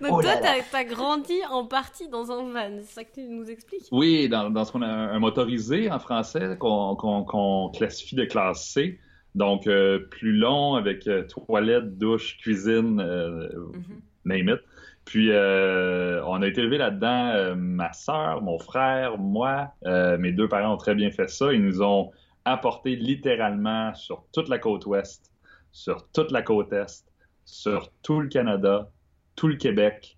Donc, 0.00 0.10
Oh 0.12 0.20
toi, 0.22 0.34
là 0.34 0.40
là. 0.40 0.40
t'as 0.40 0.62
t'as 0.70 0.84
grandi 0.84 1.34
en 1.50 1.64
partie 1.66 2.08
dans 2.08 2.30
un 2.30 2.42
van. 2.52 2.78
C'est 2.82 2.94
ça 2.94 3.04
que 3.04 3.14
tu 3.14 3.22
nous 3.22 3.48
expliques? 3.50 3.84
Oui, 3.92 4.28
dans, 4.28 4.50
dans 4.50 4.64
ce 4.64 4.72
qu'on 4.72 4.82
a 4.82 4.86
un 4.86 5.18
motorisé 5.18 5.90
en 5.90 5.98
français 5.98 6.56
qu'on 6.58 6.96
qu'on- 6.96 7.24
qu'on 7.24 7.70
classifie 7.70 8.14
de 8.16 8.24
classe 8.24 8.68
C. 8.72 8.98
Donc, 9.36 9.66
euh, 9.66 9.98
plus 9.98 10.32
long 10.32 10.74
avec 10.76 11.06
euh, 11.06 11.22
toilette, 11.24 11.98
douche, 11.98 12.38
cuisine, 12.38 12.98
euh, 13.00 13.48
Mhm. 13.74 14.00
name 14.24 14.48
it. 14.48 14.60
Puis, 15.04 15.28
euh, 15.30 16.24
on 16.24 16.40
a 16.42 16.46
été 16.48 16.62
élevé 16.62 16.78
là-dedans, 16.78 17.28
euh, 17.34 17.54
ma 17.54 17.92
sœur, 17.92 18.42
mon 18.42 18.58
frère, 18.58 19.18
moi. 19.18 19.72
Mes 19.84 20.32
deux 20.32 20.48
parents 20.48 20.72
ont 20.74 20.78
très 20.78 20.94
bien 20.94 21.10
fait 21.10 21.28
ça. 21.28 21.52
Ils 21.52 21.62
nous 21.62 21.82
ont 21.82 22.10
apporté 22.46 22.96
littéralement 22.96 23.94
sur 23.94 24.24
toute 24.32 24.48
la 24.48 24.58
côte 24.58 24.86
ouest, 24.86 25.30
sur 25.70 26.08
toute 26.12 26.32
la 26.32 26.42
côte 26.42 26.72
est, 26.72 27.04
sur 27.44 27.90
tout 28.02 28.20
le 28.20 28.28
Canada, 28.28 28.90
tout 29.36 29.48
le 29.48 29.56
Québec, 29.56 30.16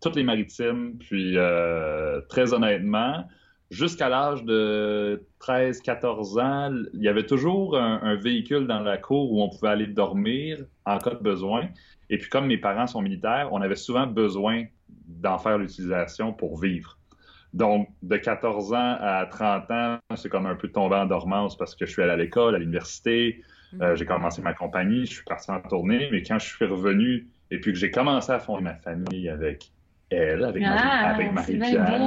toutes 0.00 0.14
les 0.14 0.24
maritimes. 0.24 0.98
Puis, 1.00 1.36
très 2.28 2.52
honnêtement, 2.52 3.24
jusqu'à 3.70 4.08
l'âge 4.08 4.44
de 4.44 5.26
13-14 5.40 6.40
ans, 6.40 6.84
il 6.94 7.02
y 7.02 7.08
avait 7.08 7.26
toujours 7.26 7.76
un, 7.76 8.00
un 8.02 8.16
véhicule 8.16 8.66
dans 8.66 8.80
la 8.80 8.98
cour 8.98 9.32
où 9.32 9.42
on 9.42 9.48
pouvait 9.48 9.68
aller 9.68 9.86
dormir 9.86 10.64
en 10.84 10.98
cas 10.98 11.14
de 11.14 11.22
besoin. 11.22 11.68
Et 12.10 12.18
puis, 12.18 12.30
comme 12.30 12.46
mes 12.46 12.58
parents 12.58 12.86
sont 12.86 13.02
militaires, 13.02 13.48
on 13.52 13.60
avait 13.60 13.76
souvent 13.76 14.06
besoin 14.06 14.64
d'en 15.06 15.38
faire 15.38 15.58
l'utilisation 15.58 16.32
pour 16.32 16.60
vivre. 16.60 16.98
Donc, 17.54 17.88
de 18.02 18.16
14 18.16 18.72
ans 18.72 18.96
à 19.00 19.26
30 19.26 19.70
ans, 19.70 19.98
c'est 20.16 20.28
comme 20.28 20.46
un 20.46 20.54
peu 20.54 20.68
tombé 20.68 20.96
en 20.96 21.06
dormance 21.06 21.56
parce 21.56 21.74
que 21.74 21.86
je 21.86 21.92
suis 21.92 22.02
allé 22.02 22.12
à 22.12 22.16
l'école, 22.16 22.54
à 22.54 22.58
l'université, 22.58 23.42
euh, 23.80 23.96
j'ai 23.96 24.04
commencé 24.04 24.42
ma 24.42 24.54
compagnie, 24.54 25.06
je 25.06 25.14
suis 25.14 25.24
parti 25.24 25.50
en 25.50 25.60
tournée, 25.60 26.08
mais 26.10 26.22
quand 26.22 26.38
je 26.38 26.46
suis 26.46 26.64
revenu 26.64 27.28
et 27.50 27.58
puis 27.60 27.72
que 27.72 27.78
j'ai 27.78 27.90
commencé 27.90 28.32
à 28.32 28.38
fonder 28.38 28.62
ma 28.62 28.74
famille 28.74 29.28
avec 29.28 29.72
elle, 30.10 30.44
avec, 30.44 30.62
Marie- 30.62 30.78
Ah, 30.82 31.08
avec 31.10 31.32
Marie-Pierre, 31.32 31.98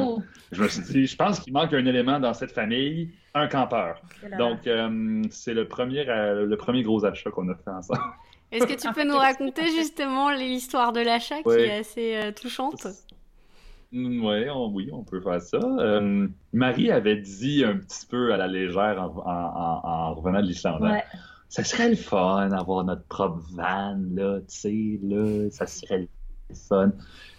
je 0.51 0.63
me 0.63 0.67
suis 0.67 0.81
dit, 0.83 1.05
je 1.07 1.15
pense 1.15 1.39
qu'il 1.39 1.53
manque 1.53 1.73
un 1.73 1.85
élément 1.85 2.19
dans 2.19 2.33
cette 2.33 2.51
famille, 2.51 3.11
un 3.33 3.47
campeur. 3.47 4.01
Donc, 4.37 4.65
euh, 4.67 5.21
c'est 5.29 5.53
le 5.53 5.67
premier, 5.67 6.07
euh, 6.09 6.45
le 6.45 6.57
premier 6.57 6.83
gros 6.83 7.05
achat 7.05 7.29
qu'on 7.31 7.47
a 7.49 7.55
fait 7.55 7.69
ensemble. 7.69 7.99
Est-ce 8.51 8.65
que 8.65 8.73
tu 8.73 8.91
peux 8.93 9.03
nous 9.05 9.17
raconter 9.17 9.67
justement 9.69 10.29
l'histoire 10.31 10.91
de 10.91 10.99
l'achat 11.01 11.41
qui 11.41 11.49
est 11.49 11.79
assez 11.79 12.15
euh, 12.15 12.31
touchante? 12.31 12.85
Mm, 13.93 14.23
Ouais, 14.25 14.49
on- 14.49 14.71
oui, 14.73 14.89
on 14.91 15.03
peut 15.03 15.21
faire 15.21 15.41
ça. 15.41 15.57
Euh, 15.59 16.27
Marie 16.53 16.91
avait 16.91 17.17
dit 17.17 17.63
un 17.63 17.77
petit 17.77 18.05
peu 18.07 18.33
à 18.33 18.37
la 18.37 18.47
légère 18.47 19.01
en, 19.01 19.17
en- 19.19 19.29
en- 19.29 19.81
en 19.89 20.13
revenant 20.15 20.41
de 20.41 20.47
l'Islande. 20.47 20.83
hein, 20.83 20.91
Ouais. 20.93 21.03
Ça 21.49 21.65
serait 21.65 21.89
le 21.89 21.97
fun 21.97 22.47
d'avoir 22.47 22.85
notre 22.85 23.03
propre 23.07 23.41
van, 23.51 23.97
là, 24.15 24.39
tu 24.39 24.45
sais, 24.47 24.99
là, 25.03 25.49
ça 25.49 25.67
serait 25.67 26.07
le 26.49 26.55
fun. 26.55 26.91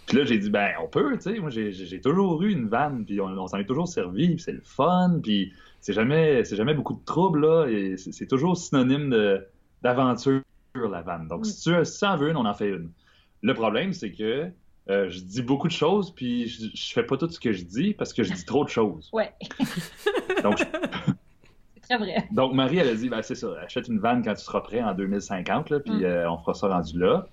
Puis 0.07 0.17
là, 0.17 0.25
j'ai 0.25 0.37
dit, 0.37 0.49
ben, 0.49 0.71
on 0.83 0.87
peut, 0.87 1.13
tu 1.15 1.21
sais, 1.33 1.39
moi, 1.39 1.49
j'ai- 1.49 2.01
toujours 2.01 2.41
eu 2.43 2.51
une 2.51 2.67
van, 2.67 3.03
puis 3.05 3.21
on, 3.21 3.25
on 3.27 3.47
s'en 3.47 3.57
est 3.57 3.65
toujours 3.65 3.87
servi, 3.87 4.27
puis 4.35 4.39
c'est 4.39 4.51
le 4.51 4.61
fun, 4.61 5.19
puis 5.23 5.53
c'est 5.79 5.93
jamais, 5.93 6.43
jamais 6.43 6.73
beaucoup 6.73 6.93
de 6.95 7.03
troubles, 7.05 7.41
là, 7.45 7.67
et 7.67 7.95
c'est 7.97 8.27
toujours 8.27 8.57
synonyme 8.57 9.15
d'aventure, 9.81 10.41
la 10.75 11.01
vanne. 11.01 11.27
Donc, 11.27 11.45
si 11.45 11.61
tu 11.61 11.85
si 11.85 12.05
en 12.05 12.17
veux 12.17 12.29
une, 12.29 12.37
on 12.37 12.45
en 12.45 12.53
fait 12.53 12.69
une. 12.69 12.89
Le 13.41 13.53
problème, 13.53 13.93
c'est 13.93 14.11
que 14.11 14.49
euh, 14.89 15.09
je 15.09 15.19
dis 15.19 15.41
beaucoup 15.41 15.67
de 15.67 15.73
choses, 15.73 16.11
puis 16.13 16.47
je, 16.47 16.65
je 16.73 16.93
fais 16.93 17.03
pas 17.03 17.15
tout 17.17 17.29
ce 17.29 17.39
que 17.39 17.51
je 17.53 17.63
dis 17.63 17.93
parce 17.93 18.11
que 18.13 18.23
je 18.23 18.33
dis 18.33 18.43
trop 18.45 18.63
de 18.65 18.69
choses. 18.69 19.09
Ouais, 19.13 19.31
Donc, 20.43 20.57
je- 20.57 21.11
très 21.81 21.97
vrai. 21.97 22.27
donc 22.31 22.53
Marie, 22.53 22.77
elle 22.79 22.89
a 22.89 22.95
dit, 22.95 23.07
ben, 23.09 23.21
c'est 23.21 23.35
ça, 23.35 23.47
achète 23.63 23.87
une 23.87 23.99
vanne 23.99 24.23
quand 24.23 24.33
tu 24.33 24.41
seras 24.43 24.61
prêt 24.61 24.81
en 24.81 24.93
2050, 24.93 25.69
là, 25.69 25.79
puis 25.79 25.93
Mm. 25.93 26.03
euh, 26.03 26.29
on 26.31 26.37
fera 26.39 26.53
ça 26.53 26.67
rendu 26.67 26.99
là. 26.99 27.27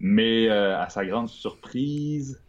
Mais 0.00 0.48
euh, 0.48 0.78
à 0.80 0.88
sa 0.88 1.04
grande 1.04 1.28
surprise, 1.28 2.42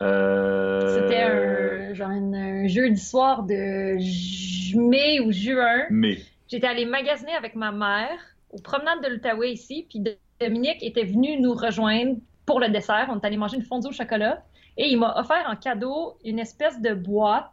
euh, 0.00 1.08
C'était 1.08 1.22
un, 1.22 1.94
genre 1.94 2.08
un 2.08 2.66
jeudi 2.66 3.00
soir 3.00 3.42
de 3.44 3.98
ju- 3.98 4.78
mai 4.78 5.20
ou 5.20 5.30
juin. 5.32 5.82
Mais, 5.90 6.18
J'étais 6.48 6.66
allée 6.66 6.86
magasiner 6.86 7.32
avec 7.34 7.54
ma 7.54 7.72
mère 7.72 8.18
aux 8.50 8.60
promenades 8.60 9.02
de 9.02 9.08
l'Outaouais 9.08 9.52
ici, 9.52 9.86
puis 9.88 10.02
Dominique 10.40 10.82
était 10.82 11.04
venu 11.04 11.40
nous 11.40 11.54
rejoindre 11.54 12.16
pour 12.46 12.58
le 12.60 12.68
dessert. 12.68 13.08
On 13.10 13.18
est 13.20 13.24
allé 13.24 13.36
manger 13.36 13.56
une 13.56 13.62
fondue 13.62 13.88
au 13.88 13.92
chocolat 13.92 14.42
et 14.76 14.88
il 14.88 14.98
m'a 14.98 15.14
offert 15.18 15.44
en 15.48 15.56
cadeau 15.56 16.16
une 16.24 16.38
espèce 16.38 16.80
de 16.80 16.94
boîte, 16.94 17.50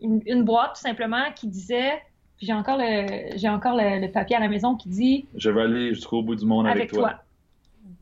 une, 0.00 0.20
une 0.26 0.44
boîte 0.44 0.74
tout 0.74 0.82
simplement 0.82 1.24
qui 1.34 1.48
disait, 1.48 1.92
puis 2.36 2.46
j'ai 2.46 2.52
encore 2.52 2.76
le, 2.78 3.36
j'ai 3.36 3.48
encore 3.48 3.74
le, 3.76 4.00
le 4.00 4.12
papier 4.12 4.36
à 4.36 4.40
la 4.40 4.48
maison 4.48 4.76
qui 4.76 4.88
dit 4.88 5.26
je 5.36 5.50
vais 5.50 5.62
aller 5.62 5.94
jusqu'au 5.94 6.22
bout 6.22 6.36
du 6.36 6.44
monde 6.44 6.66
avec, 6.66 6.82
avec 6.82 6.92
toi. 6.92 7.22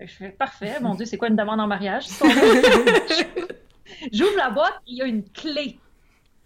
Je 0.00 0.06
fais 0.06 0.28
parfait, 0.28 0.78
mon 0.80 0.94
Dieu, 0.94 1.06
c'est 1.06 1.16
quoi 1.16 1.28
une 1.28 1.36
demande 1.36 1.60
en 1.60 1.66
mariage? 1.66 2.04
J'ouvre 4.12 4.36
la 4.36 4.50
boîte, 4.50 4.80
il 4.86 4.96
y 4.98 5.02
a 5.02 5.06
une 5.06 5.24
clé. 5.30 5.78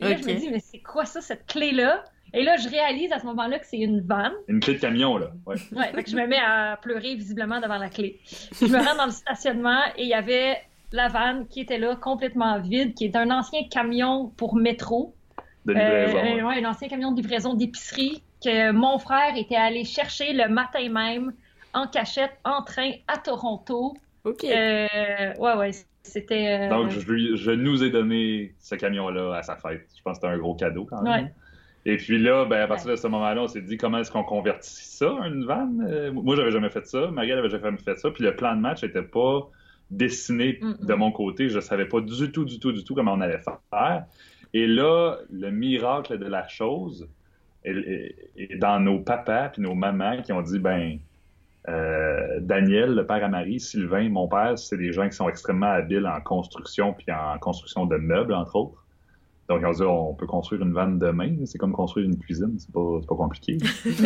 Et 0.00 0.04
là, 0.04 0.16
je 0.16 0.24
me 0.26 0.34
dis, 0.34 0.48
mais 0.50 0.60
c'est 0.60 0.78
quoi 0.78 1.04
ça, 1.04 1.20
cette 1.20 1.46
clé-là? 1.46 2.04
Et 2.32 2.44
là, 2.44 2.56
je 2.56 2.68
réalise 2.68 3.12
à 3.12 3.18
ce 3.18 3.26
moment-là 3.26 3.58
que 3.58 3.66
c'est 3.66 3.78
une 3.78 4.00
vanne. 4.02 4.32
Une 4.46 4.60
clé 4.60 4.74
de 4.74 4.78
camion, 4.78 5.16
là. 5.16 5.32
Ouais. 5.46 5.56
Ouais, 5.72 5.90
fait 5.92 6.04
que 6.04 6.10
je 6.10 6.16
me 6.16 6.26
mets 6.26 6.38
à 6.38 6.78
pleurer 6.80 7.16
visiblement 7.16 7.60
devant 7.60 7.76
la 7.76 7.88
clé. 7.88 8.20
Je 8.60 8.66
me 8.66 8.78
rends 8.78 8.96
dans 8.96 9.06
le 9.06 9.10
stationnement 9.10 9.80
et 9.96 10.04
il 10.04 10.08
y 10.08 10.14
avait 10.14 10.58
la 10.92 11.08
vanne 11.08 11.48
qui 11.48 11.60
était 11.60 11.78
là, 11.78 11.96
complètement 11.96 12.60
vide, 12.60 12.94
qui 12.94 13.04
est 13.04 13.16
un 13.16 13.30
ancien 13.30 13.62
camion 13.68 14.28
pour 14.36 14.54
métro. 14.54 15.14
De 15.66 15.72
livraison. 15.72 16.18
euh, 16.18 16.48
ouais, 16.48 16.64
un 16.64 16.70
ancien 16.70 16.88
camion 16.88 17.12
de 17.12 17.20
livraison 17.20 17.54
d'épicerie 17.54 18.22
que 18.42 18.70
mon 18.70 18.98
frère 18.98 19.36
était 19.36 19.56
allé 19.56 19.84
chercher 19.84 20.32
le 20.32 20.48
matin 20.48 20.88
même 20.88 21.32
en 21.74 21.86
cachette, 21.86 22.32
en 22.44 22.62
train, 22.62 22.90
à 23.08 23.18
Toronto. 23.18 23.94
Ok. 24.24 24.44
Euh, 24.44 24.86
ouais, 25.38 25.54
ouais, 25.56 25.70
c'était... 26.02 26.66
euh, 26.66 26.68
Donc, 26.70 26.90
je, 26.90 27.10
lui- 27.10 27.36
je 27.36 27.50
nous 27.50 27.82
ai 27.82 27.90
donné 27.90 28.54
ce 28.58 28.74
camion-là 28.74 29.34
à 29.36 29.42
sa 29.42 29.56
fête. 29.56 29.86
Je 29.96 30.02
pense 30.02 30.18
que 30.18 30.22
c'était 30.22 30.34
un 30.34 30.38
gros 30.38 30.54
cadeau 30.54 30.84
quand 30.84 31.02
même. 31.02 31.24
Ouais. 31.24 31.32
Et 31.86 31.96
puis 31.96 32.18
là, 32.18 32.44
ben, 32.44 32.60
à 32.60 32.66
partir 32.66 32.90
de 32.90 32.96
ce 32.96 33.06
moment-là, 33.06 33.42
on 33.42 33.46
s'est 33.48 33.62
dit 33.62 33.78
comment 33.78 33.98
est-ce 33.98 34.10
qu'on 34.12 34.22
convertit 34.24 34.68
ça 34.84 35.10
en 35.14 35.24
une 35.24 35.46
vanne? 35.46 35.86
Euh, 35.88 36.12
moi, 36.12 36.36
j'avais 36.36 36.50
jamais 36.50 36.68
fait 36.68 36.86
ça. 36.86 37.10
Marielle 37.10 37.38
avait 37.38 37.48
jamais 37.48 37.78
fait 37.78 37.98
ça. 37.98 38.10
Puis 38.10 38.22
le 38.22 38.36
plan 38.36 38.54
de 38.54 38.60
match 38.60 38.82
n'était 38.82 39.00
pas 39.02 39.48
dessiné 39.90 40.58
Mm, 40.60 40.74
de 40.86 40.94
mon 40.94 41.10
côté. 41.10 41.48
Je 41.48 41.58
savais 41.60 41.86
pas 41.86 42.00
du 42.02 42.30
tout, 42.32 42.44
du 42.44 42.58
tout, 42.60 42.72
du 42.72 42.84
tout 42.84 42.94
comment 42.94 43.14
on 43.14 43.20
allait 43.22 43.40
faire. 43.70 44.04
Et 44.52 44.66
là, 44.66 45.16
le 45.30 45.50
miracle 45.50 46.18
de 46.18 46.26
la 46.26 46.46
chose 46.48 47.08
est, 47.64 47.72
est- 47.72 48.14
est 48.36 48.56
dans 48.56 48.78
nos 48.80 48.98
papas 49.00 49.48
puis 49.48 49.62
nos 49.62 49.74
mamans 49.74 50.20
qui 50.22 50.32
ont 50.32 50.42
dit, 50.42 50.58
ben, 50.58 50.98
euh, 51.68 52.40
Daniel, 52.40 52.94
le 52.94 53.06
père 53.06 53.22
à 53.24 53.28
Marie, 53.28 53.60
Sylvain, 53.60 54.08
mon 54.08 54.28
père, 54.28 54.58
c'est 54.58 54.78
des 54.78 54.92
gens 54.92 55.08
qui 55.08 55.16
sont 55.16 55.28
extrêmement 55.28 55.66
habiles 55.66 56.06
en 56.06 56.20
construction 56.20 56.94
puis 56.94 57.06
en 57.12 57.38
construction 57.38 57.86
de 57.86 57.96
meubles, 57.96 58.34
entre 58.34 58.56
autres. 58.56 58.84
Donc, 59.48 59.60
ils 59.62 59.66
ont 59.66 59.72
dit, 59.72 59.82
on 59.82 60.14
peut 60.14 60.26
construire 60.26 60.62
une 60.62 60.72
vanne 60.72 60.98
demain. 60.98 61.34
C'est 61.44 61.58
comme 61.58 61.72
construire 61.72 62.06
une 62.06 62.18
cuisine, 62.18 62.56
c'est 62.58 62.72
pas, 62.72 62.98
c'est 63.00 63.08
pas 63.08 63.16
compliqué. 63.16 63.58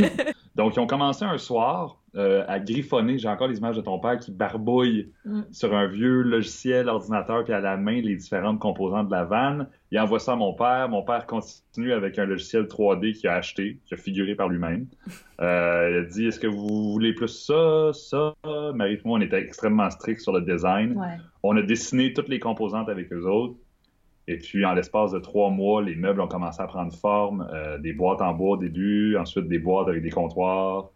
Donc, 0.57 0.75
ils 0.77 0.81
ont 0.81 0.87
commencé 0.87 1.25
un 1.25 1.39
soir 1.39 1.99
euh, 2.17 2.45
à 2.47 2.61
griffonner. 2.61 3.19
J'ai 3.19 3.29
encore 3.29 3.49
les 3.49 3.59
images 3.59 3.77
de 3.77 3.81
ton 3.81 3.99
père 3.99 4.19
qui 4.19 4.31
barbouille 4.33 5.13
Mm. 5.25 5.41
sur 5.51 5.75
un 5.75 5.87
vieux 5.87 6.23
logiciel 6.23 6.89
ordinateur 6.89 7.45
puis 7.45 7.53
à 7.53 7.61
la 7.61 7.77
main 7.77 8.01
les 8.01 8.15
différentes 8.17 8.59
composantes 8.59 9.07
de 9.09 9.13
la 9.13 9.25
vanne. 9.25 9.69
Il 9.91 9.99
envoie 9.99 10.19
ça 10.19 10.33
à 10.33 10.37
mon 10.37 10.53
père. 10.55 10.89
Mon 10.89 11.03
père 11.03 11.27
continue 11.27 11.93
avec 11.93 12.19
un 12.19 12.27
logiciel 12.27 12.65
3D 12.65 13.15
qu'il 13.15 13.29
a 13.29 13.35
acheté, 13.37 13.79
qui 13.87 13.95
a 13.95 13.97
figuré 13.97 14.35
par 14.35 14.49
lui-même. 14.49 14.87
Euh, 15.41 15.89
il 15.91 15.97
a 15.97 16.03
dit 16.05 16.27
Est-ce 16.29 16.39
que 16.39 16.47
vous 16.47 16.93
voulez 16.93 17.13
plus 17.13 17.27
ça, 17.27 17.91
ça? 17.93 18.35
Marie 18.73 18.93
et 18.95 19.01
moi, 19.05 19.19
on 19.19 19.21
était 19.21 19.41
extrêmement 19.41 19.91
stricts 19.91 20.21
sur 20.21 20.33
le 20.33 20.43
design. 20.43 20.97
Ouais. 20.97 21.17
On 21.43 21.57
a 21.57 21.63
dessiné 21.63 22.13
toutes 22.13 22.29
les 22.29 22.39
composantes 22.39 22.89
avec 22.89 23.13
eux 23.13 23.27
autres. 23.27 23.57
Et 24.29 24.39
puis, 24.39 24.65
en 24.65 24.75
l'espace 24.75 25.11
de 25.11 25.19
trois 25.19 25.51
mois, 25.51 25.83
les 25.83 25.97
meubles 25.97 26.21
ont 26.21 26.29
commencé 26.29 26.63
à 26.63 26.69
prendre 26.69 26.95
forme. 26.95 27.49
Euh, 27.53 27.79
des 27.79 27.93
boîtes 27.93 28.23
en 28.23 28.33
bois 28.33 28.51
au 28.51 28.57
début, 28.57 29.17
ensuite 29.17 29.49
des 29.49 29.59
boîtes 29.59 29.89
avec 29.89 30.03
des 30.05 30.11
comptoirs, 30.11 30.91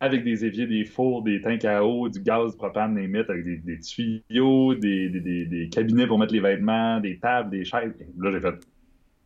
avec 0.00 0.22
des 0.24 0.44
éviers, 0.44 0.66
des 0.66 0.84
fours, 0.84 1.22
des 1.22 1.40
tanks 1.40 1.64
à 1.64 1.84
eau, 1.84 2.08
du 2.08 2.20
gaz, 2.20 2.54
propane, 2.56 2.94
des 2.94 3.08
mythes, 3.08 3.28
avec 3.30 3.44
des, 3.44 3.56
des 3.56 3.78
tuyaux, 3.80 4.74
des, 4.74 5.08
des- 5.08 5.20
des- 5.20 5.46
des 5.46 5.68
cabinets 5.68 6.06
pour 6.06 6.18
mettre 6.18 6.32
les 6.32 6.40
vêtements, 6.40 7.00
des 7.00 7.18
tables, 7.18 7.50
des 7.50 7.64
chaises. 7.64 7.92
Là, 8.18 8.30
j'ai 8.30 8.40
fait 8.40 8.54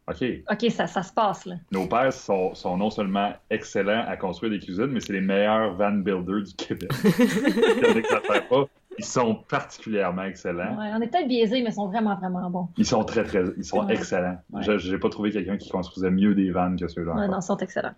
OK, 0.08 0.24
OK, 0.50 0.70
ça, 0.72 0.86
ça 0.88 1.02
se 1.04 1.12
passe, 1.12 1.46
là. 1.46 1.54
nos 1.70 1.86
pères 1.86 2.12
sont, 2.12 2.54
sont 2.54 2.76
non 2.76 2.90
seulement 2.90 3.32
excellents 3.50 4.04
à 4.08 4.16
construire 4.16 4.50
des 4.50 4.58
cuisines, 4.58 4.88
mais 4.88 4.98
c'est 4.98 5.12
les 5.12 5.20
meilleurs 5.20 5.74
van 5.76 5.92
builders 5.92 6.42
du 6.42 6.54
Québec. 6.54 6.90
Pas. 8.50 8.64
Ils 8.98 9.04
sont 9.04 9.36
particulièrement 9.48 10.24
excellents. 10.24 10.76
Ouais, 10.78 10.90
on 10.94 11.00
est 11.00 11.06
peut-être 11.08 11.28
biaisés, 11.28 11.62
mais 11.62 11.70
ils 11.70 11.74
sont 11.74 11.86
vraiment, 11.88 12.14
vraiment 12.16 12.50
bons. 12.50 12.68
Ils 12.76 12.84
sont 12.84 13.02
très, 13.04 13.24
très, 13.24 13.42
ils 13.56 13.64
sont 13.64 13.86
Ouais. 13.86 13.94
excellents. 13.94 14.36
Ouais. 14.52 14.62
Je 14.62 14.76
J'ai 14.78 14.98
pas 14.98 15.08
trouvé 15.08 15.30
quelqu'un 15.30 15.56
qui 15.56 15.70
construisait 15.70 16.10
mieux 16.10 16.34
des 16.34 16.50
vannes 16.50 16.78
que 16.78 16.88
ceux-là. 16.88 17.14
Non, 17.26 17.38
ils 17.38 17.42
sont 17.42 17.56
excellents. 17.58 17.94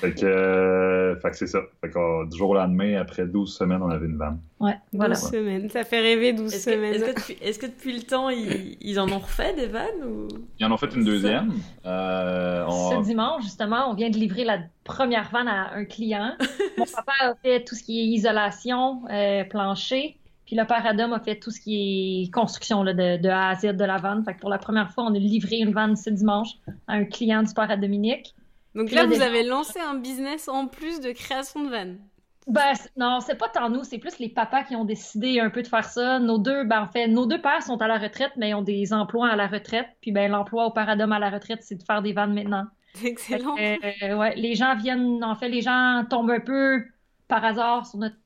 Fait 0.00 0.12
que, 0.12 0.24
euh, 0.26 1.14
fait 1.20 1.30
que 1.30 1.36
c'est 1.36 1.46
ça. 1.46 1.60
Fait 1.80 1.90
que, 1.90 1.98
euh, 1.98 2.26
du 2.26 2.36
jour 2.36 2.50
au 2.50 2.54
lendemain, 2.54 2.96
après 3.00 3.26
12 3.26 3.54
semaines, 3.56 3.80
on 3.82 3.90
avait 3.90 4.06
une 4.06 4.16
vanne. 4.16 4.40
Ouais, 4.58 4.76
voilà. 4.92 5.14
12 5.14 5.30
semaines. 5.30 5.68
Ça 5.70 5.84
fait 5.84 6.00
rêver 6.00 6.32
12 6.32 6.52
Est-ce 6.52 6.64
que, 6.66 6.72
semaines. 6.72 6.94
est-ce 6.94 7.04
que 7.04 7.10
depuis, 7.14 7.36
est-ce 7.40 7.58
que 7.60 7.66
depuis 7.66 7.96
le 7.96 8.02
temps, 8.02 8.28
ils, 8.30 8.76
ils 8.80 8.98
en 8.98 9.08
ont 9.12 9.18
refait 9.18 9.54
des 9.54 9.66
vannes 9.66 10.02
ou... 10.04 10.26
Ils 10.58 10.66
en 10.66 10.72
ont 10.72 10.76
fait 10.78 10.92
une 10.96 11.04
deuxième. 11.04 11.52
Euh, 11.86 12.64
on- 12.66 13.02
Ce 13.02 13.06
dimanche, 13.06 13.42
justement, 13.44 13.88
on 13.90 13.94
vient 13.94 14.10
de 14.10 14.16
livrer 14.16 14.44
la 14.44 14.58
première 14.84 15.30
vanne 15.30 15.48
à 15.48 15.74
un 15.74 15.84
client. 15.84 16.32
Mon 16.78 16.86
papa 16.86 17.12
a 17.20 17.34
fait 17.36 17.62
tout 17.62 17.74
ce 17.76 17.82
qui 17.84 18.00
est 18.00 18.04
isolation, 18.06 19.02
euh, 19.12 19.44
plancher. 19.44 20.16
Puis 20.46 20.56
le 20.56 20.66
père 20.66 20.84
Adam 20.84 21.12
a 21.12 21.20
fait 21.20 21.36
tout 21.36 21.50
ce 21.50 21.60
qui 21.60 22.24
est 22.24 22.30
construction 22.34 22.82
là, 22.82 22.92
de, 22.94 23.16
de 23.22 23.28
A 23.28 23.48
à 23.50 23.54
Z 23.54 23.76
de 23.76 23.84
la 23.84 23.96
vanne. 23.98 24.24
Fait 24.24 24.34
que 24.34 24.40
pour 24.40 24.50
la 24.50 24.58
première 24.58 24.90
fois, 24.90 25.04
on 25.04 25.14
a 25.14 25.18
livré 25.18 25.56
une 25.58 25.72
vanne 25.72 25.94
ce 25.96 26.10
dimanche 26.10 26.48
à 26.88 26.94
un 26.94 27.04
client 27.04 27.42
du 27.42 27.54
père 27.54 27.70
à 27.70 27.76
Dominique. 27.76 28.33
Donc 28.74 28.90
là, 28.90 29.06
vous 29.06 29.22
avez 29.22 29.42
lancé 29.42 29.78
un 29.78 29.94
business 29.94 30.48
en 30.48 30.66
plus 30.66 31.00
de 31.00 31.12
création 31.12 31.64
de 31.64 31.70
vannes. 31.70 31.98
Ben, 32.46 32.74
non, 32.96 33.20
c'est 33.20 33.36
pas 33.36 33.48
tant 33.48 33.70
nous, 33.70 33.84
c'est 33.84 33.98
plus 33.98 34.18
les 34.18 34.28
papas 34.28 34.64
qui 34.64 34.76
ont 34.76 34.84
décidé 34.84 35.40
un 35.40 35.48
peu 35.48 35.62
de 35.62 35.66
faire 35.66 35.84
ça. 35.84 36.18
Nos 36.18 36.38
deux, 36.38 36.64
ben, 36.64 36.82
en 36.82 36.88
fait, 36.88 37.06
nos 37.06 37.24
deux 37.24 37.40
pères 37.40 37.62
sont 37.62 37.80
à 37.80 37.88
la 37.88 37.96
retraite, 37.96 38.32
mais 38.36 38.50
ils 38.50 38.54
ont 38.54 38.62
des 38.62 38.92
emplois 38.92 39.28
à 39.28 39.36
la 39.36 39.46
retraite. 39.46 39.88
Puis 40.02 40.12
ben, 40.12 40.30
l'emploi 40.30 40.66
au 40.66 40.70
père 40.70 40.88
Adam 40.88 41.10
à 41.12 41.18
la 41.18 41.30
retraite, 41.30 41.62
c'est 41.62 41.76
de 41.76 41.82
faire 41.82 42.02
des 42.02 42.12
vannes 42.12 42.34
maintenant. 42.34 42.66
Excellent. 43.02 43.54
Que, 43.54 44.04
euh, 44.04 44.16
ouais, 44.16 44.34
les 44.36 44.54
gens 44.54 44.76
viennent, 44.76 45.24
en 45.24 45.34
fait, 45.34 45.48
les 45.48 45.62
gens 45.62 46.04
tombent 46.08 46.30
un 46.30 46.40
peu 46.40 46.84
par 47.28 47.44
hasard 47.44 47.86
sur 47.86 47.98
notre 47.98 48.16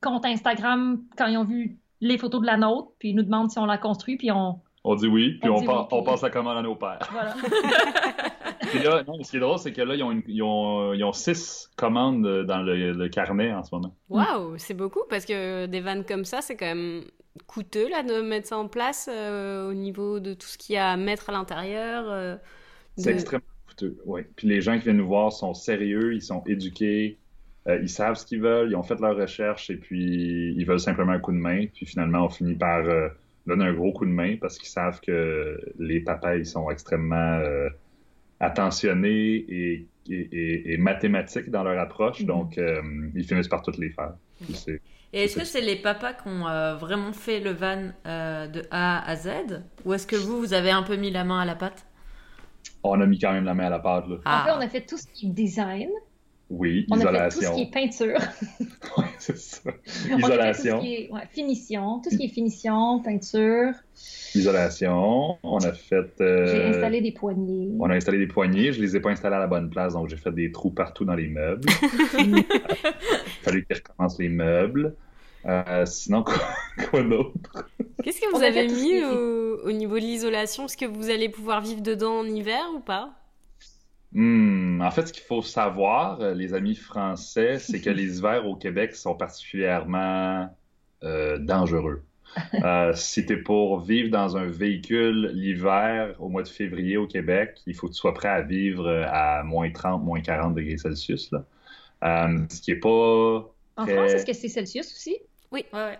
compte 0.00 0.24
Instagram 0.24 1.02
quand 1.16 1.26
ils 1.26 1.36
ont 1.36 1.44
vu 1.44 1.78
les 2.00 2.18
photos 2.18 2.40
de 2.40 2.46
la 2.46 2.56
nôtre, 2.56 2.92
puis 2.98 3.10
ils 3.10 3.14
nous 3.16 3.24
demandent 3.24 3.50
si 3.50 3.58
on 3.58 3.66
l'a 3.66 3.78
construit, 3.78 4.16
puis 4.16 4.30
on. 4.30 4.60
On 4.88 4.94
dit 4.94 5.06
oui, 5.08 5.38
puis 5.40 5.50
On 5.50 6.02
passe 6.02 6.22
la 6.22 6.30
commande 6.30 6.58
à 6.58 6.62
nos 6.62 6.74
pères. 6.76 6.98
Voilà. 7.12 7.34
Puis 8.70 8.80
là, 8.80 9.02
non, 9.06 9.22
ce 9.22 9.30
qui 9.30 9.36
est 9.36 9.40
drôle, 9.40 9.58
c'est 9.58 9.72
que 9.72 9.82
là, 9.82 9.94
ils 9.94 10.02
ont, 10.02 10.10
une- 10.10 10.22
ils 10.26 10.42
ont, 10.42 10.92
ils 10.92 11.04
ont 11.04 11.12
six 11.12 11.70
commandes 11.76 12.22
dans 12.44 12.62
le, 12.62 12.92
le 12.92 13.08
carnet 13.08 13.52
en 13.52 13.62
ce 13.62 13.74
moment. 13.74 13.94
Waouh, 14.08 14.54
c'est 14.58 14.74
beaucoup 14.74 15.02
parce 15.08 15.24
que 15.24 15.66
des 15.66 15.80
vannes 15.80 16.04
comme 16.04 16.24
ça, 16.24 16.40
c'est 16.40 16.56
quand 16.56 16.66
même 16.66 17.02
coûteux 17.46 17.88
là 17.90 18.02
de 18.02 18.22
mettre 18.22 18.48
ça 18.48 18.56
en 18.58 18.66
place 18.66 19.08
euh, 19.12 19.68
au 19.70 19.74
niveau 19.74 20.20
de 20.20 20.34
tout 20.34 20.46
ce 20.46 20.58
qu'il 20.58 20.74
y 20.74 20.78
a 20.78 20.90
à 20.90 20.96
mettre 20.96 21.28
à 21.30 21.32
l'intérieur. 21.32 22.06
euh, 22.08 22.36
C'est 22.96 23.12
extrêmement 23.12 23.44
coûteux, 23.68 23.98
oui. 24.06 24.22
Puis 24.36 24.48
les 24.48 24.60
gens 24.60 24.76
qui 24.78 24.84
viennent 24.84 24.96
nous 24.96 25.06
voir 25.06 25.32
sont 25.32 25.54
sérieux, 25.54 26.14
ils 26.14 26.22
sont 26.22 26.42
éduqués, 26.46 27.18
euh, 27.68 27.78
ils 27.82 27.88
savent 27.90 28.16
ce 28.16 28.24
qu'ils 28.26 28.40
veulent, 28.40 28.70
ils 28.70 28.76
ont 28.76 28.82
fait 28.82 28.98
leurs 29.00 29.16
recherches 29.16 29.70
et 29.70 29.76
puis 29.76 30.54
ils 30.56 30.64
veulent 30.64 30.80
simplement 30.80 31.12
un 31.12 31.18
coup 31.20 31.32
de 31.32 31.36
main. 31.38 31.66
Puis 31.72 31.86
finalement, 31.86 32.24
on 32.24 32.28
finit 32.30 32.54
par 32.56 32.84
donner 33.46 33.64
un 33.66 33.72
gros 33.74 33.92
coup 33.92 34.06
de 34.06 34.10
main 34.10 34.36
parce 34.40 34.58
qu'ils 34.58 34.68
savent 34.68 35.00
que 35.00 35.58
les 35.78 36.00
papas, 36.00 36.36
ils 36.36 36.46
sont 36.46 36.70
extrêmement 36.70 37.38
euh, 37.38 37.68
attentionnés 38.40 39.34
et, 39.48 39.88
et- 40.08 40.28
et- 40.32 40.72
et 40.74 40.76
mathématiques 40.78 41.50
dans 41.50 41.64
leur 41.64 41.78
approche. 41.80 42.20
Mhm. 42.20 42.26
Donc, 42.26 42.58
euh, 42.58 42.82
ils 43.14 43.24
finissent 43.24 43.48
par 43.48 43.62
toutes 43.62 43.78
les 43.78 43.90
faire. 43.90 44.14
C'est- 44.54 44.80
Et 45.12 45.24
est-ce 45.24 45.36
que 45.36 45.44
c'est 45.44 45.60
les 45.62 45.76
papas 45.76 46.14
qui 46.14 46.28
ont 46.28 46.46
euh, 46.48 46.76
vraiment 46.76 47.12
fait 47.12 47.40
le 47.40 47.52
van 47.52 47.90
euh, 48.06 48.46
de 48.48 48.62
A 48.70 49.08
à 49.08 49.16
Z? 49.16 49.28
Ou 49.84 49.94
est-ce 49.94 50.06
que 50.06 50.16
vous, 50.16 50.38
vous 50.40 50.52
avez 50.52 50.70
un 50.70 50.82
peu 50.82 50.96
mis 50.96 51.10
la 51.10 51.24
main 51.24 51.40
à 51.40 51.44
la 51.44 51.54
pâte? 51.54 51.86
On 52.82 53.00
a 53.00 53.06
mis 53.06 53.18
quand 53.18 53.32
même 53.32 53.44
la 53.44 53.54
main 53.54 53.66
à 53.66 53.70
la 53.70 53.78
pâte, 53.78 54.08
là. 54.08 54.16
En 54.16 54.20
Ah. 54.24 54.44
fait, 54.44 54.50
on 54.52 54.60
a 54.60 54.68
fait 54.68 54.86
tout 54.86 54.96
ce 54.96 55.06
qui 55.08 55.26
est 55.26 55.30
design. 55.30 55.88
Oui, 56.48 56.86
On 56.90 56.94
a 56.94 56.98
fait 56.98 57.02
tout 57.04 57.10
isolation. 57.10 57.50
ce 57.50 57.56
qui 57.56 57.62
est 57.62 57.70
peinture. 57.72 58.18
Ouais, 58.98 59.04
c'est 59.18 59.36
ça. 59.36 59.60
On 59.66 59.70
a 59.70 59.72
fait 59.74 60.10
tout 60.12 60.18
Isolation. 60.20 60.76
ce 60.80 60.84
qui 60.86 60.94
est 60.94 61.10
ouais, 61.12 61.20
finition. 61.32 62.00
Tout 62.02 62.10
ce 62.10 62.16
qui 62.16 62.24
est 62.26 62.28
finition, 62.28 63.00
peinture. 63.02 63.72
Isolation. 64.34 65.38
On 65.42 65.58
a 65.58 65.72
fait. 65.72 66.20
euh, 66.20 66.46
J'ai 66.46 66.64
installé 66.66 67.00
des 67.00 67.12
poignées. 67.12 67.70
On 67.80 67.90
a 67.90 67.94
installé 67.96 68.18
des 68.18 68.26
poignées. 68.28 68.72
Je 68.72 68.80
les 68.80 68.94
ai 68.96 69.00
pas 69.00 69.10
installés 69.10 69.36
à 69.36 69.40
la 69.40 69.46
bonne 69.48 69.70
place, 69.70 69.94
donc 69.94 70.08
j'ai 70.08 70.16
fait 70.16 70.30
des 70.32 70.52
trous 70.52 70.70
partout 70.70 71.04
dans 71.04 71.14
les 71.14 71.26
meubles. 71.28 71.68
Il 72.18 72.44
fallu 73.42 73.66
qu'ils 73.66 73.76
recommencent 73.76 74.18
les 74.18 74.28
meubles. 74.28 74.94
Euh, 75.46 75.84
sinon, 75.86 76.22
quoi, 76.22 76.34
quoi 76.90 77.02
d'autre? 77.02 77.68
Qu'est-ce 78.02 78.20
que 78.20 78.30
vous 78.34 78.42
avez 78.42 78.66
mis 78.68 79.02
au 79.02 79.72
niveau 79.72 79.94
de 79.96 80.00
l'isolation? 80.00 80.66
Est-ce 80.66 80.76
que 80.76 80.86
vous 80.86 81.10
allez 81.10 81.28
pouvoir 81.28 81.60
vivre 81.60 81.80
dedans 81.82 82.20
en 82.20 82.24
hiver 82.26 82.62
ou 82.74 82.80
pas? 82.80 83.10
Hmm, 84.16 84.80
en 84.80 84.90
fait, 84.90 85.08
ce 85.08 85.12
qu'il 85.12 85.24
faut 85.24 85.42
savoir, 85.42 86.22
euh, 86.22 86.32
les 86.32 86.54
amis 86.54 86.74
français, 86.74 87.58
c'est 87.58 87.82
que 87.82 87.90
les 88.00 88.16
hivers 88.16 88.46
au 88.46 88.56
Québec 88.56 88.96
sont 88.96 89.14
particulièrement 89.14 90.48
euh, 91.04 91.36
dangereux. 91.36 92.02
Euh, 92.54 92.92
si 92.94 93.26
tu 93.26 93.34
es 93.34 93.36
pour 93.36 93.80
vivre 93.80 94.08
dans 94.08 94.38
un 94.38 94.46
véhicule 94.46 95.32
l'hiver 95.34 96.16
au 96.18 96.30
mois 96.30 96.42
de 96.42 96.48
février 96.48 96.96
au 96.96 97.06
Québec, 97.06 97.60
il 97.66 97.74
faut 97.74 97.88
que 97.88 97.92
tu 97.92 97.98
sois 97.98 98.14
prêt 98.14 98.30
à 98.30 98.40
vivre 98.40 98.88
à 98.88 99.42
moins 99.42 99.70
30, 99.70 100.02
moins 100.02 100.22
40 100.22 100.54
degrés 100.54 100.78
Celsius. 100.78 101.30
Là. 101.30 101.44
Euh, 102.04 102.46
ce 102.48 102.62
qui 102.62 102.70
est 102.70 102.80
pas. 102.80 103.52
En 103.76 103.86
France, 103.86 104.12
est-ce 104.12 104.24
que 104.24 104.32
c'est 104.32 104.48
Celsius 104.48 104.86
aussi? 104.86 105.18
Ouais, 105.52 105.66
ouais. 105.74 105.98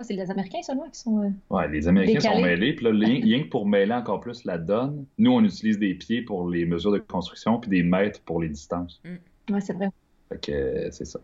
Ah, 0.00 0.04
c'est 0.04 0.14
les 0.14 0.30
Américains 0.30 0.62
seulement 0.62 0.88
qui 0.88 0.98
sont. 0.98 1.22
euh, 1.22 1.28
Ouais, 1.54 1.68
les 1.68 1.86
Américains 1.86 2.20
sont 2.20 2.40
mêlés. 2.42 2.72
Puis 2.74 2.84
là, 2.86 2.90
rien 3.22 3.42
que 3.42 3.48
pour 3.48 3.66
mêler 3.68 3.92
encore 3.92 4.20
plus 4.20 4.44
la 4.46 4.56
donne, 4.56 5.04
nous, 5.18 5.30
on 5.30 5.44
utilise 5.44 5.78
des 5.78 5.94
pieds 5.94 6.22
pour 6.22 6.48
les 6.48 6.64
mesures 6.64 6.92
de 6.92 6.98
construction 6.98 7.60
puis 7.60 7.68
des 7.68 7.82
mètres 7.82 8.20
pour 8.22 8.40
les 8.40 8.48
distances. 8.48 9.02
Ouais, 9.50 9.60
c'est 9.60 9.74
vrai. 9.74 9.90
Fait 10.30 10.40
que 10.40 10.52
euh, 10.52 10.88
c'est 10.90 11.04
ça. 11.04 11.20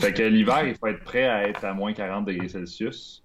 Fait 0.00 0.12
que 0.12 0.22
l'hiver, 0.22 0.64
il 0.66 0.76
faut 0.76 0.86
être 0.86 1.02
prêt 1.02 1.26
à 1.26 1.48
être 1.48 1.64
à 1.64 1.74
moins 1.74 1.92
40 1.92 2.24
degrés 2.26 2.48
Celsius. 2.48 3.24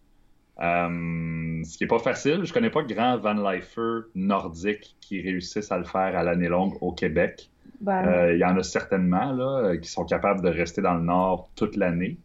Euh, 0.59 1.61
ce 1.65 1.77
qui 1.77 1.83
est 1.83 1.87
pas 1.87 1.99
facile. 1.99 2.41
Je 2.45 2.53
connais 2.53 2.69
pas 2.69 2.81
grand 2.83 3.17
van 3.17 3.33
lifer 3.33 4.07
nordique 4.15 4.95
qui 5.01 5.21
réussissent 5.21 5.71
à 5.71 5.77
le 5.77 5.83
faire 5.83 6.17
à 6.17 6.23
l'année 6.23 6.47
longue 6.47 6.73
au 6.81 6.93
Québec. 6.93 7.49
Ben, 7.81 8.07
Euh, 8.07 8.33
Il 8.33 8.39
y 8.39 8.45
en 8.45 8.57
a 8.57 8.63
certainement 8.63 9.33
là, 9.33 9.75
qui 9.77 9.89
sont 9.89 10.05
capables 10.05 10.41
de 10.41 10.49
rester 10.49 10.81
dans 10.81 10.93
le 10.95 11.03
nord 11.03 11.49
toute 11.55 11.75
l'année, 11.75 12.17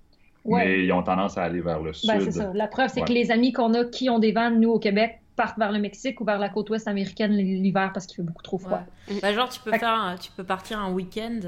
ouais. 0.45 0.65
mais 0.65 0.85
ils 0.85 0.93
ont 0.93 1.03
tendance 1.03 1.37
à 1.39 1.43
aller 1.45 1.61
vers 1.61 1.81
le 1.81 1.93
sud. 1.93 2.09
Ben, 2.09 2.21
c'est 2.21 2.33
ça. 2.33 2.51
La 2.55 2.67
preuve, 2.67 2.91
c'est 2.93 3.03
que 3.03 3.13
les 3.13 3.31
amis 3.31 3.53
qu'on 3.53 3.75
a 3.75 3.85
qui 3.85 4.09
ont 4.11 4.19
des 4.19 4.33
vannes, 4.33 4.61
nous, 4.61 4.71
au 4.71 4.79
Québec, 4.79 5.21
partent 5.37 5.59
vers 5.59 5.73
le 5.73 5.79
Mexique 5.79 6.21
ou 6.21 6.25
vers 6.25 6.39
la 6.39 6.49
côte 6.51 6.69
ouest 6.71 6.87
américaine 6.89 7.33
l'hiver 7.33 7.91
parce 7.95 8.07
qu'il 8.07 8.17
fait 8.17 8.23
beaucoup 8.23 8.43
trop 8.43 8.59
froid. 8.59 8.83
Ouais. 9.09 9.19
Bah, 9.23 9.33
genre, 9.33 9.49
tu 9.49 9.61
peux, 9.61 9.71
faire, 9.73 9.89
un- 9.95 10.17
tu 10.17 10.31
peux 10.37 10.45
partir 10.45 10.79
un 10.81 10.93
week-end, 10.93 11.41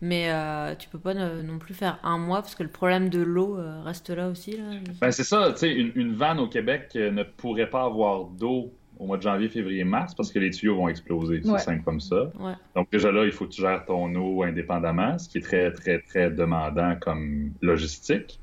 mais 0.00 0.30
euh, 0.30 0.74
tu 0.74 0.88
peux 0.88 0.98
pas 0.98 1.14
ne- 1.14 1.42
non 1.42 1.58
plus 1.58 1.72
faire 1.74 1.98
un 2.02 2.18
mois 2.18 2.42
parce 2.42 2.54
que 2.56 2.62
le 2.64 2.68
problème 2.68 3.08
de 3.08 3.20
l'eau 3.20 3.56
euh, 3.56 3.82
reste 3.84 4.10
là 4.10 4.28
aussi. 4.28 4.56
Là. 4.56 4.64
Ben, 5.00 5.10
c'est 5.12 5.22
ça, 5.24 5.50
tu 5.52 5.58
sais, 5.58 5.72
une, 5.72 5.92
une 5.94 6.12
vanne 6.14 6.40
au 6.40 6.48
Québec 6.48 6.90
euh, 6.96 7.10
ne 7.12 7.22
pourrait 7.22 7.70
pas 7.70 7.84
avoir 7.84 8.24
d'eau 8.24 8.72
au 8.98 9.06
mois 9.06 9.16
de 9.16 9.22
janvier, 9.22 9.48
février, 9.48 9.84
mars 9.84 10.14
parce 10.14 10.32
que 10.32 10.38
les 10.38 10.50
tuyaux 10.50 10.76
vont 10.76 10.88
exploser. 10.88 11.40
C'est 11.42 11.50
Ouais. 11.50 11.58
simple 11.58 11.84
comme 11.84 12.00
ça. 12.00 12.30
Ouais. 12.40 12.52
Donc 12.74 12.90
déjà 12.90 13.12
là, 13.12 13.24
il 13.24 13.32
faut 13.32 13.44
que 13.46 13.50
tu 13.52 13.60
gères 13.60 13.84
ton 13.84 14.14
eau 14.14 14.42
indépendamment, 14.42 15.18
ce 15.18 15.28
qui 15.28 15.38
est 15.38 15.42
très, 15.42 15.70
très, 15.72 16.00
très 16.00 16.30
demandant 16.30 16.96
comme 17.00 17.52
logistique. 17.62 18.40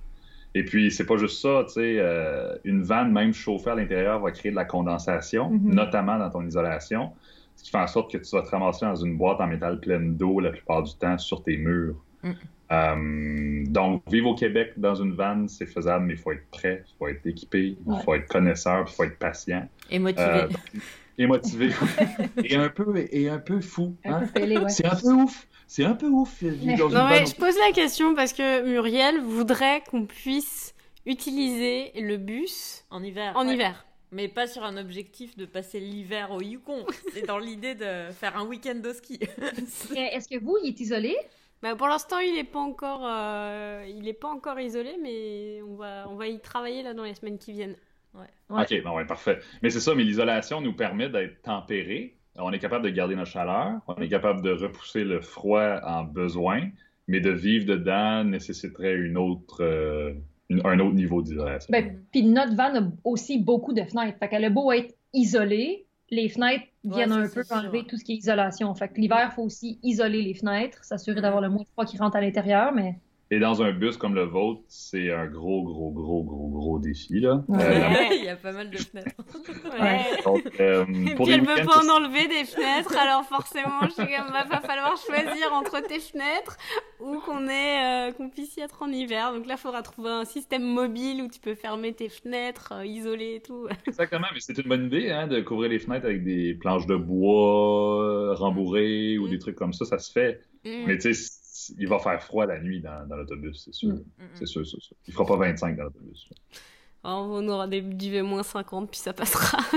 Et 0.55 0.63
puis, 0.63 0.91
c'est 0.91 1.05
pas 1.07 1.17
juste 1.17 1.41
ça, 1.41 1.63
tu 1.65 1.73
sais, 1.73 1.95
euh, 1.97 2.55
une 2.63 2.83
vanne, 2.83 3.11
même 3.11 3.33
chauffée 3.33 3.71
à 3.71 3.75
l'intérieur, 3.75 4.19
va 4.19 4.29
créer 4.31 4.51
de 4.51 4.55
la 4.55 4.65
condensation, 4.65 5.49
Mhm. 5.49 5.73
notamment 5.73 6.19
dans 6.19 6.29
ton 6.29 6.45
isolation, 6.45 7.09
ce 7.55 7.63
qui 7.63 7.71
fait 7.71 7.79
en 7.79 7.87
sorte 7.87 8.11
que 8.11 8.17
tu 8.19 8.35
vas 8.35 8.43
te 8.43 8.49
ramasser 8.49 8.85
dans 8.85 8.95
une 8.95 9.17
boîte 9.17 9.41
en 9.41 9.47
métal 9.47 9.79
pleine 9.79 10.15
d'eau 10.15 10.39
la 10.39 10.51
plupart 10.51 10.83
du 10.83 10.93
temps 10.95 11.17
sur 11.17 11.41
tes 11.43 11.57
murs. 11.57 11.95
Mhm. 12.21 12.35
Euh, 12.71 13.63
donc, 13.67 14.03
vivre 14.09 14.29
au 14.29 14.35
Québec 14.35 14.73
dans 14.77 14.95
une 14.95 15.13
vanne, 15.13 15.47
c'est 15.47 15.65
faisable, 15.65 16.05
mais 16.05 16.13
il 16.13 16.19
faut 16.19 16.31
être 16.31 16.47
prêt, 16.49 16.83
il 16.87 16.93
faut 16.97 17.07
être 17.07 17.25
équipé, 17.25 17.75
il 17.85 17.91
Ouais. 17.91 18.01
faut 18.03 18.13
être 18.15 18.27
connaisseur, 18.27 18.85
il 18.87 18.93
faut 18.93 19.03
être 19.03 19.17
patient 19.19 19.67
Et 19.91 19.99
motivé. 19.99 20.23
euh, 20.25 20.47
et 21.17 21.27
motivé. 21.27 21.69
et, 22.43 22.55
un 22.55 22.69
peu, 22.69 22.93
et 23.11 23.29
un 23.29 23.37
peu 23.37 23.61
fou. 23.61 23.95
Hein? 24.05 24.23
ouais. 24.35 24.69
C'est 24.69 24.85
un 24.85 24.95
peu 24.95 25.11
ouf. 25.13 25.47
C'est 25.67 25.83
un 25.85 25.93
peu 25.95 26.07
ouf. 26.07 26.41
vivre 26.41 26.77
dans 26.77 26.89
une 26.89 26.95
Non 26.95 27.07
mais 27.07 27.17
vanne. 27.19 27.27
je 27.27 27.35
pose 27.35 27.55
la 27.67 27.71
question 27.73 28.15
parce 28.15 28.33
que 28.33 28.63
Muriel 28.67 29.19
voudrait 29.21 29.81
qu'on 29.89 30.05
puisse 30.05 30.73
utiliser 31.05 31.91
le 32.01 32.17
bus 32.17 32.85
En 32.89 33.03
hiver. 33.03 33.33
en 33.35 33.47
ouais. 33.47 33.53
hiver. 33.55 33.85
Mais 34.11 34.27
pas 34.27 34.45
sur 34.47 34.63
un 34.63 34.77
objectif 34.77 35.35
de 35.37 35.45
passer 35.45 35.79
l'hiver 35.79 36.29
au 36.31 36.41
Yukon. 36.41 36.85
C'est 37.13 37.25
dans 37.25 37.39
l'idée 37.39 37.73
de 37.75 38.11
faire 38.11 38.37
un 38.37 38.45
week-end 38.45 38.75
de 38.75 38.93
ski. 38.93 39.19
Est-ce 39.95 40.27
que 40.27 40.39
vous, 40.39 40.55
il 40.63 40.69
est 40.69 40.79
isolé? 40.79 41.15
Bah, 41.63 41.75
pour 41.77 41.87
l'instant, 41.87 42.19
il 42.19 42.33
n'est 42.35 42.43
pas 42.43 42.59
encore, 42.59 43.03
euh, 43.05 43.85
il 43.87 44.05
est 44.07 44.13
pas 44.13 44.27
encore 44.27 44.59
isolé, 44.59 44.97
mais 45.01 45.61
on 45.67 45.75
va, 45.75 46.05
on 46.09 46.15
va 46.15 46.27
y 46.27 46.39
travailler 46.41 46.83
là 46.83 46.93
dans 46.93 47.03
les 47.05 47.15
semaines 47.15 47.37
qui 47.39 47.53
viennent. 47.53 47.77
Ouais. 48.13 48.27
OK, 48.61 48.83
bon, 48.83 48.95
ouais, 48.97 49.05
parfait. 49.05 49.39
Mais 49.61 49.69
c'est 49.69 49.79
ça, 49.79 49.95
mais 49.95 50.03
l'isolation 50.03 50.59
nous 50.61 50.73
permet 50.73 51.07
d'être 51.09 51.41
tempéré. 51.41 52.17
On 52.37 52.51
est 52.51 52.59
capable 52.59 52.83
de 52.85 52.89
garder 52.89 53.15
notre 53.15 53.31
chaleur. 53.31 53.79
On 53.87 53.95
est 53.95 54.09
capable 54.09 54.41
de 54.41 54.51
repousser 54.51 55.03
le 55.05 55.21
froid 55.21 55.79
en 55.85 56.03
besoin. 56.03 56.67
Mais 57.07 57.21
de 57.21 57.31
vivre 57.31 57.65
dedans 57.65 58.23
nécessiterait 58.25 58.95
une 58.95 59.17
autre, 59.17 59.61
euh, 59.63 60.13
une- 60.49 60.65
un 60.65 60.79
autre 60.79 60.95
niveau 60.95 61.21
d'isolation. 61.21 61.67
Ben, 61.71 61.97
puis 62.11 62.23
notre 62.23 62.55
van 62.55 62.75
a 62.75 62.81
aussi 63.03 63.39
beaucoup 63.39 63.73
de 63.73 63.83
fenêtres. 63.83 64.17
Fait 64.19 64.27
qu'elle 64.29 64.45
a 64.45 64.49
beau 64.49 64.71
être 64.71 64.93
isolée, 65.13 65.85
les 66.13 66.29
fenêtres 66.29 66.65
viennent 66.83 67.11
un 67.11 67.27
peu 67.27 67.43
sûr. 67.43 67.55
enlever 67.55 67.85
tout 67.85 67.97
ce 67.97 68.03
qui 68.03 68.13
est 68.13 68.17
isolation. 68.17 68.73
Fait 68.75 68.87
que 68.87 68.99
l'hiver, 68.99 69.29
il 69.31 69.35
faut 69.35 69.43
aussi 69.43 69.79
isoler 69.83 70.21
les 70.21 70.33
fenêtres, 70.33 70.83
s'assurer 70.83 71.21
d'avoir 71.21 71.41
le 71.41 71.49
moins 71.49 71.63
de 71.63 71.67
froid 71.69 71.85
qui 71.85 71.97
rentre 71.97 72.17
à 72.17 72.21
l'intérieur, 72.21 72.71
mais 72.73 72.99
Et 73.33 73.39
dans 73.39 73.63
un 73.63 73.71
bus 73.71 73.97
comme 73.97 74.13
le 74.13 74.25
vôtre, 74.25 74.61
c'est 74.67 75.11
un 75.11 75.25
gros, 75.25 75.63
gros, 75.63 75.89
gros, 75.89 76.23
gros, 76.23 76.49
gros 76.49 76.77
défi. 76.77 77.19
Là. 77.19 77.43
Ouais. 77.47 77.63
Euh, 77.63 77.79
la-. 77.79 78.13
Il 78.13 78.23
y 78.25 78.29
a 78.29 78.35
pas 78.35 78.51
mal 78.51 78.69
de 78.69 78.77
fenêtres. 78.77 79.09
Ouais. 79.79 80.21
donc, 80.23 80.43
euh, 80.59 80.85
Et 81.09 81.15
pour 81.15 81.25
puis 81.25 81.33
elle 81.33 81.41
veut 81.41 81.55
week-ends, 81.55 81.65
pas 81.65 81.83
en 81.83 81.97
enlever 81.97 82.27
des 82.27 82.45
fenêtres, 82.45 82.95
alors 82.95 83.25
forcément, 83.25 83.79
je 83.85 83.89
sais 83.89 84.05
qu'il 84.05 84.15
va 84.15 84.61
falloir 84.61 84.95
choisir 84.97 85.51
entre 85.51 85.81
tes 85.81 85.99
fenêtres 85.99 86.57
ou 86.99 87.17
qu'on 87.25 87.47
euh, 87.47 88.11
qu'on 88.11 88.29
puisse 88.29 88.55
y 88.57 88.61
être 88.61 88.83
en 88.83 88.89
hiver. 88.89 89.33
Donc 89.33 89.47
là, 89.47 89.55
il 89.57 89.59
faudra 89.59 89.81
trouver 89.81 90.11
un 90.11 90.25
système 90.25 90.63
mobile 90.63 91.23
où 91.23 91.27
tu 91.27 91.39
peux 91.39 91.55
fermer 91.55 91.93
tes 91.93 92.09
fenêtres, 92.09 92.71
euh, 92.73 92.85
isoler 92.85 93.35
et 93.37 93.41
tout. 93.41 93.67
Exactement, 93.87 94.27
mais 94.31 94.39
c'est 94.41 94.57
une 94.59 94.69
bonne 94.69 94.85
idée 94.85 95.09
hein, 95.09 95.25
de 95.25 95.41
couvrir 95.41 95.71
les 95.71 95.79
fenêtres 95.79 96.05
avec 96.05 96.23
des 96.23 96.53
planches 96.53 96.85
de 96.85 96.95
bois 96.95 98.35
rembourrées 98.35 99.17
ou 99.17 99.27
Mm. 99.27 99.29
des 99.29 99.39
trucs 99.39 99.55
comme 99.55 99.73
ça, 99.73 99.85
ça 99.85 99.97
se 99.97 100.11
fait. 100.11 100.41
Mm. 100.65 100.83
Mais 100.87 100.97
tu 100.97 101.13
sais, 101.13 101.29
il 101.77 101.87
va 101.87 101.99
faire 101.99 102.21
froid 102.23 102.45
la 102.45 102.59
nuit 102.59 102.81
dans, 102.81 103.07
dans 103.07 103.15
l'autobus, 103.15 103.61
c'est 103.65 103.73
sûr. 103.73 103.93
Mm. 103.93 104.01
C'est 104.33 104.45
sûr, 104.47 104.65
c'est 104.65 104.81
sûr. 104.81 104.95
Il 105.07 105.13
fera 105.13 105.25
pas 105.25 105.35
25 105.37 105.75
dans 105.77 105.83
l'autobus. 105.83 106.29
Alors, 107.03 107.27
on 107.29 107.47
aura 107.49 107.67
des 107.67 107.81
duvets 107.81 108.21
moins 108.21 108.43
50, 108.43 108.89
puis 108.89 108.99
ça 108.99 109.13
passera. 109.13 109.57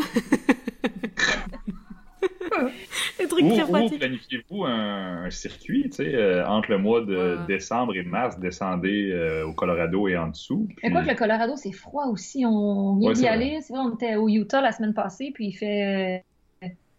Les 3.18 3.26
trucs 3.28 3.44
Ou, 3.44 3.48
très 3.54 3.62
ou 3.64 3.68
pratiques. 3.68 3.98
planifiez-vous 3.98 4.64
un, 4.64 5.24
un 5.24 5.30
circuit, 5.30 5.84
tu 5.90 5.96
sais, 5.96 6.14
euh, 6.14 6.46
entre 6.46 6.70
le 6.70 6.78
mois 6.78 7.00
de 7.04 7.16
Ouais. 7.16 7.46
décembre 7.46 7.94
et 7.96 8.02
mars, 8.02 8.38
descendez 8.38 9.10
euh, 9.10 9.46
au 9.46 9.52
Colorado 9.52 10.08
et 10.08 10.16
en 10.16 10.28
dessous. 10.28 10.68
Mais 10.82 10.90
quoi 10.90 11.00
que 11.00 11.06
puis- 11.06 11.14
le 11.14 11.18
Colorado, 11.18 11.52
c'est 11.56 11.72
froid 11.72 12.06
aussi. 12.06 12.44
On 12.46 12.96
vient 12.96 13.08
Ouais, 13.10 13.14
d'y 13.14 13.26
aller. 13.26 13.58
C'est 13.62 13.72
vrai, 13.74 13.82
on 13.82 13.94
était 13.94 14.16
au 14.16 14.28
Utah 14.28 14.60
la 14.60 14.72
semaine 14.72 14.94
passée, 14.94 15.30
puis 15.34 15.48
il 15.48 15.52
fait. 15.52 16.24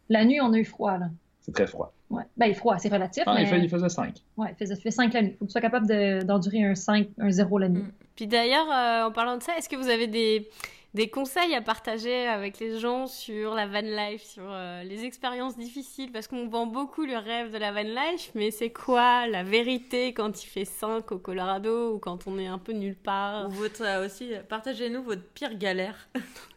La 0.09 0.25
nuit, 0.25 0.39
on 0.41 0.53
a 0.53 0.57
eu 0.57 0.65
froid, 0.65 0.97
là. 0.97 1.07
C'est 1.47 1.53
très 1.53 1.67
froid. 1.67 1.93
Ouais. 2.09 2.23
Ben, 2.35 2.47
il 2.47 2.51
est 2.51 2.55
froid, 2.55 2.77
c'est 2.77 2.89
relatif, 2.89 3.23
Ah, 3.25 3.33
mais. 3.35 3.43
il, 3.43 3.47
fait- 3.47 3.59
il 3.59 3.69
faisait 3.69 3.89
5. 3.89 4.15
Ouais, 4.35 4.49
il 4.51 4.55
faisait, 4.55 4.75
il 4.75 4.81
fait 4.81 4.91
5 4.91 5.13
la 5.13 5.21
nuit. 5.21 5.35
Faut 5.39 5.45
que 5.45 5.49
tu 5.49 5.51
sois 5.53 5.61
capable 5.61 5.87
de- 5.87 6.21
d'endurer 6.23 6.63
un 6.63 6.75
5, 6.75 7.07
un 7.19 7.29
0 7.31 7.57
la 7.59 7.69
nuit. 7.69 7.81
Mm. 7.83 7.91
Puis 8.15 8.27
d'ailleurs, 8.27 8.67
euh, 8.71 9.07
en 9.07 9.11
parlant 9.11 9.37
de 9.37 9.43
ça, 9.43 9.57
est-ce 9.57 9.69
que 9.69 9.75
vous 9.77 9.87
avez 9.89 10.07
des, 10.07 10.49
des 10.93 11.09
conseils 11.09 11.53
à 11.55 11.61
partager 11.61 12.27
avec 12.27 12.59
les 12.59 12.79
gens 12.79 13.07
sur 13.07 13.53
la 13.53 13.65
van 13.67 13.79
life, 13.81 14.23
sur 14.23 14.43
euh, 14.45 14.83
les 14.83 15.05
expériences 15.05 15.55
difficiles? 15.57 16.11
Parce 16.11 16.27
qu'on 16.27 16.47
vend 16.49 16.65
beaucoup 16.65 17.05
le 17.05 17.15
rêve 17.17 17.51
de 17.53 17.57
la 17.57 17.71
van 17.71 17.83
life, 17.83 18.31
mais 18.35 18.51
c'est 18.51 18.71
quoi 18.71 19.27
la 19.27 19.43
vérité 19.43 20.13
quand 20.13 20.43
il 20.43 20.47
fait 20.47 20.65
5 20.65 21.09
au 21.13 21.17
Colorado 21.19 21.93
ou 21.95 21.99
quand 21.99 22.27
on 22.27 22.37
est 22.39 22.47
un 22.47 22.57
peu 22.59 22.73
nulle 22.73 22.95
part? 22.95 23.47
Ou 23.47 23.51
votre, 23.51 23.83
euh, 23.83 24.05
aussi, 24.05 24.31
partagez-nous 24.49 25.01
votre 25.03 25.23
pire 25.33 25.55
galère. 25.57 26.09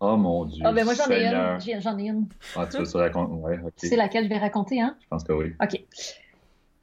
Oh 0.00 0.16
mon 0.16 0.44
Dieu. 0.44 0.62
Ah, 0.64 0.72
ben 0.72 0.84
moi, 0.84 0.94
j'en 0.94 1.04
ai 1.04 1.20
Seigneur. 1.20 1.58
une. 1.66 1.80
J'en 1.80 1.98
ai 1.98 2.08
une. 2.08 2.26
Ah, 2.54 2.66
tu 2.66 2.78
veux 2.78 2.84
ça 2.84 2.98
raconter? 2.98 3.32
Ouais, 3.32 3.58
ok. 3.64 3.72
C'est 3.76 3.96
laquelle 3.96 4.24
je 4.24 4.28
vais 4.28 4.38
raconter, 4.38 4.80
hein? 4.80 4.96
Je 5.00 5.08
pense 5.08 5.24
que 5.24 5.32
oui. 5.32 5.54
OK. 5.62 5.80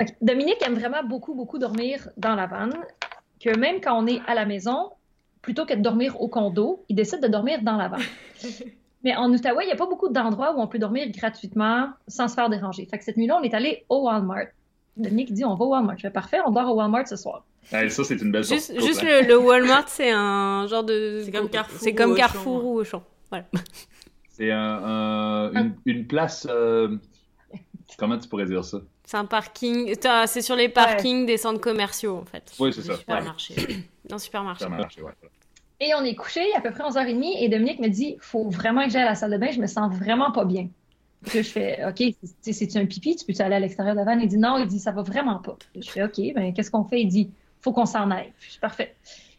OK. 0.01 0.07
Dominique 0.21 0.61
aime 0.65 0.75
vraiment 0.75 1.03
beaucoup, 1.03 1.35
beaucoup 1.35 1.59
dormir 1.59 2.09
dans 2.17 2.35
la 2.35 2.47
vanne, 2.47 2.75
que 3.39 3.55
même 3.57 3.81
quand 3.81 4.01
on 4.01 4.07
est 4.07 4.21
à 4.27 4.33
la 4.33 4.45
maison, 4.45 4.91
plutôt 5.41 5.65
que 5.65 5.73
de 5.73 5.81
dormir 5.81 6.19
au 6.21 6.27
condo, 6.27 6.83
il 6.89 6.95
décide 6.95 7.21
de 7.21 7.27
dormir 7.27 7.61
dans 7.61 7.77
la 7.77 7.89
vanne. 7.89 8.01
Mais 9.03 9.15
en 9.15 9.29
Outaouais, 9.31 9.65
il 9.65 9.67
n'y 9.67 9.73
a 9.73 9.75
pas 9.75 9.85
beaucoup 9.85 10.07
d'endroits 10.07 10.55
où 10.55 10.61
on 10.61 10.67
peut 10.67 10.79
dormir 10.79 11.09
gratuitement 11.11 11.89
sans 12.07 12.29
se 12.29 12.35
faire 12.35 12.49
déranger. 12.49 12.85
Fait 12.85 12.97
que 12.97 13.03
cette 13.03 13.17
nuit-là, 13.17 13.37
on 13.39 13.43
est 13.43 13.53
allé 13.53 13.85
au 13.89 14.05
Walmart. 14.05 14.47
Dominique 14.95 15.33
dit 15.33 15.43
on 15.43 15.55
va 15.55 15.65
au 15.65 15.69
Walmart. 15.69 15.97
Je 15.97 16.03
fais 16.03 16.09
parfait, 16.09 16.37
on 16.45 16.51
dort 16.51 16.71
au 16.71 16.75
Walmart 16.75 17.07
ce 17.07 17.17
soir. 17.17 17.43
Hey, 17.71 17.89
ça, 17.89 18.03
c'est 18.03 18.15
une 18.21 18.31
belle 18.31 18.43
Juste, 18.43 18.73
juste 18.79 19.01
le, 19.03 19.27
le 19.27 19.37
Walmart, 19.37 19.87
c'est 19.87 20.11
un 20.11 20.67
genre 20.67 20.83
de. 20.83 21.21
C'est 21.25 21.31
comme 21.31 21.49
Carrefour 21.49 21.79
C'est 21.79 21.93
comme 21.95 22.09
ou 22.11 22.13
Auchan. 22.13 22.21
Carrefour 22.21 22.65
ou 22.65 22.79
Auchan. 22.79 23.03
Voilà. 23.29 23.45
C'est 24.35 24.51
un- 24.51 24.59
un- 24.83 25.51
une, 25.53 25.75
une 25.85 26.07
place. 26.07 26.47
euh, 26.49 26.97
Comment 27.99 28.17
tu 28.17 28.27
pourrais 28.27 28.45
dire 28.47 28.65
ça? 28.65 28.79
C'est 29.05 29.17
un 29.17 29.25
parking. 29.25 29.93
C'est 30.25 30.41
sur 30.41 30.55
les 30.55 30.69
parkings 30.69 31.25
des 31.27 31.37
centres 31.37 31.59
commerciaux, 31.61 32.17
en 32.17 32.25
fait. 32.25 32.51
Oui, 32.59 32.73
c'est 32.73 32.81
ça. 32.81 32.95
supermarché. 32.97 33.53
Un 34.11 34.17
supermarché. 34.17 34.65
Ouais. 34.65 35.11
Et 35.79 35.93
on 35.95 36.03
est 36.03 36.15
couché 36.15 36.41
à 36.55 36.61
peu 36.61 36.71
près 36.71 36.83
11h30 36.83 37.37
et 37.39 37.47
Dominique 37.49 37.79
me 37.79 37.89
dit 37.89 38.17
faut 38.19 38.49
vraiment 38.49 38.83
que 38.85 38.89
j'aille 38.89 39.03
à 39.03 39.09
la 39.09 39.15
salle 39.15 39.31
de 39.31 39.37
bain, 39.37 39.51
je 39.51 39.59
me 39.61 39.67
sens 39.67 39.93
vraiment 39.95 40.31
pas 40.31 40.45
bien. 40.45 40.67
Puis 41.25 41.37
là, 41.37 41.41
je 41.43 41.49
fais 41.49 41.79
OK, 41.87 42.03
c'est- 42.41 42.53
c'est-tu 42.53 42.77
un 42.79 42.85
pipi? 42.85 43.15
Tu 43.15 43.25
peux-tu 43.25 43.41
aller 43.41 43.55
à 43.55 43.59
l'extérieur 43.59 43.93
de 43.93 43.99
la 43.99 44.05
vanne 44.05 44.19
Il 44.21 44.27
dit 44.27 44.37
non, 44.37 44.57
il 44.57 44.65
dit 44.67 44.79
ça 44.79 44.91
va 44.91 45.03
vraiment 45.03 45.39
pas. 45.39 45.57
Je 45.79 45.89
fais 45.89 46.03
OK, 46.03 46.19
ben 46.35 46.53
qu'est-ce 46.53 46.71
qu'on 46.71 46.83
fait 46.85 47.01
Il 47.01 47.07
dit 47.07 47.31
faut 47.63 47.71
qu'on 47.71 47.85
s'en 47.85 48.11
aille. 48.11 48.33
Je 48.39 48.51
suis 48.51 48.59
parfait. 48.59 48.95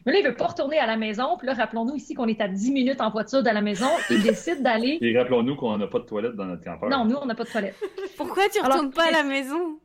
Mais 0.06 0.12
là, 0.12 0.18
il 0.18 0.26
veut 0.26 0.34
pas 0.34 0.48
retourner 0.48 0.78
à 0.78 0.86
la 0.86 0.96
maison. 0.96 1.36
Puis 1.38 1.46
là, 1.46 1.54
rappelons-nous 1.54 1.94
ici 1.94 2.14
qu'on 2.14 2.26
est 2.26 2.40
à 2.40 2.48
10 2.48 2.72
minutes 2.72 3.00
en 3.00 3.10
voiture 3.10 3.42
de 3.42 3.50
la 3.50 3.62
maison. 3.62 3.88
Il 4.10 4.22
décide 4.24 4.62
d'aller. 4.62 4.98
Et 5.00 5.16
rappelons-nous 5.16 5.56
qu'on 5.56 5.76
n'a 5.78 5.86
pas 5.86 5.98
de 5.98 6.04
toilette 6.04 6.34
dans 6.34 6.44
notre 6.44 6.64
campeur. 6.64 6.90
Non, 6.90 7.04
nous, 7.04 7.16
on 7.16 7.26
n'a 7.26 7.34
pas 7.34 7.44
de 7.44 7.50
toilette. 7.50 7.76
Pourquoi 8.16 8.48
tu 8.48 8.58
Alors, 8.60 8.72
retournes 8.72 8.92
pas 8.92 9.08
à 9.08 9.10
la 9.10 9.22
maison? 9.22 9.78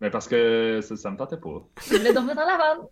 Mais 0.00 0.10
parce 0.10 0.28
que 0.28 0.80
ça, 0.82 0.96
ça 0.96 1.10
me 1.10 1.16
tentait 1.16 1.38
pas. 1.38 1.66
Il 1.90 1.98
voulait 1.98 2.12
dormir 2.12 2.34
dans 2.34 2.46
la 2.46 2.56
vanne. 2.56 2.86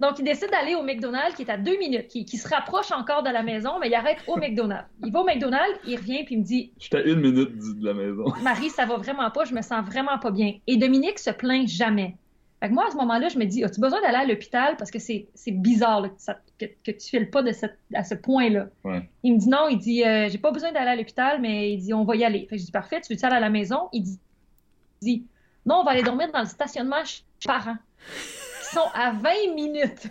Donc, 0.00 0.20
il 0.20 0.24
décide 0.24 0.50
d'aller 0.50 0.76
au 0.76 0.82
McDonald's 0.84 1.34
qui 1.34 1.42
est 1.42 1.50
à 1.50 1.56
deux 1.56 1.76
minutes, 1.76 2.06
qui, 2.06 2.24
qui 2.24 2.36
se 2.36 2.48
rapproche 2.48 2.92
encore 2.92 3.24
de 3.24 3.30
la 3.30 3.42
maison, 3.42 3.80
mais 3.80 3.88
il 3.88 3.94
arrête 3.94 4.18
au 4.28 4.36
McDonald's. 4.36 4.88
Il 5.04 5.12
va 5.12 5.20
au 5.20 5.24
McDonald's, 5.24 5.76
il 5.84 5.96
revient 5.96 6.24
puis 6.24 6.36
il 6.36 6.38
me 6.38 6.44
dit 6.44 6.72
J'étais 6.78 6.98
à 6.98 7.02
une 7.02 7.20
minute 7.20 7.50
de 7.80 7.84
la 7.84 7.94
maison. 7.94 8.24
Marie, 8.42 8.70
ça 8.70 8.86
va 8.86 8.96
vraiment 8.96 9.28
pas, 9.32 9.44
je 9.44 9.54
me 9.54 9.60
sens 9.60 9.84
vraiment 9.84 10.18
pas 10.18 10.30
bien. 10.30 10.54
Et 10.68 10.76
Dominique 10.76 11.18
se 11.18 11.30
plaint 11.30 11.66
jamais. 11.66 12.16
Fait 12.60 12.68
que 12.68 12.74
moi, 12.74 12.86
à 12.88 12.90
ce 12.90 12.96
moment-là, 12.96 13.28
je 13.28 13.38
me 13.38 13.44
dis 13.44 13.62
As-tu 13.64 13.80
besoin 13.80 14.00
d'aller 14.00 14.16
à 14.16 14.24
l'hôpital? 14.24 14.76
Parce 14.76 14.90
que 14.90 14.98
c'est 14.98 15.28
bizarre 15.48 16.00
là, 16.00 16.08
que, 16.08 16.20
ça- 16.20 16.38
que, 16.58 16.64
que 16.84 16.90
tu 16.90 17.08
files 17.08 17.30
pas 17.30 17.42
de 17.42 17.52
cette- 17.52 17.78
à 17.94 18.02
ce 18.04 18.14
point-là. 18.14 18.66
Ouais. 18.84 19.08
Il 19.22 19.34
me 19.34 19.38
dit 19.38 19.48
Non, 19.48 19.68
il 19.68 19.78
dit 19.78 20.04
euh, 20.04 20.28
J'ai 20.28 20.38
pas 20.38 20.50
besoin 20.50 20.72
d'aller 20.72 20.90
à 20.90 20.96
l'hôpital, 20.96 21.40
mais 21.40 21.72
il 21.72 21.78
dit 21.78 21.94
On 21.94 22.04
va 22.04 22.16
y 22.16 22.24
aller. 22.24 22.40
Fait 22.48 22.56
que 22.56 22.60
je 22.60 22.66
dis 22.66 22.72
Parfait, 22.72 23.00
tu 23.00 23.12
veux-tu 23.12 23.24
aller 23.24 23.36
à 23.36 23.40
la 23.40 23.50
maison? 23.50 23.88
Il 23.92 24.02
dit, 24.02 24.18
il 25.02 25.04
dit 25.04 25.26
Non, 25.66 25.76
on 25.80 25.84
va 25.84 25.92
aller 25.92 26.02
dormir 26.02 26.30
dans 26.32 26.40
le 26.40 26.46
stationnement 26.46 27.04
chez 27.04 27.22
les 27.42 27.46
parents, 27.46 27.76
qui 28.60 28.74
sont 28.74 28.88
à 28.94 29.12
20 29.12 29.54
minutes. 29.54 30.08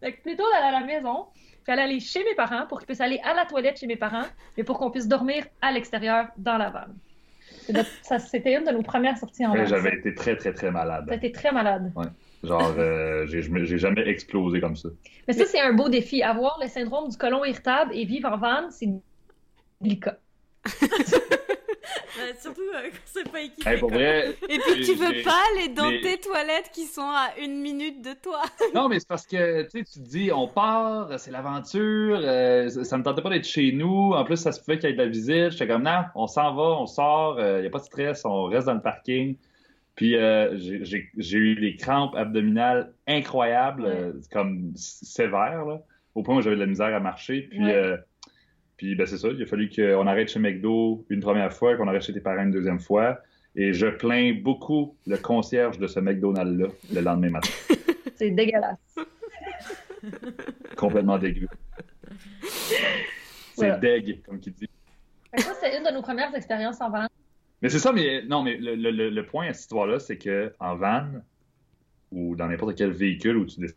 Fait 0.00 0.12
que 0.14 0.22
plutôt 0.22 0.44
d'aller 0.52 0.76
à 0.76 0.80
la 0.80 0.86
maison, 0.86 1.26
aller 1.68 2.00
chez 2.00 2.22
mes 2.24 2.34
parents 2.34 2.66
pour 2.66 2.78
qu'ils 2.80 2.86
puissent 2.86 3.00
aller 3.00 3.20
à 3.24 3.32
la 3.34 3.46
toilette 3.46 3.78
chez 3.78 3.86
mes 3.86 3.96
parents, 3.96 4.26
mais 4.58 4.64
pour 4.64 4.78
qu'on 4.78 4.90
puisse 4.90 5.06
dormir 5.08 5.44
à 5.62 5.70
l'extérieur 5.72 6.26
dans 6.36 6.58
la 6.58 6.68
vanne. 6.70 6.94
C'était 8.18 8.54
une 8.56 8.64
de 8.64 8.70
nos 8.72 8.82
premières 8.82 9.16
sorties 9.16 9.46
en 9.46 9.52
Ouais. 9.52 9.66
J'avais 9.66 9.94
été 9.94 10.14
très, 10.14 10.36
très, 10.36 10.52
très 10.52 10.70
malade. 10.70 11.06
J'étais 11.10 11.32
très 11.32 11.52
malade. 11.52 11.92
Genre, 12.42 12.74
euh, 12.78 13.26
j'ai 13.26 13.78
jamais 13.78 14.06
explosé 14.08 14.60
comme 14.60 14.76
ça. 14.76 14.88
Mais 15.28 15.34
ça, 15.34 15.44
c'est 15.44 15.60
un 15.60 15.72
beau 15.72 15.88
défi. 15.88 16.22
Avoir 16.22 16.58
le 16.60 16.68
syndrome 16.68 17.08
du 17.08 17.16
côlon 17.16 17.44
irritable 17.44 17.92
et 17.94 18.04
vivre 18.04 18.28
en 18.28 18.36
van, 18.36 18.70
c'est 18.70 18.88
délicat. 19.80 20.18
Ouais, 22.18 22.34
surtout 22.40 22.60
euh, 22.74 22.88
quand 22.90 22.98
c'est 23.06 23.30
pas 23.30 23.40
équipé. 23.40 23.76
Pour 23.78 23.90
vrai, 23.90 24.34
Et 24.48 24.58
puis 24.58 24.84
tu 24.84 24.94
veux 24.94 25.22
pas 25.22 25.34
aller 25.54 25.68
dans 25.68 25.88
mais- 25.90 26.00
tes 26.02 26.18
toilettes 26.18 26.70
qui 26.74 26.84
sont 26.84 27.00
à 27.08 27.30
une 27.42 27.60
minute 27.60 28.02
de 28.02 28.12
toi. 28.22 28.42
non, 28.74 28.88
mais 28.88 28.98
c'est 29.00 29.08
parce 29.08 29.26
que 29.26 29.62
tu 29.62 29.70
sais, 29.78 29.84
tu 29.84 30.00
te 30.00 30.08
dis, 30.08 30.30
on 30.32 30.46
part, 30.48 31.18
c'est 31.18 31.30
l'aventure, 31.30 32.20
euh, 32.22 32.68
ça 32.68 32.98
me 32.98 33.02
tentait 33.02 33.22
pas 33.22 33.30
d'être 33.30 33.46
chez 33.46 33.72
nous. 33.72 34.12
En 34.12 34.24
plus, 34.24 34.36
ça 34.36 34.52
se 34.52 34.60
pouvait 34.60 34.78
qu'il 34.78 34.90
y 34.90 34.92
ait 34.92 34.96
de 34.96 35.02
la 35.02 35.08
visite. 35.08 35.50
J'étais 35.52 35.66
comme, 35.66 35.84
non, 35.84 36.02
on 36.14 36.26
s'en 36.26 36.54
va, 36.54 36.62
on 36.80 36.86
sort, 36.86 37.40
il 37.40 37.60
n'y 37.62 37.66
a 37.66 37.70
pas 37.70 37.78
de 37.78 37.84
stress, 37.84 38.22
on 38.24 38.44
reste 38.44 38.66
dans 38.66 38.74
le 38.74 38.82
parking. 38.82 39.36
Puis 39.94 40.16
euh, 40.16 40.56
j'ai- 40.56 41.10
eu 41.38 41.54
des 41.60 41.76
crampes 41.76 42.14
abdominales 42.14 42.92
incroyables, 43.06 43.82
Ouais. 43.84 43.90
euh, 43.90 44.12
comme 44.32 44.72
sévères, 44.74 45.64
là, 45.66 45.80
au 46.14 46.22
point 46.22 46.36
où 46.36 46.40
j'avais 46.42 46.56
de 46.56 46.60
la 46.60 46.66
misère 46.66 46.94
à 46.94 47.00
marcher. 47.00 47.42
Puis, 47.50 47.62
Ouais. 47.62 47.96
Puis 48.76 48.94
ben, 48.94 49.06
c'est 49.06 49.18
ça, 49.18 49.28
il 49.28 49.42
a 49.42 49.46
fallu 49.46 49.68
qu'on 49.70 50.06
arrête 50.06 50.28
chez 50.28 50.38
McDo 50.40 51.04
une 51.10 51.20
première 51.20 51.52
fois, 51.52 51.76
qu'on 51.76 51.88
arrête 51.88 52.02
chez 52.02 52.12
tes 52.12 52.20
parents 52.20 52.42
une 52.42 52.50
deuxième 52.50 52.80
fois. 52.80 53.18
Et 53.54 53.72
je 53.74 53.86
plains 53.86 54.32
beaucoup 54.42 54.96
le 55.06 55.16
concierge 55.18 55.78
de 55.78 55.86
ce 55.86 56.00
McDonald's-là 56.00 56.68
le 56.92 57.00
lendemain 57.00 57.30
matin. 57.30 57.50
C'est 58.16 58.30
dégueulasse. 58.30 58.78
Complètement 60.76 61.18
dégueu. 61.18 61.46
C'est 62.42 62.80
Voilà. 63.56 63.76
deg, 63.78 64.22
comme 64.24 64.40
qu'il 64.40 64.54
dit. 64.54 64.68
Ça, 65.36 65.52
c'est 65.60 65.76
une 65.78 65.84
de 65.84 65.92
nos 65.92 66.02
premières 66.02 66.34
expériences 66.34 66.80
en 66.80 66.90
van. 66.90 67.06
Mais 67.62 67.68
c'est 67.68 67.78
ça, 67.78 67.92
mais 67.92 68.22
non, 68.26 68.42
mais 68.42 68.56
le, 68.56 68.74
le- 68.74 69.10
le 69.10 69.26
point 69.26 69.46
à 69.48 69.52
cette 69.52 69.62
histoire-là, 69.62 69.98
c'est 70.00 70.18
que 70.18 70.52
en 70.58 70.74
van 70.76 71.06
ou 72.10 72.34
dans 72.36 72.48
n'importe 72.48 72.76
quel 72.76 72.90
véhicule 72.90 73.36
où 73.36 73.46
tu 73.46 73.60
décides 73.60 73.76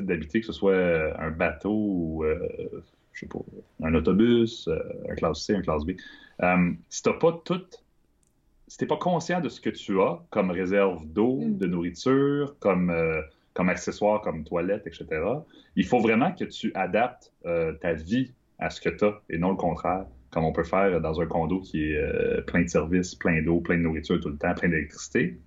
d'habiter, 0.00 0.40
que 0.40 0.46
ce 0.46 0.52
soit 0.52 1.20
un 1.20 1.30
bateau 1.30 1.72
ou 1.74 2.24
euh, 2.24 2.38
je 3.18 3.26
sais 3.26 3.28
pas, 3.28 3.86
un 3.86 3.94
autobus, 3.94 4.68
euh, 4.68 4.78
un 5.10 5.14
classe 5.14 5.42
C, 5.42 5.54
un 5.54 5.62
classe 5.62 5.84
B, 5.84 5.92
euh, 6.42 6.72
si 6.88 7.02
t'as 7.02 7.14
pas 7.14 7.32
tout, 7.44 7.64
si 8.68 8.78
t'es 8.78 8.86
pas 8.86 8.96
conscient 8.96 9.40
de 9.40 9.48
ce 9.48 9.60
que 9.60 9.70
tu 9.70 10.00
as 10.00 10.20
comme 10.30 10.50
réserve 10.50 11.04
d'eau, 11.06 11.38
Mm. 11.40 11.58
de 11.58 11.66
nourriture, 11.66 12.56
comme 12.60 12.90
euh, 12.90 13.20
comme 13.54 13.70
accessoire, 13.70 14.20
comme 14.20 14.44
toilette, 14.44 14.86
etc. 14.86 15.06
Il 15.74 15.84
faut 15.84 15.98
vraiment 15.98 16.30
que 16.32 16.44
tu 16.44 16.70
adaptes 16.74 17.32
euh, 17.44 17.72
ta 17.72 17.94
vie 17.94 18.32
à 18.60 18.70
ce 18.70 18.80
que 18.80 18.88
tu 18.88 19.04
as 19.04 19.20
et 19.30 19.38
non 19.38 19.50
le 19.50 19.56
contraire, 19.56 20.06
comme 20.30 20.44
on 20.44 20.52
peut 20.52 20.62
faire 20.62 21.00
dans 21.00 21.20
un 21.20 21.26
condo 21.26 21.60
qui 21.60 21.90
est 21.90 21.96
euh, 21.96 22.40
plein 22.42 22.62
de 22.62 22.68
services, 22.68 23.16
plein 23.16 23.42
d'eau, 23.42 23.60
plein 23.60 23.78
de 23.78 23.82
nourriture 23.82 24.20
tout 24.20 24.28
le 24.28 24.36
temps, 24.36 24.54
plein 24.54 24.68
d'électricité. 24.68 25.40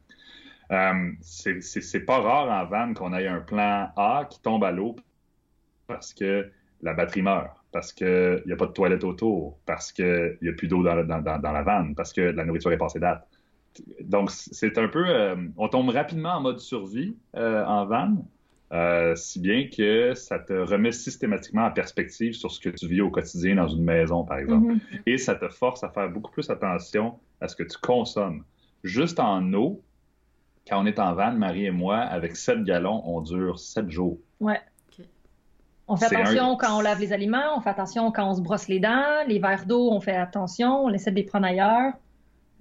C'est 1.22 2.06
pas 2.06 2.20
rare 2.20 2.50
en 2.50 2.66
van 2.66 2.94
qu'on 2.94 3.14
ait 3.14 3.28
un 3.28 3.42
plan 3.42 3.92
A 3.96 4.26
qui 4.30 4.42
tombe 4.42 4.64
à 4.64 4.72
l'eau 4.72 4.96
parce 5.88 6.14
que 6.14 6.50
la 6.82 6.94
batterie 6.94 7.22
meurt, 7.22 7.52
parce 7.72 7.94
qu'il 7.94 8.44
n'y 8.46 8.52
a 8.52 8.56
pas 8.56 8.68
de 8.68 8.72
toilette 8.74 9.04
autour, 9.04 9.58
parce 9.66 9.92
qu'il 9.92 10.38
n'y 10.42 10.50
a 10.50 10.54
plus 10.54 10.68
d'eau 10.68 10.84
dans, 10.84 10.96
la- 10.96 11.04
dans, 11.04 11.22
dans- 11.22 11.40
dans 11.40 11.52
la 11.52 11.64
vanne, 11.64 11.96
parce 11.96 12.14
que 12.14 12.22
la 12.22 12.44
nourriture 12.46 12.72
est 12.72 12.78
passée 12.78 13.00
date. 13.00 13.28
Donc, 14.02 14.32
c'est 14.32 14.78
un 14.78 14.88
peu. 14.90 15.04
euh, 15.08 15.36
on 15.58 15.70
tombe 15.70 15.90
rapidement 15.90 16.34
en 16.34 16.42
mode 16.42 16.60
survie 16.60 17.16
euh, 17.38 17.64
en 17.66 17.86
van, 17.86 18.26
euh, 18.74 19.16
si 19.16 19.40
bien 19.40 19.68
que 19.68 20.14
ça 20.14 20.40
te 20.40 20.52
remet 20.54 20.92
systématiquement 20.92 21.66
en 21.66 21.72
perspective 21.72 22.34
sur 22.34 22.52
ce 22.52 22.60
que 22.60 22.70
tu 22.70 22.88
vis 22.88 23.02
au 23.02 23.10
quotidien 23.10 23.56
dans 23.56 23.68
une 23.70 23.84
maison, 23.84 24.24
par 24.26 24.40
exemple. 24.40 24.74
Mhm. 24.74 24.80
Et 25.06 25.18
ça 25.18 25.36
te 25.36 25.48
force 25.48 25.84
à 25.86 25.90
faire 25.90 26.10
beaucoup 26.10 26.32
plus 26.32 26.50
attention 26.50 27.18
à 27.40 27.48
ce 27.48 27.56
que 27.56 27.64
tu 27.64 27.78
consommes. 27.78 28.44
Juste 28.84 29.20
en 29.20 29.54
eau, 29.54 29.82
quand 30.68 30.82
on 30.82 30.86
est 30.86 31.00
en 31.00 31.14
van, 31.16 31.32
Marie 31.34 31.66
et 31.66 31.72
moi, 31.72 31.98
avec 31.98 32.36
7 32.36 32.64
gallons, 32.64 33.02
on 33.06 33.22
dure 33.22 33.58
7 33.60 33.90
jours. 33.90 34.20
On 35.88 35.96
fait 35.98 36.16
attention 36.16 36.54
un- 36.54 36.56
quand 36.56 36.78
on 36.78 36.82
lave 36.82 37.00
les 37.00 37.12
aliments, 37.12 37.58
on 37.58 37.62
fait 37.62 37.70
attention 37.70 38.12
quand 38.12 38.30
on 38.30 38.36
se 38.36 38.42
brosse 38.42 38.68
les 38.68 38.80
dents, 38.80 39.26
les 39.28 39.40
verres 39.40 39.66
d'eau, 39.66 39.90
on 39.92 40.00
fait 40.00 40.16
attention, 40.16 40.84
on 40.86 40.90
essaie 40.94 41.12
de 41.12 41.16
les 41.18 41.24
prendre 41.24 41.46
ailleurs. 41.46 41.94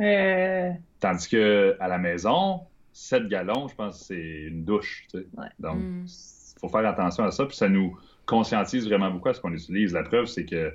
Euh, 0.01 0.71
Tandis 0.99 1.29
que 1.29 1.77
à 1.81 1.89
la 1.89 1.99
maison, 1.99 2.61
7 2.93 3.29
gallons, 3.29 3.69
je 3.69 3.75
pense 3.75 3.99
que 4.01 4.05
c'est 4.07 4.43
une 4.49 4.65
douche. 4.65 5.07
tu 5.11 5.19
sais. 5.19 5.27
Ouais. 5.37 5.47
Donc, 5.59 5.77
Mm. 5.79 6.07
il 6.07 6.59
faut 6.61 6.69
faire 6.69 6.87
attention 6.89 7.25
à 7.25 7.31
ça. 7.31 7.47
Puis 7.47 7.57
ça 7.57 7.69
nous 7.69 7.97
conscientise 8.27 8.87
vraiment 8.87 9.11
beaucoup 9.11 9.29
à 9.29 9.35
ce 9.35 9.41
qu'on 9.41 9.53
utilise. 9.53 9.93
La 9.93 10.03
preuve, 10.03 10.27
c'est 10.27 10.45
que 10.45 10.73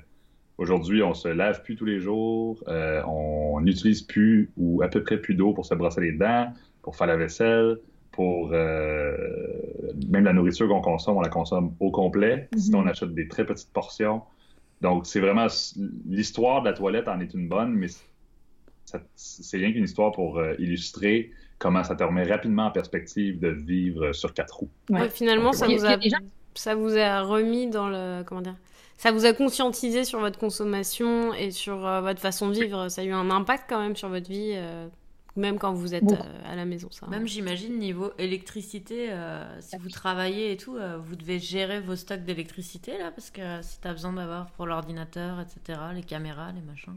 aujourd'hui, 0.58 1.02
on 1.02 1.14
se 1.14 1.28
lave 1.28 1.62
plus 1.62 1.76
tous 1.76 1.84
les 1.84 2.00
jours, 2.00 2.62
euh, 2.68 3.02
on 3.06 3.60
n'utilise 3.60 4.02
plus 4.02 4.50
ou 4.56 4.82
à 4.82 4.88
peu 4.88 5.02
près 5.02 5.18
plus 5.18 5.34
d'eau 5.34 5.52
pour 5.52 5.66
se 5.66 5.74
brosser 5.74 6.00
les 6.00 6.12
dents, 6.12 6.52
pour 6.82 6.96
faire 6.96 7.06
la 7.08 7.16
vaisselle, 7.16 7.78
pour 8.16 8.50
euh, 8.52 9.16
même 10.08 10.24
la 10.24 10.32
nourriture 10.32 10.66
qu'on 10.68 10.80
consomme, 10.80 11.16
on 11.16 11.20
la 11.20 11.28
consomme 11.28 11.74
au 11.78 11.90
complet. 11.90 12.48
Mhm. 12.52 12.58
Sinon, 12.58 12.78
on 12.80 12.86
achète 12.86 13.14
des 13.14 13.28
très 13.28 13.46
petites 13.46 13.72
portions. 13.72 14.22
Donc, 14.80 15.06
c'est 15.06 15.20
vraiment 15.20 15.46
l'histoire 16.08 16.62
de 16.62 16.68
la 16.68 16.72
toilette 16.72 17.08
en 17.08 17.20
est 17.20 17.32
une 17.32 17.48
bonne, 17.48 17.72
mais 17.74 17.86
c'est 19.14 19.56
rien 19.56 19.72
qu'une 19.72 19.84
histoire 19.84 20.12
pour 20.12 20.38
euh, 20.38 20.54
illustrer 20.58 21.30
comment 21.58 21.84
ça 21.84 21.94
te 21.94 22.02
remet 22.02 22.24
rapidement 22.24 22.66
en 22.66 22.70
perspective 22.70 23.38
de 23.38 23.48
vivre 23.48 24.12
sur 24.12 24.34
quatre 24.34 24.56
roues. 24.56 24.70
Ouais. 24.90 25.02
Ouais, 25.02 25.10
finalement, 25.10 25.52
ça 25.52 25.66
vous 25.66 25.84
a 25.84 25.96
ça 26.54 26.74
vous 26.74 26.88
remis 26.88 27.68
dans 27.68 27.88
le. 27.88 28.22
Comment 28.24 28.40
dire 28.40 28.56
Ça 28.96 29.12
vous 29.12 29.26
a 29.26 29.32
conscientisé 29.32 30.04
sur 30.04 30.20
votre 30.20 30.38
consommation 30.38 31.34
et 31.34 31.50
sur 31.50 31.86
euh, 31.86 32.00
votre 32.00 32.20
façon 32.20 32.48
de 32.48 32.54
vivre. 32.54 32.88
Ça 32.88 33.02
a 33.02 33.04
eu 33.04 33.12
un 33.12 33.30
impact 33.30 33.64
quand 33.68 33.80
même 33.80 33.96
sur 33.96 34.08
votre 34.08 34.28
vie, 34.28 34.52
euh, 34.54 34.88
même 35.36 35.58
quand 35.58 35.72
vous 35.72 35.94
êtes 35.94 36.10
euh, 36.10 36.50
à 36.50 36.56
la 36.56 36.64
maison. 36.64 36.88
Ça. 36.90 37.06
Même 37.08 37.26
j'imagine 37.26 37.78
niveau 37.78 38.10
électricité, 38.18 39.08
euh, 39.10 39.44
si 39.60 39.76
vous 39.76 39.88
travaillez 39.90 40.52
et 40.52 40.56
tout, 40.56 40.76
euh, 40.76 40.96
vous 40.98 41.16
devez 41.16 41.38
gérer 41.38 41.80
vos 41.80 41.96
stocks 41.96 42.24
d'électricité 42.24 42.92
là, 42.98 43.10
parce 43.14 43.30
que 43.30 43.42
si 43.62 43.80
t'as 43.80 43.92
besoin 43.92 44.12
d'avoir 44.12 44.46
pour 44.52 44.66
l'ordinateur, 44.66 45.38
etc., 45.40 45.78
les 45.94 46.02
caméras, 46.02 46.52
les 46.52 46.62
machins. 46.62 46.96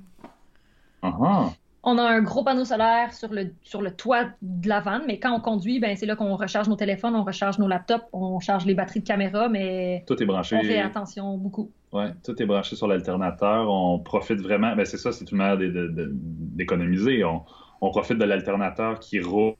Ah. 1.01 1.49
On 1.81 1.97
a 1.97 2.03
un 2.03 2.21
gros 2.21 2.43
panneau 2.43 2.65
solaire 2.65 3.13
sur 3.13 3.31
le, 3.31 3.53
sur 3.63 3.81
le 3.81 3.91
toit 3.91 4.25
de 4.41 4.67
la 4.67 4.81
vanne, 4.81 5.03
mais 5.07 5.17
quand 5.17 5.33
on 5.33 5.39
conduit, 5.39 5.79
ben, 5.79 5.95
c'est 5.95 6.05
là 6.05 6.17
qu'on 6.17 6.35
recharge 6.35 6.67
nos 6.67 6.75
téléphones, 6.75 7.15
on 7.15 7.23
recharge 7.23 7.57
nos 7.57 7.69
laptops, 7.69 8.03
on 8.11 8.37
charge 8.41 8.65
les 8.65 8.73
batteries 8.73 8.99
de 8.99 9.07
caméra, 9.07 9.47
mais 9.47 10.03
Tout 10.05 10.21
est 10.21 10.25
branché. 10.25 10.57
on 10.57 10.61
fait 10.63 10.81
attention 10.81 11.37
beaucoup. 11.37 11.71
Ouais, 11.93 12.11
tout 12.23 12.39
est 12.41 12.45
branché 12.45 12.75
sur 12.75 12.85
l'alternateur. 12.87 13.69
On 13.71 13.97
profite 13.97 14.41
vraiment. 14.41 14.75
Ben, 14.75 14.85
c'est 14.85 14.97
ça, 14.97 15.13
c'est 15.13 15.31
une 15.31 15.37
manière 15.37 15.57
de- 15.57 15.67
de- 15.67 15.87
de- 15.87 16.11
d'économiser. 16.13 17.23
On, 17.23 17.43
on 17.81 17.89
profite 17.91 18.17
de 18.17 18.25
l'alternateur 18.25 18.99
qui 18.99 19.19
roule 19.19 19.55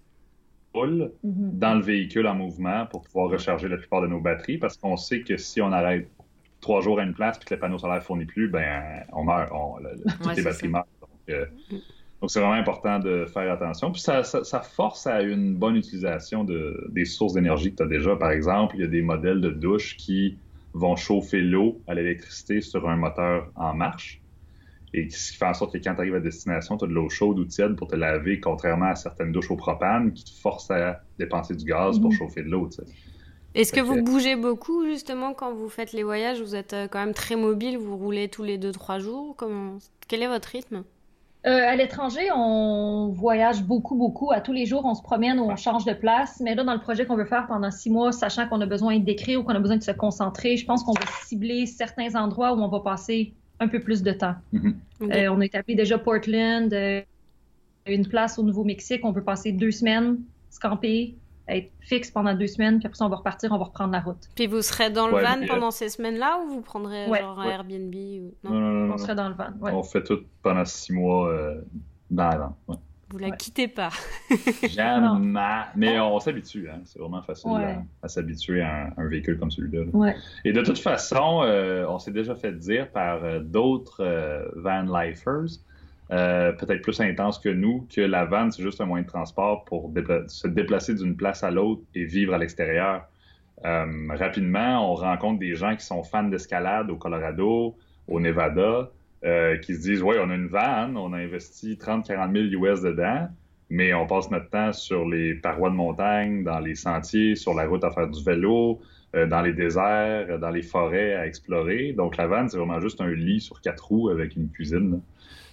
Mhm. 0.76 1.12
dans 1.58 1.74
le 1.76 1.82
véhicule 1.82 2.28
en 2.28 2.36
mouvement 2.36 2.86
pour 2.86 3.02
pouvoir 3.02 3.30
recharger 3.30 3.68
la 3.68 3.78
plupart 3.78 4.02
de 4.02 4.08
nos 4.08 4.22
batteries 4.22 4.60
parce 4.60 4.78
qu'on 4.78 4.98
sait 4.98 5.22
que 5.24 5.36
si 5.36 5.62
on 5.62 5.72
arrête 5.72 6.10
trois 6.62 6.82
jours 6.82 7.00
à 7.00 7.04
une 7.04 7.14
place 7.14 7.40
puis 7.40 7.48
que 7.48 7.54
le 7.56 7.60
panneau 7.60 7.78
solaire 7.80 7.98
ne 7.98 8.02
fournit 8.02 8.26
plus, 8.26 8.50
ben 8.50 9.04
on 9.14 9.24
meurt. 9.24 9.52
On, 9.52 9.78
le- 9.78 9.94
le- 9.96 10.04
toutes 10.12 10.26
Ouais, 10.28 10.36
les 10.36 10.44
batteries 10.44 10.68
ça. 10.68 10.68
meurent. 10.68 10.86
Donc, 11.02 11.10
euh, 11.30 11.46
Donc, 12.22 12.30
c'est 12.32 12.40
vraiment 12.42 12.54
important 12.56 13.00
de 13.00 13.26
faire 13.26 13.50
attention. 13.52 13.92
Puis, 13.94 14.02
ça, 14.02 14.24
ça, 14.24 14.44
ça 14.44 14.60
force 14.60 15.08
à 15.08 15.22
une 15.22 15.56
bonne 15.56 15.78
utilisation 15.78 16.44
de, 16.44 16.86
des 16.92 17.06
sources 17.06 17.34
d'énergie 17.34 17.72
que 17.72 17.78
tu 17.78 17.84
as 17.84 17.88
déjà. 17.88 18.16
Par 18.18 18.32
exemple, 18.32 18.76
il 18.76 18.82
y 18.82 18.84
a 18.84 18.88
des 18.88 19.02
modèles 19.02 19.40
de 19.40 19.50
douche 19.50 19.96
qui 19.96 20.38
vont 20.74 20.98
chauffer 20.98 21.40
l'eau 21.42 21.82
à 21.88 21.94
l'électricité 21.96 22.60
sur 22.60 22.90
un 22.90 22.98
moteur 22.98 23.50
en 23.56 23.74
marche. 23.74 24.22
Et 24.94 25.10
ce 25.10 25.32
qui 25.32 25.38
fait 25.38 25.46
en 25.46 25.54
sorte 25.54 25.74
que 25.74 25.78
quand 25.78 25.94
tu 25.94 26.00
arrives 26.00 26.16
à 26.16 26.20
destination, 26.20 26.78
tu 26.78 26.86
as 26.86 26.88
de 26.88 26.94
l'eau 26.94 27.10
chaude 27.10 27.40
ou 27.40 27.46
tiède 27.46 27.76
pour 27.76 27.88
te 27.88 27.96
laver, 27.96 28.40
contrairement 28.40 28.88
à 28.88 28.96
certaines 28.96 29.32
douches 29.32 29.52
au 29.52 29.56
propane 29.56 30.14
qui 30.14 30.24
te 30.24 30.32
forcent 30.42 30.72
à 30.72 31.02
dépenser 31.18 31.56
du 31.56 31.66
gaz 31.66 32.00
pour 32.00 32.10
Mhm. 32.12 32.18
chauffer 32.18 32.44
de 32.44 32.50
l'eau. 32.50 32.70
Est-ce 33.56 33.74
que 33.74 33.82
vous 33.82 34.02
bougez 34.04 34.36
beaucoup 34.36 34.86
justement 34.86 35.34
quand 35.34 35.54
vous 35.54 35.70
faites 35.70 35.92
les 35.92 36.04
voyages? 36.04 36.42
Vous 36.42 36.56
êtes 36.56 36.74
euh, 36.74 36.88
quand 36.88 37.00
même 37.00 37.14
très 37.14 37.36
mobile, 37.36 37.78
vous 37.78 37.98
roulez 37.98 38.30
tous 38.30 38.44
les 38.44 38.58
2-3 38.58 39.00
jours? 39.00 39.36
Comment... 39.36 39.78
Quel 40.08 40.22
est 40.24 40.28
votre 40.28 40.50
rythme? 40.50 40.84
Euh, 41.48 41.68
à 41.68 41.76
l'étranger, 41.78 42.28
on 42.36 43.10
voyage 43.14 43.64
beaucoup, 43.64 43.96
beaucoup. 43.96 44.32
À 44.32 44.42
tous 44.42 44.52
les 44.52 44.66
jours, 44.66 44.82
on 44.84 44.94
se 44.94 45.02
promène 45.02 45.40
ou 45.40 45.44
on 45.50 45.56
change 45.56 45.86
de 45.86 45.94
place. 45.94 46.42
Mais 46.42 46.54
là, 46.54 46.64
dans 46.66 46.74
le 46.74 46.82
projet 46.82 47.06
qu'on 47.06 47.16
veut 47.16 47.26
faire 47.26 47.48
pendant 47.48 47.72
six 47.72 47.90
mois, 47.90 48.12
sachant 48.12 48.48
qu'on 48.50 48.60
a 48.60 48.66
besoin 48.66 49.00
d'écrire 49.00 49.40
ou 49.40 49.44
qu'on 49.44 49.56
a 49.56 49.60
besoin 49.60 49.78
de 49.78 49.84
se 49.84 49.92
concentrer, 49.92 50.58
je 50.58 50.66
pense 50.66 50.84
qu'on 50.84 50.92
va 50.94 51.06
cibler 51.26 51.66
certains 51.66 52.16
endroits 52.16 52.54
où 52.54 52.60
on 52.62 52.68
va 52.68 52.82
passer 52.82 53.36
un 53.60 53.68
peu 53.68 53.80
plus 53.80 54.02
de 54.04 54.12
temps. 54.12 54.36
Ok. 54.54 54.62
Euh, 55.14 55.28
on 55.30 55.40
a 55.42 55.46
établi 55.46 55.76
déjà 55.76 55.98
Portland, 55.98 56.72
euh, 56.74 57.02
une 57.86 58.08
place 58.08 58.38
au 58.40 58.44
Nouveau-Mexique. 58.44 59.02
On 59.04 59.14
peut 59.14 59.24
passer 59.24 59.52
deux 59.52 59.72
semaines, 59.72 60.20
se 60.50 60.60
camper, 60.60 61.16
être 61.48 61.72
fixe 61.82 62.12
pendant 62.12 62.34
deux 62.36 62.48
semaines, 62.48 62.78
puis 62.80 62.86
après 62.88 62.98
ça, 62.98 63.06
on 63.06 63.10
va 63.10 63.16
repartir, 63.18 63.52
on 63.52 63.58
va 63.58 63.66
reprendre 63.66 63.92
la 63.94 64.00
route. 64.02 64.30
Puis 64.36 64.46
vous 64.48 64.62
serez 64.62 64.90
dans 64.92 65.08
le 65.08 65.16
Ouais, 65.16 65.24
van 65.24 65.42
euh, 65.42 65.48
pendant 65.48 65.72
ces 65.72 65.90
semaines-là 65.90 66.40
ou 66.44 66.50
vous 66.56 66.62
prendrez 66.62 67.08
Ouais, 67.08 67.20
genre 67.20 67.40
un 67.40 67.48
ouais. 67.48 67.54
Airbnb 67.54 67.94
ou... 67.96 68.34
Non, 68.44 68.52
Non, 68.52 68.60
non, 68.60 68.70
non, 68.72 68.86
non, 68.88 68.94
On 68.94 68.98
serait 68.98 69.16
dans 69.16 69.30
le 69.30 69.36
van. 69.36 69.50
ouais. 69.62 69.72
On 69.74 69.84
fait 69.84 70.04
tout 70.04 70.20
pendant 70.44 70.66
six 70.66 70.94
mois 70.94 71.30
euh, 71.30 71.62
dans 72.12 72.28
la 72.30 72.38
vente. 72.68 72.80
Vous 73.12 73.18
la 73.18 73.30
Ouais. 73.30 73.38
quittez 73.38 73.68
pas. 73.68 73.90
Jamais. 74.70 75.30
Mais 75.76 76.00
on 76.00 76.20
s'habitue. 76.20 76.70
Hein. 76.70 76.82
C'est 76.86 77.00
vraiment 77.00 77.22
facile 77.24 77.52
Ouais. 77.52 77.64
à, 77.64 77.84
à 78.04 78.08
s'habituer 78.08 78.62
à 78.62 78.86
un, 78.86 78.90
un 78.98 79.08
véhicule 79.08 79.40
comme 79.40 79.50
celui-là. 79.52 79.86
Ouais. 79.94 80.16
Et 80.46 80.54
de 80.54 80.62
toute 80.62 80.78
façon, 80.80 81.42
euh, 81.44 81.86
on 81.90 81.98
s'est 82.00 82.12
déjà 82.12 82.36
fait 82.36 82.52
dire 82.58 82.90
par 82.92 83.24
euh, 83.24 83.40
d'autres 83.40 84.04
euh, 84.04 84.46
van 84.56 84.84
lifers, 84.84 85.58
euh, 86.12 86.52
peut-être 86.54 86.82
plus 86.82 87.00
intenses 87.02 87.40
que 87.40 87.50
nous, 87.50 87.88
que 87.94 88.02
la 88.02 88.26
van, 88.26 88.52
c'est 88.52 88.62
juste 88.64 88.80
un 88.82 88.86
moyen 88.86 89.04
de 89.04 89.10
transport 89.10 89.66
pour 89.66 89.90
dépla- 89.92 90.28
se 90.28 90.48
déplacer 90.48 90.94
d'une 90.96 91.16
place 91.16 91.44
à 91.44 91.52
l'autre 91.52 91.82
et 91.96 92.06
vivre 92.06 92.34
à 92.34 92.38
l'extérieur. 92.38 93.04
Euh, 93.66 93.86
rapidement, 94.18 94.92
on 94.92 94.96
rencontre 94.96 95.40
des 95.40 95.56
gens 95.56 95.76
qui 95.76 95.86
sont 95.86 96.04
fans 96.04 96.24
d'escalade 96.24 96.90
au 96.90 96.96
Colorado, 96.96 97.76
au 98.08 98.20
Nevada, 98.20 98.90
euh, 99.26 99.58
qui 99.58 99.76
se 99.76 99.82
disent, 99.82 100.02
ouais, 100.02 100.18
on 100.20 100.30
a 100.30 100.36
une 100.36 100.48
van, 100.48 100.96
on 100.96 101.14
a 101.14 101.18
investi 101.18 101.74
30-40 101.76 102.52
000 102.52 102.66
US 102.66 102.82
dedans, 102.82 103.28
mais 103.70 103.94
on 103.94 104.08
passe 104.08 104.32
notre 104.32 104.50
temps 104.50 104.74
sur 104.74 105.08
les 105.08 105.34
parois 105.34 105.70
de 105.70 105.76
montagne, 105.76 106.44
dans 106.44 106.60
les 106.60 106.76
sentiers, 106.76 107.36
sur 107.36 107.54
la 107.54 107.68
route 107.68 107.84
à 107.84 107.92
faire 107.92 108.08
du 108.08 108.24
vélo, 108.24 108.80
euh, 109.16 109.28
dans 109.28 109.42
les 109.42 109.54
déserts, 109.54 110.40
dans 110.40 110.50
les 110.50 110.62
forêts 110.62 111.16
à 111.16 111.28
explorer. 111.28 111.94
Donc 111.94 112.18
la 112.18 112.28
van, 112.28 112.48
c'est 112.48 112.58
vraiment 112.58 112.80
juste 112.80 113.02
un 113.02 113.10
lit 113.10 113.42
sur 113.42 113.60
quatre 113.62 113.88
roues 113.88 114.10
avec 114.10 114.36
une 114.36 114.50
cuisine. 114.50 115.02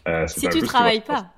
Euh, 0.07 0.27
Si 0.27 0.47
un 0.47 0.51
tu 0.51 0.61
qui 0.61 0.67
travailles 0.67 1.01
pas. 1.01 1.33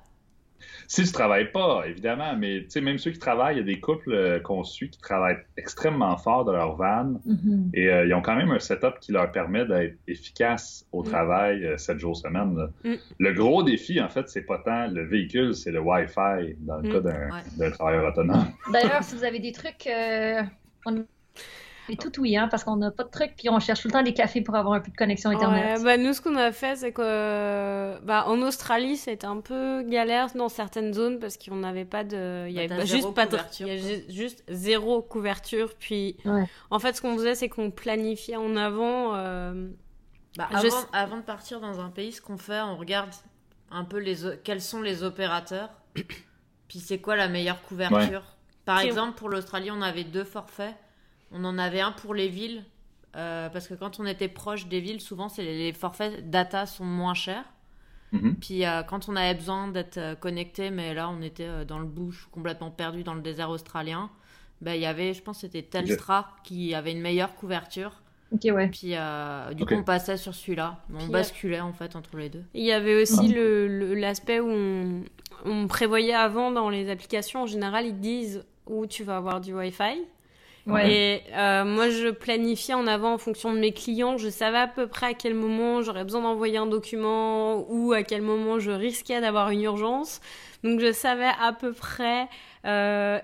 Si 0.91 1.03
tu 1.03 1.11
travailles 1.11 1.51
pas, 1.51 1.83
évidemment, 1.85 2.35
mais 2.35 2.63
tu 2.63 2.71
sais, 2.71 2.81
même 2.81 2.97
ceux 2.97 3.11
qui 3.11 3.19
travaillent, 3.19 3.57
il 3.57 3.59
y 3.59 3.61
a 3.61 3.63
des 3.75 3.79
couples 3.79 4.11
euh, 4.11 4.39
qu'on 4.39 4.63
suit 4.63 4.89
qui 4.89 4.99
travaillent 4.99 5.37
extrêmement 5.55 6.17
fort 6.17 6.45
de 6.45 6.51
leur 6.51 6.75
van 6.77 7.21
Mhm. 7.25 7.69
et 7.75 7.89
euh, 7.89 8.07
ils 8.07 8.13
ont 8.15 8.23
quand 8.23 8.35
même 8.35 8.49
un 8.49 8.57
setup 8.57 8.99
qui 8.99 9.11
leur 9.11 9.31
permet 9.31 9.65
d'être 9.67 9.99
efficaces 10.07 10.83
au 10.91 11.03
Mm. 11.03 11.05
travail 11.05 11.63
euh, 11.63 11.77
7 11.77 11.99
jours 11.99 12.17
semaine. 12.17 12.57
là. 12.57 12.69
Mm. 12.83 12.95
Le 13.19 13.33
gros 13.33 13.61
défi, 13.61 14.01
en 14.01 14.09
fait, 14.09 14.27
c'est 14.29 14.41
pas 14.47 14.57
tant 14.65 14.87
le 14.87 15.05
véhicule, 15.07 15.53
c'est 15.53 15.71
le 15.71 15.79
Wi-Fi 15.79 16.55
dans 16.57 16.77
le 16.77 16.89
Mm. 16.89 16.91
cas 16.91 16.99
d'un 17.01 17.29
Ouais. 17.59 17.71
travailleur 17.71 18.05
autonome. 18.11 18.47
D'ailleurs, 18.73 19.03
si 19.03 19.15
vous 19.15 19.23
avez 19.23 19.39
des 19.39 19.51
trucs, 19.51 19.85
euh, 19.85 20.41
on 20.87 21.05
est 21.91 22.01
tout 22.01 22.11
oui, 22.21 22.37
hein, 22.37 22.47
parce 22.49 22.63
qu'on 22.63 22.75
n'a 22.77 22.91
pas 22.91 23.03
de 23.03 23.09
trucs, 23.09 23.35
puis 23.35 23.49
on 23.49 23.59
cherche 23.59 23.81
tout 23.81 23.87
le 23.87 23.93
temps 23.93 24.01
des 24.03 24.13
cafés 24.13 24.41
pour 24.41 24.55
avoir 24.55 24.75
un 24.75 24.79
peu 24.79 24.91
de 24.91 24.95
connexion 24.95 25.29
Internet. 25.29 25.77
Ouais, 25.79 25.83
bah 25.83 25.97
nous, 25.97 26.13
ce 26.13 26.21
qu'on 26.21 26.35
a 26.35 26.51
fait, 26.51 26.75
c'est 26.77 26.91
que 26.91 27.99
bah, 28.03 28.25
en 28.27 28.41
Australie, 28.41 28.97
c'était 28.97 29.27
un 29.27 29.41
peu 29.41 29.83
galère 29.83 30.27
dans 30.35 30.49
certaines 30.49 30.93
zones 30.93 31.19
parce 31.19 31.37
qu'on 31.37 31.57
n'avait 31.57 31.85
pas 31.85 32.03
de. 32.03 32.47
Il 32.47 32.53
y 32.53 32.67
Bah, 32.67 32.75
avait 32.75 32.85
juste 32.85 33.13
pas 33.13 33.25
de. 33.25 33.31
couverture, 33.31 33.67
Il 33.67 33.73
y 33.73 33.93
a 33.95 33.99
juste 34.09 34.43
zéro 34.47 35.01
couverture. 35.01 35.73
Puis, 35.79 36.17
Ouais. 36.25 36.45
en 36.71 36.79
fait, 36.79 36.95
ce 36.95 37.01
qu'on 37.01 37.15
faisait, 37.15 37.35
c'est 37.35 37.49
qu'on 37.49 37.71
planifiait 37.71 38.35
en 38.37 38.55
avant. 38.55 39.15
euh, 39.15 39.69
Bah, 40.37 40.47
avant, 40.93 41.17
de 41.17 41.21
partir 41.23 41.59
dans 41.59 41.79
un 41.79 41.89
pays, 41.89 42.11
ce 42.11 42.21
qu'on 42.21 42.37
fait, 42.37 42.61
on 42.61 42.77
regarde 42.77 43.09
un 43.71 43.83
peu 43.83 43.97
les 43.97 44.15
quels 44.43 44.61
sont 44.61 44.81
les 44.81 45.03
opérateurs, 45.03 45.69
puis 46.67 46.79
c'est 46.79 46.99
quoi 46.99 47.15
la 47.15 47.27
meilleure 47.27 47.61
couverture. 47.63 48.23
Par 48.65 48.79
exemple, 48.79 49.17
pour 49.17 49.29
l'Australie, 49.29 49.71
on 49.71 49.81
avait 49.81 50.03
deux 50.03 50.23
forfaits. 50.23 50.75
On 51.31 51.43
en 51.45 51.57
avait 51.57 51.81
un 51.81 51.91
pour 51.91 52.13
les 52.13 52.27
villes, 52.27 52.63
euh, 53.15 53.49
parce 53.49 53.67
que 53.67 53.73
quand 53.73 53.99
on 53.99 54.05
était 54.05 54.27
proche 54.27 54.67
des 54.67 54.79
villes, 54.79 55.01
souvent 55.01 55.29
c'est 55.29 55.43
les, 55.43 55.57
les 55.57 55.73
forfaits 55.73 56.29
data 56.29 56.65
sont 56.65 56.85
moins 56.85 57.13
chers. 57.13 57.45
Mhm. 58.11 58.35
Puis 58.41 58.65
euh, 58.65 58.81
quand 58.83 59.07
on 59.09 59.15
avait 59.15 59.35
besoin 59.35 59.67
d'être 59.67 59.97
euh, 59.97 60.15
connecté, 60.15 60.71
mais 60.71 60.93
là 60.95 61.09
on 61.09 61.21
était 61.21 61.43
euh, 61.47 61.65
dans 61.65 61.77
le 61.79 61.85
bush, 61.85 62.27
complètement 62.31 62.71
perdu 62.71 63.03
dans 63.03 63.13
le 63.13 63.21
désert 63.21 63.49
australien, 63.51 64.09
ben, 64.61 64.73
il 64.73 64.81
y 64.81 64.85
avait, 64.87 65.13
je 65.13 65.21
pense 65.21 65.37
que 65.37 65.41
c'était 65.41 65.61
Telstra 65.61 66.35
qui 66.43 66.73
avait 66.73 66.91
une 66.91 67.01
meilleure 67.01 67.35
couverture. 67.35 68.01
Ok, 68.31 68.41
ouais. 68.53 68.67
Puis 68.67 68.95
euh, 68.95 69.53
du 69.53 69.65
coup, 69.65 69.73
on 69.75 69.83
passait 69.83 70.17
sur 70.17 70.35
celui-là. 70.35 70.77
On 70.93 70.97
Puis, 70.97 71.07
basculait 71.09 71.61
en 71.61 71.73
fait 71.73 71.95
entre 71.95 72.17
les 72.17 72.29
deux. 72.29 72.43
Il 72.53 72.63
y 72.63 72.71
avait 72.71 73.01
aussi 73.01 73.27
le- 73.27 73.95
l'aspect 73.95 74.39
où 74.39 74.49
on, 74.49 75.03
on 75.45 75.67
prévoyait 75.67 76.13
avant 76.13 76.51
dans 76.51 76.69
les 76.69 76.89
applications, 76.91 77.43
en 77.43 77.47
général, 77.47 77.85
ils 77.87 77.99
disent 77.99 78.43
où 78.67 78.85
tu 78.85 79.03
vas 79.03 79.17
avoir 79.17 79.41
du 79.41 79.53
Wi-Fi. 79.53 79.99
Et 80.67 81.23
euh, 81.33 81.65
moi, 81.65 81.89
je 81.89 82.09
planifiais 82.09 82.73
en 82.73 82.87
avant 82.87 83.13
en 83.13 83.17
fonction 83.17 83.53
de 83.53 83.59
mes 83.59 83.71
clients. 83.71 84.17
Je 84.17 84.29
savais 84.29 84.57
à 84.57 84.67
peu 84.67 84.87
près 84.87 85.07
à 85.07 85.13
quel 85.13 85.33
moment 85.33 85.81
j'aurais 85.81 86.03
besoin 86.03 86.21
d'envoyer 86.21 86.57
un 86.57 86.67
document 86.67 87.65
ou 87.69 87.93
à 87.93 88.03
quel 88.03 88.21
moment 88.21 88.59
je 88.59 88.71
risquais 88.71 89.19
d'avoir 89.21 89.49
une 89.49 89.63
urgence. 89.63 90.21
Donc, 90.63 90.79
je 90.79 90.91
savais 90.91 91.29
à 91.41 91.53
peu 91.53 91.73
près 91.73 92.27
euh, 92.65 93.19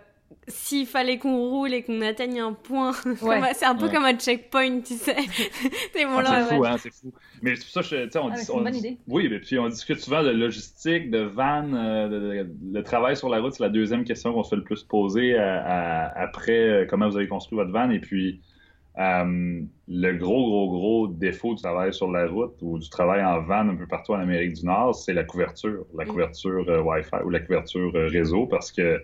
s'il 0.48 0.86
fallait 0.86 1.18
qu'on 1.18 1.38
roule 1.38 1.74
et 1.74 1.82
qu'on 1.84 2.02
atteigne 2.02 2.40
un 2.40 2.54
point. 2.54 2.92
Ouais. 3.22 3.42
C'est 3.54 3.66
un 3.66 3.76
peu 3.76 3.86
Ouais. 3.88 3.92
comme 3.94 4.06
un 4.06 4.16
checkpoint, 4.18 4.82
tu 4.82 4.94
sais. 4.94 5.16
Bon, 5.96 6.22
Ah, 6.24 6.46
c'est 6.50 6.54
ouais. 6.54 6.58
fou, 6.58 6.66
hein, 6.66 6.76
c'est 6.78 6.94
fou. 6.94 7.12
Mais 7.42 7.56
c'est 7.56 7.64
pour 7.64 7.72
ça 7.72 7.82
que 7.82 7.88
je- 7.88 8.04
tu 8.06 8.12
sais, 8.12 8.20
on 8.20 8.28
Ah, 8.28 8.36
dit- 8.36 8.42
c'est 8.44 8.54
une 8.54 8.60
on 8.60 8.64
bonne 8.64 8.76
idée. 8.76 8.98
Oui, 9.08 9.28
mais 9.30 9.40
puis 9.40 9.58
on 9.58 9.68
discute 9.70 10.00
souvent 10.00 10.24
de 10.24 10.30
logistique, 10.30 11.10
de 11.10 11.20
van, 11.22 11.74
euh, 11.74 12.08
de- 12.08 12.44
de- 12.44 12.50
le 12.74 12.84
travail 12.84 13.18
sur 13.18 13.30
la 13.30 13.40
route, 13.42 13.54
c'est 13.54 13.64
la 13.64 13.70
deuxième 13.70 14.04
question 14.04 14.34
qu'on 14.34 14.44
se 14.44 14.50
fait 14.52 14.56
le 14.56 14.64
plus 14.64 14.84
poser 14.84 15.36
à- 15.38 15.64
à- 15.64 16.22
après 16.22 16.60
euh, 16.60 16.86
comment 16.88 17.10
vous 17.10 17.18
avez 17.18 17.28
construit 17.28 17.58
votre 17.58 17.72
van. 17.72 17.90
Et 17.90 18.00
puis, 18.00 18.42
euh, 19.00 19.62
le 19.88 20.12
gros, 20.14 20.46
gros, 20.46 20.70
gros 20.70 21.08
défaut 21.08 21.56
du 21.56 21.62
travail 21.62 21.94
sur 21.94 22.10
la 22.12 22.28
route 22.28 22.56
ou 22.62 22.78
du 22.80 22.90
travail 22.90 23.24
en 23.26 23.42
van 23.42 23.68
un 23.70 23.76
peu 23.76 23.88
partout 23.88 24.14
en 24.14 24.20
Amérique 24.20 24.54
du 24.54 24.66
Nord, 24.66 24.96
c'est 24.96 25.14
la 25.14 25.24
couverture, 25.24 25.86
la 25.98 26.06
Mm. 26.06 26.10
couverture 26.10 26.66
euh, 26.70 26.82
Wi-Fi 26.82 27.18
ou 27.26 27.30
la 27.30 27.40
couverture 27.40 27.92
euh, 27.96 28.08
réseau, 28.08 28.46
parce 28.46 28.72
que 28.72 29.02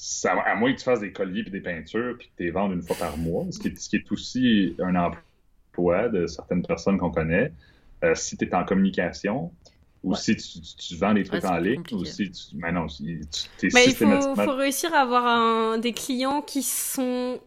ça, 0.00 0.32
à 0.46 0.54
moins 0.54 0.72
que 0.72 0.78
tu 0.78 0.84
fasses 0.84 1.00
des 1.00 1.10
colliers 1.12 1.42
puis 1.42 1.50
des 1.50 1.60
peintures 1.60 2.16
puis 2.16 2.28
que 2.28 2.32
tu 2.36 2.44
les 2.44 2.50
vendes 2.52 2.72
une 2.72 2.82
fois 2.82 2.94
par 2.96 3.16
mois, 3.18 3.44
ce 3.50 3.58
qui 3.58 3.66
est, 3.68 3.76
ce 3.76 3.88
qui 3.88 3.96
est 3.96 4.12
aussi 4.12 4.76
un 4.78 4.94
emploi 4.94 6.08
de 6.08 6.26
certaines 6.28 6.64
personnes 6.64 6.98
qu'on 6.98 7.10
connaît, 7.10 7.52
euh, 8.04 8.14
si 8.14 8.36
tu 8.36 8.44
es 8.44 8.54
en 8.54 8.64
communication 8.64 9.50
ou 10.04 10.12
Ouais. 10.12 10.16
si 10.16 10.36
tu, 10.36 10.60
tu- 10.60 10.76
tu 10.76 10.94
vends 10.96 11.14
des 11.14 11.24
trucs 11.24 11.42
Ouais, 11.42 11.48
en 11.50 11.56
ligne 11.58 11.76
compliqué. 11.78 11.96
ou 11.96 12.04
si 12.04 12.30
tu... 12.30 12.56
Mais 12.56 12.70
non, 12.70 12.86
tu 12.86 13.20
es 13.66 13.68
Mais 13.74 13.86
il 13.86 13.96
faut, 13.96 14.52
réussir 14.54 14.94
à 14.94 14.98
avoir 15.00 15.26
un, 15.26 15.78
des 15.78 15.92
clients 15.92 16.42
qui 16.42 16.62
sont 16.62 17.40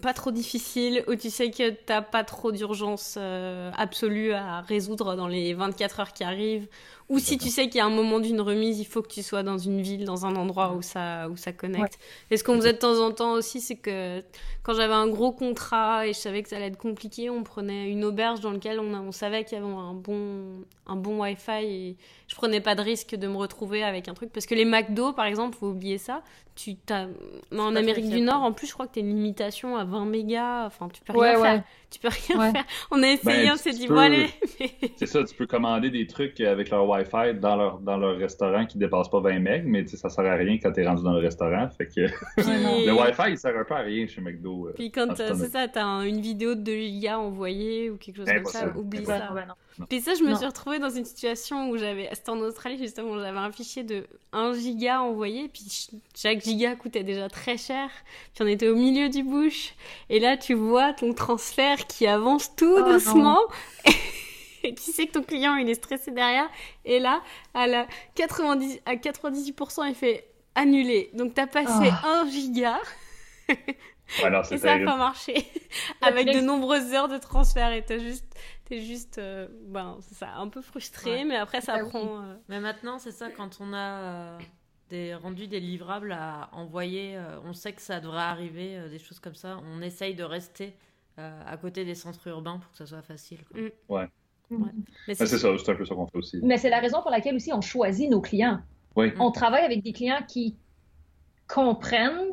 pas 0.00 0.12
trop 0.14 0.30
difficiles, 0.30 1.02
où 1.08 1.16
tu 1.16 1.30
sais 1.30 1.50
que 1.50 1.70
t'as 1.70 2.02
pas 2.02 2.22
trop 2.22 2.52
d'urgence 2.52 3.16
euh, 3.18 3.72
absolue 3.76 4.32
à 4.32 4.60
résoudre 4.60 5.16
dans 5.16 5.26
les 5.26 5.54
24 5.54 5.98
heures 5.98 6.12
qui 6.12 6.22
arrivent, 6.22 6.68
ou 7.08 7.18
si 7.18 7.38
tu 7.38 7.48
sais 7.48 7.68
qu'il 7.68 7.76
y 7.76 7.80
a 7.80 7.86
un 7.86 7.90
moment 7.90 8.20
d'une 8.20 8.40
remise, 8.40 8.80
il 8.80 8.84
faut 8.84 9.00
que 9.00 9.08
tu 9.08 9.22
sois 9.22 9.42
dans 9.42 9.56
une 9.56 9.80
ville, 9.80 10.04
dans 10.04 10.26
un 10.26 10.36
endroit 10.36 10.74
où 10.74 10.82
ça, 10.82 11.28
où 11.30 11.36
ça 11.38 11.52
connecte. 11.52 11.98
Et 12.30 12.36
ce 12.36 12.44
qu'on 12.44 12.56
faisait 12.56 12.74
de 12.74 12.78
temps 12.78 13.00
en 13.00 13.12
temps 13.12 13.32
aussi, 13.32 13.62
c'est 13.62 13.76
que 13.76 14.22
quand 14.62 14.74
j'avais 14.74 14.94
un 14.94 15.08
gros 15.08 15.32
contrat 15.32 16.06
et 16.06 16.12
je 16.12 16.18
savais 16.18 16.42
que 16.42 16.50
ça 16.50 16.56
allait 16.56 16.66
être 16.66 16.76
compliqué, 16.76 17.30
on 17.30 17.44
prenait 17.44 17.90
une 17.90 18.04
auberge 18.04 18.40
dans 18.40 18.52
laquelle 18.52 18.78
on, 18.78 19.10
savait 19.12 19.44
qu'il 19.44 19.56
y 19.56 19.60
avait 19.60 19.70
un 19.70 19.94
bon, 19.94 20.64
un 20.86 20.96
bon 20.96 21.22
Wi-Fi 21.22 21.64
et 21.64 21.96
je 22.26 22.34
prenais 22.34 22.60
pas 22.60 22.74
de 22.74 22.82
risque 22.82 23.14
de 23.14 23.26
me 23.26 23.36
retrouver 23.36 23.82
avec 23.82 24.08
un 24.08 24.14
truc. 24.14 24.30
Parce 24.30 24.44
que 24.44 24.54
les 24.54 24.66
McDo, 24.66 25.14
par 25.14 25.24
exemple, 25.24 25.56
faut 25.56 25.68
oublier 25.68 25.96
ça. 25.96 26.22
Tu 26.56 26.74
t'as... 26.74 27.06
En 27.56 27.74
Amérique 27.74 28.10
du. 28.10 28.20
Nord, 28.20 28.42
en 28.42 28.52
plus, 28.52 28.66
je 28.66 28.74
crois 28.74 28.86
que 28.86 28.94
t'as 28.94 29.00
une 29.00 29.14
limitation 29.14 29.76
à 29.76 29.84
20 29.84 30.04
mégas. 30.04 30.66
Enfin, 30.66 30.88
tu 30.92 31.00
peux 31.00 31.14
Ouais, 31.14 31.30
rien 31.30 31.40
ouais. 31.40 31.48
faire. 31.48 31.64
Tu 31.90 31.98
peux 32.00 32.08
rien 32.08 32.38
Ouais. 32.40 32.52
faire. 32.52 32.64
On 32.90 33.02
a 33.02 33.06
essayé, 33.08 33.46
Ben, 33.46 33.52
on 33.54 33.56
s'est 33.56 33.70
tu 33.70 33.76
dit, 33.78 33.86
peux- 33.86 33.94
bon, 33.94 34.00
allez. 34.00 34.26
C'est 34.96 35.06
ça, 35.06 35.24
tu 35.24 35.34
peux 35.34 35.46
commander 35.46 35.88
des 35.90 36.06
trucs 36.06 36.38
avec 36.40 36.68
leur 36.68 36.86
Wi-Fi 36.86 37.34
dans 37.40 37.56
leur, 37.56 37.78
dans 37.78 37.96
leur 37.96 38.16
restaurant 38.18 38.66
qui 38.66 38.76
dépasse 38.76 39.08
pas 39.08 39.20
20 39.20 39.38
MB, 39.38 39.62
mais 39.64 39.84
tu 39.86 39.96
ça 39.96 40.10
sert 40.10 40.26
à 40.26 40.34
rien 40.34 40.58
quand 40.62 40.70
t'es 40.72 40.86
rendu 40.86 41.02
dans 41.02 41.12
le 41.14 41.20
restaurant. 41.20 41.66
Fait 41.76 41.86
que 41.86 41.92
Puis- 41.92 42.06
le 42.86 42.92
Wi-Fi, 42.92 43.30
il 43.30 43.38
sert 43.38 43.56
un 43.56 43.64
peu 43.64 43.74
à 43.74 43.78
rien 43.78 44.06
chez 44.06 44.20
McDo. 44.20 44.68
euh. 44.68 44.72
Puis 44.74 44.90
quand 44.90 45.16
c'est 45.16 45.34
ça, 45.48 45.66
t'as 45.66 45.82
un- 45.84 46.02
une 46.02 46.20
vidéo 46.20 46.54
de 46.54 46.60
2 46.60 46.72
gigas 46.74 47.18
envoyée 47.18 47.88
ou 47.90 47.96
quelque 47.96 48.16
chose 48.16 48.26
comme 48.26 48.44
ça, 48.44 48.66
oublie 48.76 48.98
Impossible. 48.98 49.24
ça. 49.28 49.32
Ouais, 49.34 49.46
non. 49.46 49.54
Puis 49.88 50.00
ça, 50.00 50.12
je 50.18 50.24
me 50.24 50.30
Non. 50.30 50.36
suis 50.36 50.46
retrouvée 50.46 50.80
dans 50.80 50.90
une 50.90 51.04
situation 51.04 51.70
où 51.70 51.76
j'avais, 51.78 52.08
c'était 52.12 52.30
en 52.30 52.38
Australie 52.40 52.78
justement, 52.78 53.12
où 53.12 53.18
j'avais 53.20 53.38
un 53.38 53.52
fichier 53.52 53.84
de 53.84 54.04
1 54.32 54.52
giga 54.54 55.00
envoyé, 55.02 55.46
puis 55.48 55.62
ch- 55.62 55.90
chaque 56.16 56.42
giga 56.42 56.74
coûtait 56.74 57.04
déjà 57.04 57.28
très 57.28 57.56
cher, 57.56 57.88
puis 58.34 58.42
on 58.42 58.48
était 58.48 58.68
au 58.68 58.74
milieu 58.74 59.08
du 59.08 59.22
bush, 59.22 59.74
et 60.10 60.18
là 60.18 60.36
tu 60.36 60.54
vois 60.54 60.92
ton 60.94 61.12
transfert 61.12 61.77
qui 61.86 62.06
avance 62.06 62.54
tout 62.56 62.76
Oh, 62.78 62.92
doucement, 62.92 63.38
et 64.64 64.74
tu 64.74 64.82
sais 64.90 65.06
que 65.06 65.12
ton 65.12 65.22
client 65.22 65.54
il 65.56 65.68
est 65.68 65.74
stressé 65.74 66.10
derrière, 66.10 66.48
et 66.84 66.98
là, 66.98 67.22
à, 67.54 67.66
la 67.66 67.86
90, 68.14 68.80
à 68.86 68.96
98%, 68.96 69.88
il 69.88 69.94
fait 69.94 70.28
annuler. 70.54 71.10
Donc 71.14 71.34
t'as 71.34 71.46
passé 71.46 71.90
1 72.04 72.28
giga, 72.30 72.78
Ouais, 74.22 74.30
non, 74.30 74.40
et 74.42 74.44
ça 74.44 74.54
a 74.54 74.58
terrible. 74.58 74.84
pas 74.86 74.96
marché, 74.96 75.46
avec 76.00 76.26
de 76.32 76.40
nombreuses 76.40 76.92
heures 76.94 77.08
de 77.08 77.18
transfert, 77.18 77.72
et 77.72 77.84
juste... 78.00 78.24
T'es 78.64 78.82
juste, 78.82 79.16
euh, 79.16 79.48
ben, 79.62 79.96
c'est 80.02 80.14
ça, 80.14 80.34
un 80.36 80.48
peu 80.48 80.60
frustré, 80.60 81.10
Ouais. 81.10 81.24
mais 81.24 81.36
après 81.36 81.62
ça 81.62 81.76
Bah 81.78 81.84
oui. 81.84 81.88
prend. 81.88 82.20
euh, 82.20 82.34
Mais 82.50 82.60
maintenant, 82.60 82.98
c'est 82.98 83.12
ça, 83.12 83.30
quand 83.30 83.56
on 83.60 83.72
a 83.72 83.78
euh, 83.78 84.38
des 84.90 85.14
rendus 85.14 85.46
des 85.48 85.58
livrables 85.58 86.12
à 86.12 86.50
envoyer, 86.52 87.18
on 87.46 87.54
sait 87.54 87.72
que 87.72 87.80
ça 87.80 87.98
devrait 87.98 88.20
arriver, 88.20 88.78
des 88.90 88.98
choses 88.98 89.20
comme 89.20 89.34
ça. 89.34 89.58
On 89.72 89.80
essaye 89.80 90.14
de 90.14 90.22
rester 90.22 90.74
euh, 91.18 91.40
à 91.46 91.56
côté 91.56 91.84
des 91.84 91.94
centres 91.94 92.26
urbains 92.28 92.58
pour 92.58 92.70
que 92.70 92.76
ça 92.78 92.86
soit 92.86 93.02
facile. 93.02 93.38
quoi. 93.88 94.06
Mais 94.50 94.56
Mais 95.06 95.14
c'est 95.14 95.26
c'est 95.26 95.38
ça, 95.38 95.48
c'est 95.58 95.70
un 95.72 95.74
peu 95.74 95.84
ça 95.84 95.94
qu'on 95.94 96.06
fait 96.06 96.18
aussi. 96.18 96.38
Mais 96.42 96.56
c'est 96.56 96.70
la 96.70 96.78
raison 96.80 97.02
pour 97.02 97.10
laquelle 97.10 97.34
aussi 97.34 97.52
on 97.52 97.60
choisit 97.60 98.10
nos 98.10 98.20
clients. 98.20 98.60
Oui. 98.96 99.12
On 99.18 99.30
travaille 99.30 99.64
avec 99.64 99.82
des 99.82 99.92
clients 99.92 100.22
qui 100.26 100.56
comprennent 101.46 102.32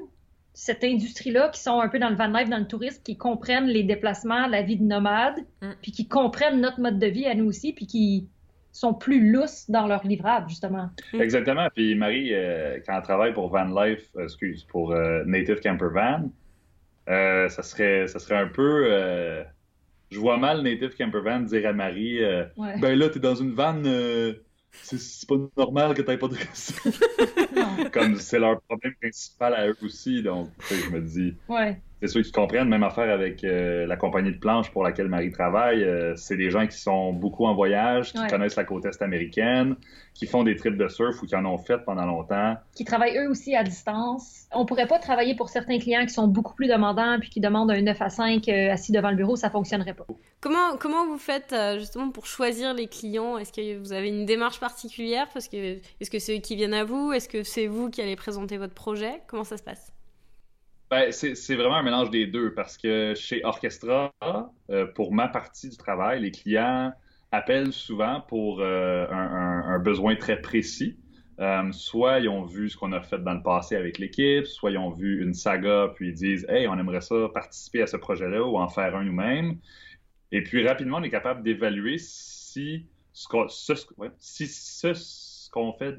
cette 0.54 0.84
industrie-là, 0.86 1.50
qui 1.50 1.60
sont 1.62 1.82
un 1.82 1.90
peu 1.90 2.00
dans 2.00 2.10
le 2.10 2.16
van 2.16 2.28
life, 2.28 2.50
dans 2.50 2.58
le 2.58 2.68
tourisme, 2.68 3.02
qui 3.04 3.18
comprennent 3.18 3.66
les 3.66 3.84
déplacements, 3.84 4.48
la 4.48 4.62
vie 4.62 4.78
de 4.78 4.84
nomade, 4.84 5.36
Mm. 5.62 5.72
puis 5.82 5.92
qui 5.92 6.08
comprennent 6.08 6.62
notre 6.62 6.80
mode 6.80 6.98
de 7.00 7.08
vie 7.08 7.26
à 7.26 7.36
nous 7.36 7.46
aussi, 7.46 7.74
puis 7.74 7.88
qui 7.88 8.30
sont 8.72 8.94
plus 8.94 9.32
lousses 9.32 9.70
dans 9.70 9.88
leur 9.88 10.06
livrable, 10.06 10.48
justement. 10.50 10.90
Exactement. 11.14 11.68
Puis 11.76 11.96
Marie, 11.96 12.34
euh, 12.34 12.80
quand 12.86 12.96
elle 12.98 13.04
travaille 13.04 13.34
pour 13.34 13.50
Van 13.50 13.66
Life, 13.66 14.10
euh, 14.16 14.24
excuse, 14.24 14.64
pour 14.66 14.92
euh, 14.94 15.24
Native 15.26 15.60
Camper 15.62 15.88
Van, 15.94 16.30
euh, 17.10 17.50
ça 17.50 17.64
serait, 17.64 18.08
ça 18.08 18.20
serait 18.20 18.38
un 18.38 18.48
peu. 18.48 18.86
euh, 18.92 19.44
je 20.12 20.20
vois 20.20 20.38
mal 20.38 20.62
Native 20.62 20.96
Camper 20.98 21.20
Van 21.22 21.40
dire 21.40 21.68
à 21.68 21.74
Marie, 21.74 22.24
euh, 22.24 22.46
Ouais. 22.58 22.78
ben 22.80 22.98
là, 22.98 23.10
t'es 23.10 23.20
dans 23.20 23.36
une 23.36 23.54
van, 23.54 23.82
euh, 23.86 24.34
c'est- 24.72 25.28
pas 25.28 25.36
normal 25.58 25.94
que 25.96 26.02
t'aies 26.02 26.18
pas 26.18 26.28
de. 26.28 26.36
Comme 27.92 28.16
c'est 28.18 28.40
leur 28.40 28.62
problème 28.62 28.94
principal 29.02 29.54
à 29.56 29.68
eux 29.68 29.76
aussi. 29.82 30.22
Donc, 30.22 30.50
je 30.70 30.90
me 30.92 31.02
dis, 31.02 31.36
Ouais. 31.50 31.80
C'est 32.02 32.08
ceux 32.08 32.22
qui 32.22 32.32
comprennent. 32.32 32.70
Même 32.70 32.84
affaire 32.84 33.10
avec 33.14 33.44
euh, 33.44 33.86
la 33.88 33.96
compagnie 33.98 34.32
de 34.32 34.38
planche 34.38 34.70
pour 34.72 34.84
laquelle 34.84 35.08
Marie 35.08 35.32
travaille. 35.32 35.84
euh, 35.84 36.16
c'est 36.16 36.38
des 36.38 36.50
gens 36.50 36.66
qui 36.68 36.78
sont 36.78 37.14
beaucoup 37.14 37.46
en 37.46 37.56
voyage, 37.56 38.12
qui 38.14 38.20
Ouais. 38.20 38.28
connaissent 38.30 38.56
la 38.56 38.64
côte 38.66 38.86
est 38.86 39.02
américaine, 39.02 39.76
qui 40.14 40.28
font 40.28 40.44
des 40.44 40.56
trips 40.56 40.78
de 40.78 40.88
surf 40.88 41.22
ou 41.22 41.26
qui 41.26 41.36
en 41.36 41.46
ont 41.46 41.58
fait 41.58 41.78
pendant 41.86 42.06
longtemps. 42.06 42.56
Qui 42.76 42.86
travaillent 42.86 43.18
eux 43.18 43.30
aussi 43.30 43.56
à 43.56 43.64
distance. 43.64 44.46
On 44.54 44.66
pourrait 44.66 44.88
pas 44.88 45.00
travailler 45.00 45.36
pour 45.36 45.50
certains 45.50 45.80
clients 45.80 46.06
qui 46.06 46.14
sont 46.14 46.28
beaucoup 46.28 46.54
plus 46.56 46.68
demandants, 46.68 47.18
puis 47.20 47.30
qui 47.30 47.40
demandent 47.42 47.72
un 47.72 47.82
9 47.82 48.02
à 48.02 48.10
5 48.10 48.48
euh, 48.48 48.72
assis 48.72 48.92
devant 48.92 49.10
le 49.10 49.16
bureau, 49.18 49.36
ça 49.36 49.50
fonctionnerait 49.50 49.94
pas. 49.94 50.06
Comment, 50.42 50.78
comment 50.80 51.06
vous 51.08 51.18
faites 51.18 51.54
euh, 51.54 51.80
justement 51.80 52.12
pour 52.12 52.26
choisir 52.28 52.74
les 52.74 52.88
clients? 52.88 53.38
Est-ce 53.38 53.52
que 53.52 53.78
vous 53.80 53.94
avez 53.94 54.10
une 54.10 54.26
démarche 54.26 54.60
particulière? 54.60 55.28
Parce 55.34 55.48
que 55.48 55.78
est-ce 56.00 56.12
que 56.12 56.20
c'est 56.20 56.38
eux 56.38 56.42
qui 56.42 56.56
viennent 56.56 56.74
à 56.74 56.84
vous? 56.84 57.12
Est-ce 57.14 57.28
que 57.30 57.44
c'est 57.44 57.68
vous 57.68 57.90
qui 57.90 58.02
allez 58.02 58.16
présenter 58.16 58.58
votre 58.58 58.74
projet? 58.74 59.22
Comment 59.28 59.44
ça 59.44 59.58
se 59.58 59.64
passe? 59.64 59.92
Ben, 60.92 61.12
c'est 61.12 61.56
vraiment 61.56 61.78
un 61.78 61.84
mélange 61.84 62.12
des 62.12 62.28
deux 62.28 62.54
parce 62.54 62.78
que 62.78 63.16
chez 63.16 63.44
Orchestra, 63.44 64.14
euh, 64.70 64.86
pour 64.86 65.14
ma 65.14 65.28
partie 65.28 65.70
du 65.70 65.78
travail, 65.78 66.22
les 66.22 66.32
clients 66.32 66.94
appellent 67.32 67.74
souvent 67.74 68.22
pour 68.22 68.62
euh, 68.62 69.08
un, 69.10 69.80
besoin 69.80 70.16
très 70.16 70.42
précis. 70.42 71.00
Euh, 71.40 71.72
soit 71.72 72.20
ils 72.20 72.30
ont 72.30 72.46
vu 72.46 72.70
ce 72.70 72.78
qu'on 72.78 72.94
a 72.94 73.02
fait 73.02 73.18
dans 73.18 73.34
le 73.34 73.42
passé 73.42 73.76
avec 73.76 73.98
l'équipe, 73.98 74.46
soit 74.46 74.72
ils 74.72 74.78
ont 74.78 74.92
vu 74.92 75.22
une 75.22 75.34
saga 75.34 75.92
puis 75.96 76.10
ils 76.10 76.14
disent 76.14 76.46
Hey, 76.48 76.68
on 76.68 76.78
aimerait 76.78 77.02
ça 77.02 77.30
participer 77.34 77.82
à 77.82 77.88
ce 77.88 77.98
projet-là 77.98 78.44
ou 78.44 78.58
en 78.58 78.70
faire 78.70 78.96
un 78.96 79.04
nous-mêmes. 79.04 79.58
Et 80.32 80.44
puis 80.44 80.68
rapidement, 80.68 80.98
on 80.98 81.04
est 81.04 81.10
capable 81.10 81.44
d'évaluer 81.44 81.98
si 81.98 82.86
ce 83.12 83.28
qu'on 83.28 83.48
fait. 85.74 85.96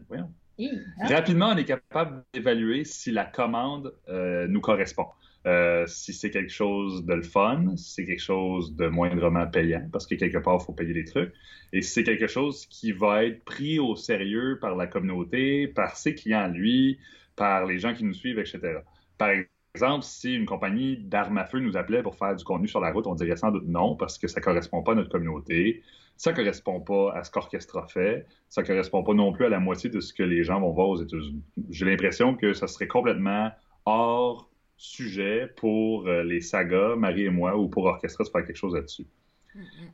Rapidement, 1.00 1.50
on 1.50 1.57
est 1.57 1.64
capable 1.64 2.24
d'évaluer 2.32 2.84
si 2.84 3.11
la 3.11 3.24
commande 3.24 3.94
euh, 4.09 4.46
nous 4.48 4.61
correspond. 4.61 5.07
Euh, 5.46 5.86
si 5.86 6.12
c'est 6.12 6.30
quelque 6.30 6.52
chose 6.52 7.04
de 7.04 7.14
le 7.14 7.22
fun, 7.22 7.76
si 7.76 7.92
c'est 7.92 8.04
quelque 8.04 8.22
chose 8.22 8.74
de 8.74 8.88
moindrement 8.88 9.46
payant, 9.46 9.88
parce 9.92 10.07
que 10.07 10.16
quelque 10.16 10.38
part, 10.38 10.59
il 10.61 10.64
faut 10.64 10.72
payer 10.72 10.92
des 10.92 11.04
trucs, 11.04 11.32
et 11.72 11.82
si 11.82 11.92
c'est 11.92 12.04
quelque 12.04 12.26
chose 12.26 12.66
qui 12.66 12.90
va 12.90 13.24
être 13.24 13.44
pris 13.44 13.78
au 13.78 13.94
sérieux 13.94 14.59
par 14.61 14.74
la 14.74 14.88
communauté, 14.88 15.68
par 15.68 15.96
ses 15.96 16.16
clients 16.16 16.48
lui, 16.48 16.98
par 17.36 17.64
les 17.66 17.78
gens 17.78 17.94
qui 17.94 18.02
nous 18.02 18.14
suivent, 18.14 18.40
etc. 18.40 18.78
Par 19.18 19.30
exemple, 19.76 20.04
si 20.04 20.34
une 20.34 20.46
compagnie 20.46 20.96
d'armes 20.96 21.38
à 21.38 21.44
feu 21.44 21.60
nous 21.60 21.76
appelait 21.76 22.02
pour 22.02 22.16
faire 22.16 22.34
du 22.34 22.44
contenu 22.44 22.68
sur 22.68 22.80
la 22.80 22.90
route, 22.90 23.06
on 23.06 23.14
dirait 23.14 23.36
sans 23.36 23.50
doute 23.50 23.66
non, 23.66 23.96
parce 23.96 24.18
que 24.18 24.26
ça 24.26 24.40
correspond 24.40 24.82
pas 24.82 24.92
à 24.92 24.94
notre 24.94 25.10
communauté, 25.10 25.82
ça 26.16 26.32
correspond 26.32 26.80
pas 26.80 27.12
à 27.12 27.24
ce 27.24 27.30
qu'Orchestra 27.30 27.86
fait, 27.86 28.26
ça 28.48 28.62
correspond 28.62 29.02
pas 29.02 29.12
non 29.12 29.32
plus 29.32 29.44
à 29.44 29.48
la 29.48 29.60
moitié 29.60 29.90
de 29.90 30.00
ce 30.00 30.12
que 30.14 30.22
les 30.22 30.44
gens 30.44 30.60
vont 30.60 30.72
voir 30.72 30.88
aux 30.88 31.02
États-Unis. 31.02 31.42
J'ai 31.70 31.84
l'impression 31.84 32.34
que 32.34 32.54
ça 32.54 32.66
serait 32.66 32.88
complètement 32.88 33.50
hors 33.84 34.50
sujet 34.78 35.52
pour 35.56 36.08
euh, 36.08 36.22
les 36.22 36.40
sagas, 36.40 36.96
Marie 36.96 37.24
et 37.24 37.30
moi, 37.30 37.56
ou 37.56 37.68
pour 37.68 37.84
Orchestra 37.84 38.24
de 38.24 38.28
faire 38.28 38.44
quelque 38.44 38.56
chose 38.56 38.74
là-dessus. 38.74 39.06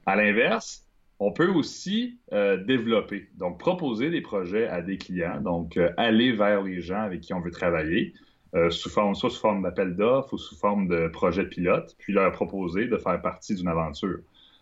À 0.07 0.17
l'inverse, 0.17 0.87
on 1.19 1.33
peut 1.33 1.49
aussi 1.49 2.19
euh, 2.33 2.57
développer, 2.57 3.29
donc 3.37 3.61
proposer 3.61 4.11
des 4.11 4.21
projets 4.21 4.67
à 4.67 4.83
des 4.83 4.99
clients, 4.99 5.41
donc 5.41 5.77
euh, 5.77 5.91
aller 5.97 6.33
vers 6.33 6.63
les 6.63 6.81
gens 6.81 7.03
avec 7.03 7.21
qui 7.21 7.33
on 7.33 7.41
veut 7.41 7.53
travailler, 7.53 8.13
euh, 8.55 8.71
sous 8.71 8.91
forme, 8.91 9.15
soit 9.15 9.31
sous 9.31 9.41
forme 9.41 9.63
d'appel 9.63 9.97
d'offres 9.97 10.35
ou 10.35 10.39
sous 10.39 10.57
forme 10.57 10.89
de 10.89 11.09
projet 11.09 11.47
pilote, 11.47 11.95
puis 11.99 12.13
leur 12.13 12.33
proposer 12.33 12.87
de 12.87 12.97
faire 12.97 13.21
partie 13.21 13.55
d'une 13.55 13.69
aventure. 13.69 14.19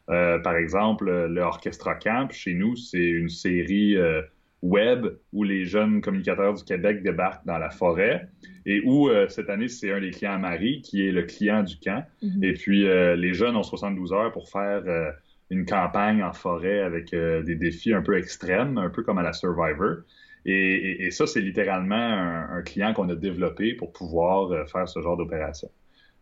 Euh, 0.09 0.39
par 0.39 0.57
exemple, 0.57 1.11
le 1.11 1.41
Orchestra 1.41 1.95
Camp, 1.95 2.31
chez 2.33 2.55
nous, 2.55 2.77
c'est 2.77 2.99
une 2.99 3.29
série 3.29 3.97
euh, 3.97 4.23
web 4.63 5.07
où 5.33 5.43
les 5.43 5.65
jeunes 5.65 6.01
communicateurs 6.01 6.55
du 6.55 6.65
Québec 6.65 7.03
débarquent 7.03 7.47
dans 7.47 7.59
la 7.59 7.71
forêt 7.71 8.29
et 8.67 8.83
où 8.85 9.09
euh, 9.09 9.29
cette 9.29 9.49
année, 9.49 9.69
c'est 9.69 9.91
un 9.91 10.01
des 10.01 10.11
clients 10.11 10.35
à 10.35 10.39
Marie 10.39 10.83
qui 10.83 11.07
est 11.07 11.13
le 11.13 11.23
client 11.23 11.63
du 11.63 11.77
camp. 11.79 12.05
Mhm. 12.23 12.45
Et 12.45 12.53
puis, 12.53 12.87
euh, 12.87 13.17
les 13.17 13.33
jeunes 13.33 13.57
ont 13.57 13.63
72 13.63 14.13
heures 14.13 14.33
pour 14.33 14.49
faire 14.49 14.83
euh, 14.87 15.11
une 15.51 15.65
campagne 15.65 16.23
en 16.23 16.33
forêt 16.33 16.81
avec 16.81 17.15
euh, 17.15 17.43
des 17.43 17.55
défis 17.55 17.95
un 17.95 18.03
peu 18.03 18.17
extrêmes, 18.19 18.79
un 18.79 18.91
peu 18.91 19.03
comme 19.03 19.19
à 19.19 19.23
la 19.23 19.33
Survivor. 19.33 19.99
Et, 20.47 21.11
ça, 21.11 21.27
c'est 21.27 21.41
littéralement 21.41 21.95
un, 21.97 22.63
client 22.63 22.95
qu'on 22.95 23.09
a 23.09 23.15
développé 23.15 23.75
pour 23.75 23.93
pouvoir 23.93 24.51
euh, 24.51 24.65
faire 24.67 24.89
ce 24.89 25.01
genre 25.01 25.17
d'opération. 25.17 25.71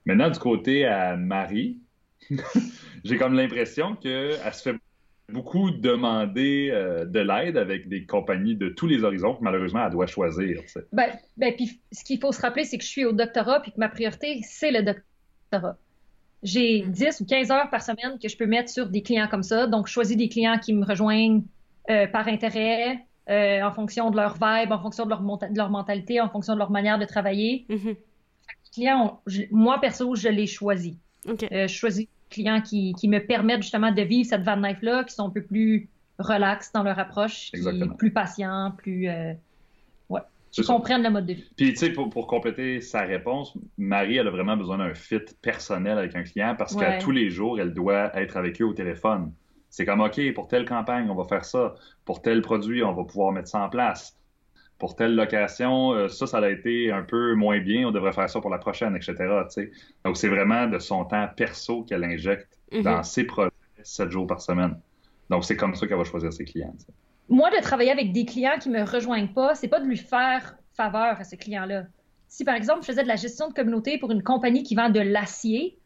Maintenant, 0.07 0.31
du 0.31 0.39
côté 0.39 0.85
à 0.85 1.16
Marie, 1.16 1.79
j'ai 3.05 3.16
comme 3.16 3.35
l'impression 3.35 3.95
qu'elle 3.95 4.35
se 4.53 4.62
fait 4.62 4.77
beaucoup 5.31 5.71
demander 5.71 6.71
euh, 6.73 7.05
de 7.05 7.21
l'aide 7.21 7.57
avec 7.59 7.89
des 7.89 8.07
compagnies 8.07 8.57
de 8.57 8.71
tous 8.71 8.87
les 8.87 9.05
horizons 9.05 9.35
que 9.35 9.45
malheureusement, 9.45 9.85
elle 9.85 9.93
doit 9.93 10.07
choisir. 10.07 10.62
Ben, 10.93 11.11
ben, 11.37 11.55
puis 11.55 11.81
ce 11.93 12.03
qu'il 12.03 12.19
faut 12.19 12.33
se 12.33 12.41
rappeler, 12.41 12.64
c'est 12.64 12.79
que 12.79 12.85
je 12.85 12.89
suis 12.89 13.05
au 13.05 13.12
doctorat, 13.12 13.61
puis 13.61 13.73
que 13.73 13.79
ma 13.79 13.89
priorité, 13.89 14.41
c'est 14.43 14.71
le 14.71 14.83
doctorat. 14.83 15.77
J'ai 16.43 16.83
10 16.83 17.21
ou 17.21 17.27
15 17.27 17.51
heures 17.51 17.71
par 17.71 17.83
semaine 17.83 18.19
que 18.23 18.29
je 18.29 18.37
peux 18.37 18.47
mettre 18.47 18.71
sur 18.71 18.89
des 18.89 19.03
clients 19.03 19.29
comme 19.29 19.43
ça. 19.43 19.66
Donc, 19.66 19.89
je 19.89 19.93
choisis 19.93 20.16
des 20.16 20.29
clients 20.29 20.59
qui 20.59 20.73
me 20.73 20.85
rejoignent 20.85 21.43
euh, 21.91 22.07
par 22.07 22.29
intérêt, 22.29 23.05
euh, 23.29 23.62
en 23.62 23.72
fonction 23.72 24.11
de 24.11 24.16
leur 24.16 24.35
vibe, 24.35 24.72
en 24.72 24.81
fonction 24.81 25.05
de 25.05 25.11
leur, 25.11 25.22
monta- 25.22 25.49
de 25.51 25.57
leur 25.57 25.70
mentalité, 25.70 26.20
en 26.20 26.29
fonction 26.29 26.55
de 26.55 26.59
leur 26.59 26.70
manière 26.70 26.99
de 26.99 27.05
travailler. 27.05 27.66
Les 27.68 27.97
clients, 28.72 29.05
ont- 29.07 29.18
je- 29.26 29.43
moi, 29.51 29.81
perso, 29.81 30.14
je 30.14 30.29
les 30.29 30.47
choisis. 30.47 30.95
Euh, 31.29 31.66
je 31.66 31.74
choisis 31.74 32.07
des 32.07 32.11
clients 32.31 32.61
qui, 32.62 32.95
qui 32.95 33.09
me 33.09 33.18
permettent 33.18 33.62
justement 33.62 33.93
de 33.93 34.03
vivre 34.03 34.29
cette 34.29 34.43
van 34.43 34.57
life-là, 34.57 35.05
qui 35.05 35.14
sont 35.14 35.26
un 35.26 35.31
peu 35.31 35.43
plus 35.43 35.89
relax 36.18 36.72
dans 36.72 36.83
leur 36.83 36.99
approche, 36.99 37.51
qui 37.53 37.61
plus 37.99 38.11
patients, 38.12 38.72
plus... 38.76 39.09
euh, 39.09 39.33
ouais, 40.09 40.20
qui 40.51 40.62
comprennent 40.62 41.03
le 41.03 41.11
mode 41.11 41.26
de 41.26 41.35
vie. 41.35 41.45
Puis, 41.57 41.70
tu 41.70 41.76
sais, 41.76 41.91
pour, 41.91 42.09
pour 42.09 42.26
compléter 42.26 42.81
sa 42.81 43.03
réponse, 43.03 43.53
Marie, 43.76 44.16
elle 44.16 44.26
a 44.26 44.31
vraiment 44.31 44.57
besoin 44.57 44.79
d'un 44.79 44.95
fit 44.95 45.20
personnel 45.43 45.99
avec 45.99 46.16
un 46.16 46.22
client 46.22 46.55
parce 46.59 46.74
qu'à 46.74 46.91
Ouais. 46.91 46.99
tous 46.99 47.11
les 47.11 47.29
jours, 47.31 47.61
elle 47.61 47.74
doit 47.74 48.11
être 48.18 48.37
avec 48.37 48.61
eux 48.62 48.64
au 48.64 48.72
téléphone. 48.72 49.33
C'est 49.71 49.85
comme, 49.85 50.01
OK, 50.01 50.21
pour 50.35 50.49
telle 50.49 50.64
campagne, 50.66 51.09
on 51.11 51.14
va 51.14 51.25
faire 51.25 51.45
ça. 51.45 51.75
Pour 52.05 52.23
tel 52.23 52.41
produit, 52.43 52.83
on 52.83 52.93
va 52.95 53.05
pouvoir 53.05 53.33
mettre 53.33 53.49
ça 53.49 53.61
en 53.61 53.69
place. 53.69 54.16
Pour 54.79 54.95
telle 54.97 55.14
location, 55.16 55.93
euh, 55.93 56.09
ça, 56.09 56.27
ça 56.27 56.39
a 56.39 56.49
été 56.49 56.91
un 56.93 57.03
peu 57.03 57.35
moins 57.35 57.59
bien, 57.61 57.89
on 57.89 57.91
devrait 57.91 58.12
faire 58.12 58.31
ça 58.31 58.41
pour 58.41 58.51
la 58.51 58.59
prochaine, 58.59 58.95
etc. 58.97 59.14
Donc, 60.05 60.16
c'est 60.16 60.29
vraiment 60.29 60.66
de 60.69 60.79
son 60.79 61.05
temps 61.05 61.29
perso 61.37 61.83
qu'elle 61.83 62.05
injecte 62.05 62.49
Mhm. 62.73 62.83
dans 62.83 63.03
ses 63.03 63.25
projets 63.25 63.51
7 63.83 64.11
jours 64.11 64.27
par 64.27 64.41
semaine. 64.41 64.79
Donc, 65.31 65.45
c'est 65.45 65.57
comme 65.57 65.75
ça 65.75 65.87
qu'elle 65.87 65.97
va 65.99 66.05
choisir 66.05 66.33
ses 66.33 66.45
clients. 66.45 66.75
moi, 67.31 67.51
de 67.51 67.61
travailler 67.61 67.91
avec 67.91 68.12
des 68.12 68.25
clients 68.25 68.59
qui 68.59 68.71
me 68.71 68.83
rejoignent 68.83 69.29
pas, 69.29 69.55
c'est 69.55 69.69
pas 69.69 69.81
de 69.81 69.87
lui 69.87 69.97
faire 69.99 70.57
faveur 70.75 71.19
à 71.21 71.25
ce 71.25 71.37
client-là. 71.37 71.85
Si 72.29 72.45
par 72.45 72.55
exemple, 72.55 72.81
je 72.83 72.87
faisais 72.87 73.03
de 73.03 73.09
la 73.09 73.16
gestion 73.16 73.49
de 73.49 73.55
communauté 73.55 73.99
pour 73.99 74.11
une 74.12 74.23
compagnie 74.23 74.62
qui 74.62 74.75
vend 74.75 74.89
de 74.91 75.01
l'acier, 75.01 75.77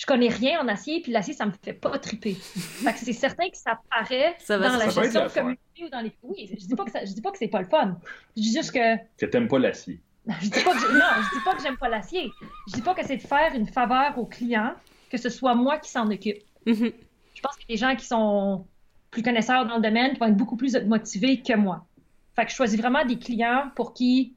je 0.00 0.06
connais 0.06 0.28
rien 0.28 0.62
en 0.62 0.68
acier, 0.68 1.02
puis 1.02 1.12
l'acier, 1.12 1.34
ça 1.34 1.44
me 1.44 1.52
fait 1.62 1.74
pas 1.74 1.98
triper. 1.98 2.32
fait 2.34 2.92
que 2.94 2.98
c'est 3.00 3.12
certain 3.12 3.50
que 3.50 3.56
ça 3.58 3.78
paraît 3.90 4.34
Ça 4.38 4.56
va, 4.56 4.70
dans 4.70 4.78
la 4.78 4.88
ça 4.90 5.02
gestion 5.02 5.24
de 5.26 5.28
communauté 5.28 5.84
ou 5.84 5.88
dans 5.90 6.00
les. 6.00 6.10
Oui, 6.22 6.48
je 6.58 6.66
dis 6.66 6.74
pas 6.74 6.86
que 6.86 6.90
ça, 6.90 7.04
je 7.04 7.12
dis 7.12 7.20
pas 7.20 7.30
que 7.30 7.36
c'est 7.36 7.48
pas 7.48 7.60
le 7.60 7.68
fun. 7.68 7.98
Je 8.34 8.40
dis 8.40 8.50
juste 8.50 8.72
que 8.72 8.96
Que 9.18 9.26
t'aimes 9.26 9.46
pas 9.46 9.58
l'acier. 9.58 10.00
je 10.40 10.48
dis 10.48 10.64
pas 10.64 10.72
que 10.72 10.80
j'ai- 10.80 10.94
non, 10.94 11.04
je 11.18 11.38
dis 11.38 11.44
pas 11.44 11.54
que 11.54 11.62
j'aime 11.62 11.76
pas 11.76 11.90
l'acier. 11.90 12.30
Je 12.68 12.72
dis 12.72 12.80
pas 12.80 12.94
que 12.94 13.04
c'est 13.04 13.18
de 13.18 13.22
faire 13.22 13.52
une 13.54 13.66
faveur 13.66 14.16
au 14.18 14.24
client, 14.24 14.72
que 15.10 15.18
ce 15.18 15.28
soit 15.28 15.54
moi 15.54 15.78
qui 15.78 15.90
s'en 15.90 16.10
occupe. 16.10 16.38
Mhm. 16.64 16.92
Je 17.34 17.40
pense 17.42 17.56
que 17.56 17.64
les 17.68 17.76
gens 17.76 17.94
qui 17.94 18.06
sont 18.06 18.66
plus 19.10 19.22
connaisseurs 19.22 19.66
dans 19.66 19.76
le 19.76 19.82
domaine 19.82 20.14
qui 20.14 20.18
vont 20.20 20.26
être 20.28 20.36
beaucoup 20.36 20.56
plus 20.56 20.76
motivés 20.86 21.42
que 21.42 21.54
moi. 21.56 21.84
Fait 22.36 22.46
que 22.46 22.50
je 22.52 22.56
choisis 22.56 22.78
vraiment 22.80 23.04
des 23.04 23.18
clients 23.18 23.70
pour 23.76 23.92
qui 23.92 24.32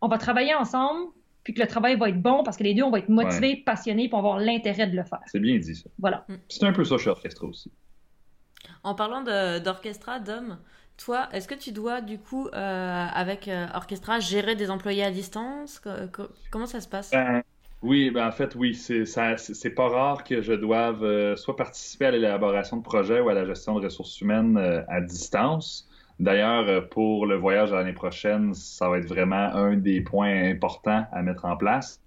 on 0.00 0.06
va 0.06 0.16
travailler 0.18 0.54
ensemble, 0.54 1.08
puis 1.48 1.54
que 1.54 1.62
le 1.62 1.66
travail 1.66 1.96
va 1.96 2.10
être 2.10 2.20
bon 2.20 2.42
parce 2.42 2.58
que 2.58 2.62
les 2.62 2.74
deux, 2.74 2.82
on 2.82 2.90
va 2.90 2.98
être 2.98 3.08
motivés, 3.08 3.56
passionnés, 3.56 4.08
puis 4.08 4.14
on 4.14 4.20
va 4.20 4.28
avoir 4.28 4.38
l'intérêt 4.38 4.86
de 4.86 4.94
le 4.94 5.02
faire. 5.02 5.20
C'est 5.24 5.40
bien 5.40 5.56
dit, 5.56 5.74
ça. 5.74 5.88
Voilà. 5.98 6.26
C'est 6.46 6.64
un 6.64 6.72
peu 6.74 6.84
ça 6.84 6.98
chez 6.98 7.08
Orchestra 7.08 7.46
aussi. 7.46 7.72
En 8.84 8.94
parlant 8.94 9.22
d'orchestra, 9.22 10.18
Dom, 10.20 10.58
toi, 10.98 11.28
est-ce 11.32 11.48
que 11.48 11.54
tu 11.54 11.72
dois 11.72 12.02
du 12.02 12.18
coup, 12.18 12.48
euh, 12.48 13.06
avec 13.14 13.48
euh, 13.48 13.66
Orchestra, 13.74 14.20
gérer 14.20 14.56
des 14.56 14.70
employés 14.70 15.04
à 15.04 15.10
distance? 15.10 15.78
Co- 15.78 15.90
co- 16.12 16.28
Comment 16.50 16.66
ça 16.66 16.80
se 16.80 16.88
passe? 16.88 17.10
Ben, 17.12 17.42
oui, 17.82 18.10
ben 18.10 18.26
en 18.26 18.32
fait, 18.32 18.54
oui, 18.54 18.74
c'est 18.74 19.06
ça- 19.06 19.36
c'est 19.36 19.54
c'est 19.54 19.70
pas 19.70 19.88
rare 19.88 20.24
que 20.24 20.42
je 20.42 20.52
doive 20.52 21.02
euh, 21.04 21.36
soit 21.36 21.56
participer 21.56 22.06
à 22.06 22.10
l'élaboration 22.10 22.76
de 22.76 22.82
projets 22.82 23.20
ou 23.20 23.28
à 23.28 23.34
la 23.34 23.46
gestion 23.46 23.78
de 23.78 23.84
ressources 23.84 24.20
humaines 24.20 24.56
euh, 24.58 24.82
à 24.88 25.00
distance. 25.00 25.87
D'ailleurs, 26.20 26.68
euh, 26.68 26.80
pour 26.80 27.26
le 27.26 27.36
voyage 27.36 27.72
l'année 27.72 27.92
prochaine, 27.92 28.54
ça 28.54 28.88
va 28.88 28.98
être 28.98 29.08
vraiment 29.08 29.36
un 29.54 29.76
des 29.76 30.00
points 30.00 30.50
importants 30.50 31.06
à 31.12 31.22
mettre 31.22 31.44
en 31.44 31.56
place. 31.56 32.00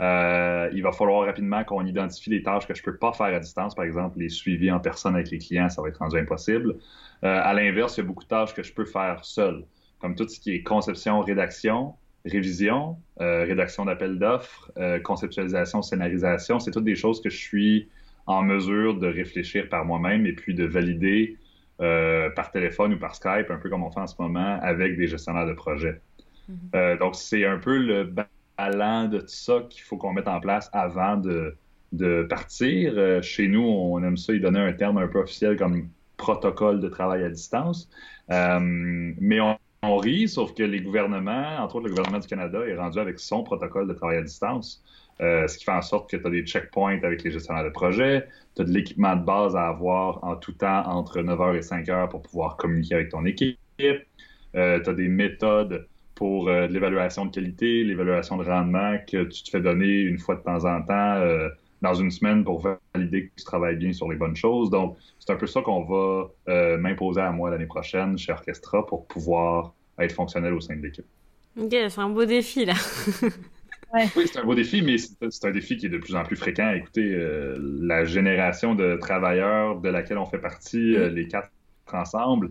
Euh, 0.00 0.70
il 0.72 0.82
va 0.82 0.92
falloir 0.92 1.26
rapidement 1.26 1.62
qu'on 1.64 1.84
identifie 1.84 2.30
les 2.30 2.42
tâches 2.42 2.66
que 2.66 2.74
je 2.74 2.82
peux 2.82 2.96
pas 2.96 3.12
faire 3.12 3.26
à 3.26 3.38
distance, 3.38 3.74
par 3.74 3.84
exemple 3.84 4.18
les 4.18 4.28
suivis 4.28 4.70
en 4.70 4.80
personne 4.80 5.14
avec 5.14 5.30
les 5.30 5.38
clients, 5.38 5.68
ça 5.68 5.82
va 5.82 5.88
être 5.88 5.98
rendu 5.98 6.18
impossible. 6.18 6.76
Euh, 7.22 7.40
à 7.42 7.52
l'inverse, 7.52 7.96
il 7.96 8.00
y 8.00 8.04
a 8.04 8.06
beaucoup 8.06 8.24
de 8.24 8.28
tâches 8.28 8.54
que 8.54 8.62
je 8.62 8.72
peux 8.72 8.86
faire 8.86 9.24
seul, 9.24 9.64
comme 10.00 10.14
tout 10.14 10.26
ce 10.26 10.40
qui 10.40 10.52
est 10.52 10.62
conception, 10.62 11.20
rédaction, 11.20 11.94
révision, 12.24 12.96
euh, 13.20 13.44
rédaction 13.44 13.84
d'appels 13.84 14.18
d'offres, 14.18 14.70
euh, 14.78 15.00
conceptualisation, 15.00 15.82
scénarisation. 15.82 16.60
C'est 16.60 16.70
toutes 16.70 16.84
des 16.84 16.96
choses 16.96 17.20
que 17.20 17.30
je 17.30 17.36
suis 17.36 17.88
en 18.26 18.42
mesure 18.42 18.98
de 18.98 19.06
réfléchir 19.06 19.68
par 19.68 19.84
moi-même 19.84 20.26
et 20.26 20.32
puis 20.32 20.54
de 20.54 20.64
valider 20.64 21.36
euh, 21.80 22.30
par 22.30 22.50
téléphone 22.50 22.94
ou 22.94 22.98
par 22.98 23.14
Skype, 23.14 23.50
un 23.50 23.56
peu 23.56 23.68
comme 23.70 23.82
on 23.82 23.90
fait 23.90 24.00
en 24.00 24.06
ce 24.06 24.14
moment 24.18 24.58
avec 24.62 24.96
des 24.96 25.06
gestionnaires 25.06 25.46
de 25.46 25.54
projet. 25.54 26.00
Mhm. 26.48 26.56
Euh, 26.74 26.96
donc, 26.98 27.14
c'est 27.16 27.46
un 27.46 27.58
peu 27.58 27.78
le 27.78 28.04
ballon 28.04 29.08
de 29.08 29.20
tout 29.20 29.26
ça 29.28 29.60
qu'il 29.68 29.82
faut 29.82 29.96
qu'on 29.96 30.12
mette 30.12 30.28
en 30.28 30.40
place 30.40 30.68
avant 30.72 31.16
de, 31.16 31.56
de 31.92 32.26
partir. 32.28 32.92
Euh, 32.96 33.22
chez 33.22 33.48
nous, 33.48 33.62
on 33.62 34.02
aime 34.02 34.16
ça, 34.16 34.32
y 34.32 34.40
donner 34.40 34.60
un 34.60 34.72
terme 34.72 34.98
un 34.98 35.08
peu 35.08 35.20
officiel 35.20 35.56
comme 35.56 35.88
protocole 36.16 36.80
de 36.80 36.88
travail 36.88 37.24
à 37.24 37.30
distance. 37.30 37.88
Euh, 38.30 38.58
mais 38.60 39.40
on, 39.40 39.56
on 39.82 39.96
rit, 39.96 40.28
sauf 40.28 40.54
que 40.54 40.62
les 40.62 40.80
gouvernements, 40.80 41.56
entre 41.58 41.76
autres 41.76 41.86
le 41.86 41.90
gouvernement 41.90 42.18
du 42.18 42.28
Canada, 42.28 42.60
est 42.66 42.76
rendu 42.76 42.98
avec 42.98 43.18
son 43.18 43.42
protocole 43.42 43.88
de 43.88 43.94
travail 43.94 44.18
à 44.18 44.22
distance. 44.22 44.82
Euh, 45.20 45.46
ce 45.46 45.58
qui 45.58 45.64
fait 45.64 45.72
en 45.72 45.82
sorte 45.82 46.10
que 46.10 46.16
tu 46.16 46.26
as 46.26 46.30
des 46.30 46.42
checkpoints 46.42 46.98
avec 47.02 47.22
les 47.22 47.30
gestionnaires 47.30 47.64
de 47.64 47.70
projet, 47.70 48.26
tu 48.56 48.62
as 48.62 48.64
de 48.64 48.70
l'équipement 48.70 49.16
de 49.16 49.24
base 49.24 49.54
à 49.54 49.68
avoir 49.68 50.24
en 50.24 50.36
tout 50.36 50.52
temps 50.52 50.86
entre 50.86 51.20
9h 51.20 51.56
et 51.56 51.60
5h 51.60 52.08
pour 52.08 52.22
pouvoir 52.22 52.56
communiquer 52.56 52.94
avec 52.94 53.10
ton 53.10 53.26
équipe. 53.26 53.58
Euh, 53.80 54.80
tu 54.80 54.90
as 54.90 54.94
des 54.94 55.08
méthodes 55.08 55.86
pour 56.14 56.48
euh, 56.48 56.68
de 56.68 56.72
l'évaluation 56.72 57.26
de 57.26 57.30
qualité, 57.30 57.84
l'évaluation 57.84 58.38
de 58.38 58.44
rendement 58.44 58.96
que 59.06 59.24
tu 59.24 59.42
te 59.42 59.50
fais 59.50 59.60
donner 59.60 60.00
une 60.00 60.18
fois 60.18 60.36
de 60.36 60.42
temps 60.42 60.64
en 60.64 60.82
temps 60.82 61.22
dans 61.82 61.94
une 61.94 62.10
semaine 62.10 62.44
pour 62.44 62.66
valider 62.94 63.28
que 63.28 63.32
tu 63.36 63.44
travailles 63.44 63.76
bien 63.76 63.92
sur 63.92 64.10
les 64.10 64.16
bonnes 64.16 64.36
choses. 64.36 64.70
Donc, 64.70 64.96
c'est 65.18 65.32
un 65.32 65.36
peu 65.36 65.46
ça 65.46 65.60
qu'on 65.62 65.84
va 65.84 66.76
m'imposer 66.78 67.20
à 67.20 67.30
moi 67.30 67.50
l'année 67.50 67.66
prochaine 67.66 68.16
chez 68.18 68.32
Orchestra 68.32 68.86
pour 68.86 69.06
pouvoir 69.06 69.74
être 69.98 70.12
fonctionnel 70.12 70.54
au 70.54 70.60
sein 70.60 70.76
de 70.76 70.82
l'équipe. 70.82 71.06
Ok, 71.58 71.70
c'est 71.70 71.98
un 71.98 72.10
beau 72.10 72.24
défi 72.24 72.64
là. 72.64 72.74
Oui, 73.94 74.26
c'est 74.26 74.38
un 74.38 74.44
beau 74.44 74.54
défi, 74.54 74.82
mais 74.82 74.96
c'est 74.98 75.44
un 75.44 75.50
défi 75.50 75.76
qui 75.76 75.86
est 75.86 75.90
de 75.90 75.98
plus 75.98 76.14
en 76.14 76.22
plus 76.22 76.36
fréquent. 76.36 76.70
Écoutez, 76.70 77.12
euh, 77.14 77.56
la 77.80 78.04
génération 78.04 78.74
de 78.74 78.96
travailleurs 78.96 79.80
de 79.80 79.88
laquelle 79.88 80.18
on 80.18 80.26
fait 80.26 80.38
partie, 80.38 80.96
euh, 80.96 81.08
les 81.10 81.26
quatre 81.26 81.50
ensemble, 81.92 82.50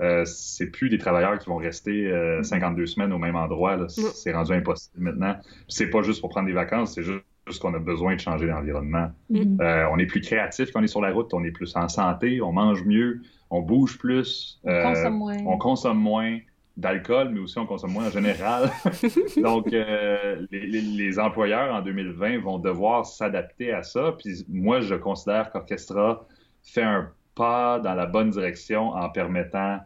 euh, 0.00 0.24
c'est 0.24 0.66
plus 0.68 0.88
des 0.88 0.98
travailleurs 0.98 1.38
qui 1.38 1.48
vont 1.48 1.56
rester 1.56 2.06
euh, 2.06 2.42
52 2.42 2.86
semaines 2.86 3.12
au 3.12 3.18
même 3.18 3.36
endroit. 3.36 3.76
là. 3.76 3.86
Non. 3.98 4.08
C'est 4.14 4.32
rendu 4.32 4.52
impossible 4.52 5.02
maintenant. 5.02 5.36
C'est 5.68 5.90
pas 5.90 6.02
juste 6.02 6.20
pour 6.20 6.30
prendre 6.30 6.46
des 6.46 6.54
vacances, 6.54 6.94
c'est 6.94 7.02
juste 7.02 7.22
juste 7.48 7.62
qu'on 7.62 7.74
a 7.74 7.78
besoin 7.78 8.14
de 8.14 8.20
changer 8.20 8.46
d'environnement. 8.46 9.10
Mhm. 9.30 9.58
Euh, 9.60 9.86
on 9.90 9.98
est 9.98 10.06
plus 10.06 10.20
créatif 10.20 10.70
quand 10.70 10.80
on 10.80 10.84
est 10.84 10.88
sur 10.88 11.00
la 11.00 11.10
route, 11.12 11.32
on 11.34 11.42
est 11.44 11.50
plus 11.50 11.74
en 11.76 11.88
santé, 11.88 12.40
on 12.40 12.52
mange 12.52 12.84
mieux, 12.84 13.22
on 13.50 13.62
bouge 13.62 13.98
plus, 13.98 14.60
On 14.64 14.70
euh, 14.70 14.82
consomme 14.82 15.16
moins. 15.18 15.36
on 15.46 15.58
consomme 15.58 15.98
moins 15.98 16.38
d'alcool, 16.78 17.30
mais 17.30 17.40
aussi 17.40 17.58
on 17.58 17.66
consomme 17.66 17.92
moins 17.92 18.06
en 18.06 18.10
général. 18.10 18.70
Donc, 19.42 19.72
euh, 19.72 20.46
les, 20.50 20.66
les- 20.66 20.80
les 20.80 21.18
employeurs 21.18 21.74
en 21.74 21.82
2020 21.82 22.38
vont 22.38 22.58
devoir 22.58 23.04
s'adapter 23.04 23.72
à 23.72 23.82
ça. 23.82 24.12
Puis 24.18 24.44
moi, 24.48 24.80
je 24.80 24.94
considère 24.94 25.50
qu'Orchestra 25.50 26.24
fait 26.62 26.82
un 26.82 27.10
pas 27.34 27.78
dans 27.80 27.94
la 27.94 28.06
bonne 28.06 28.30
direction 28.30 28.88
en 28.90 29.10
permettant 29.10 29.78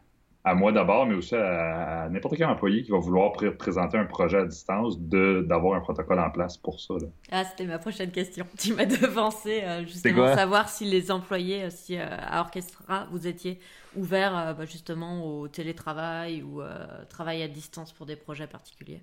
à 0.45 0.55
moi 0.55 0.73
d'abord, 0.73 1.07
mais 1.07 1.15
aussi 1.15 1.35
à, 1.37 2.05
à 2.05 2.09
n'importe 2.09 2.37
quel 2.37 2.47
employé 2.47 2.83
qui 2.83 2.91
va 2.91 2.99
vouloir 2.99 3.33
pré- 3.33 3.55
présenter 3.57 3.99
un 3.99 4.05
projet 4.07 4.39
à 4.39 4.45
distance, 4.47 5.01
de- 5.01 5.45
d'avoir 5.49 5.77
un 5.79 5.81
protocole 5.81 6.19
en 6.21 6.31
place 6.31 6.57
pour 6.59 6.81
ça. 6.81 6.95
là. 6.95 7.09
Ah, 7.31 7.45
c'était 7.45 7.65
ma 7.67 7.79
prochaine 7.79 8.11
question. 8.11 8.47
Tu 8.59 8.75
m'as 8.75 8.85
devancé 8.85 9.63
euh, 9.63 9.85
justement 9.87 10.27
savoir 10.27 10.69
si 10.69 10.85
les 10.85 11.11
employés, 11.11 11.65
euh, 11.65 11.71
si 11.71 11.97
euh, 11.99 12.05
à 12.09 12.41
Orchestra, 12.41 13.07
vous 13.11 13.27
étiez 13.27 13.59
ouverts 13.97 14.37
euh, 14.37 14.53
bah, 14.55 14.65
justement 14.67 15.25
au 15.25 15.49
télétravail 15.49 16.43
ou 16.43 16.61
euh, 16.63 17.05
travail 17.09 17.43
à 17.43 17.49
distance 17.49 17.93
pour 17.93 18.07
des 18.07 18.17
projets 18.17 18.47
particuliers? 18.47 19.03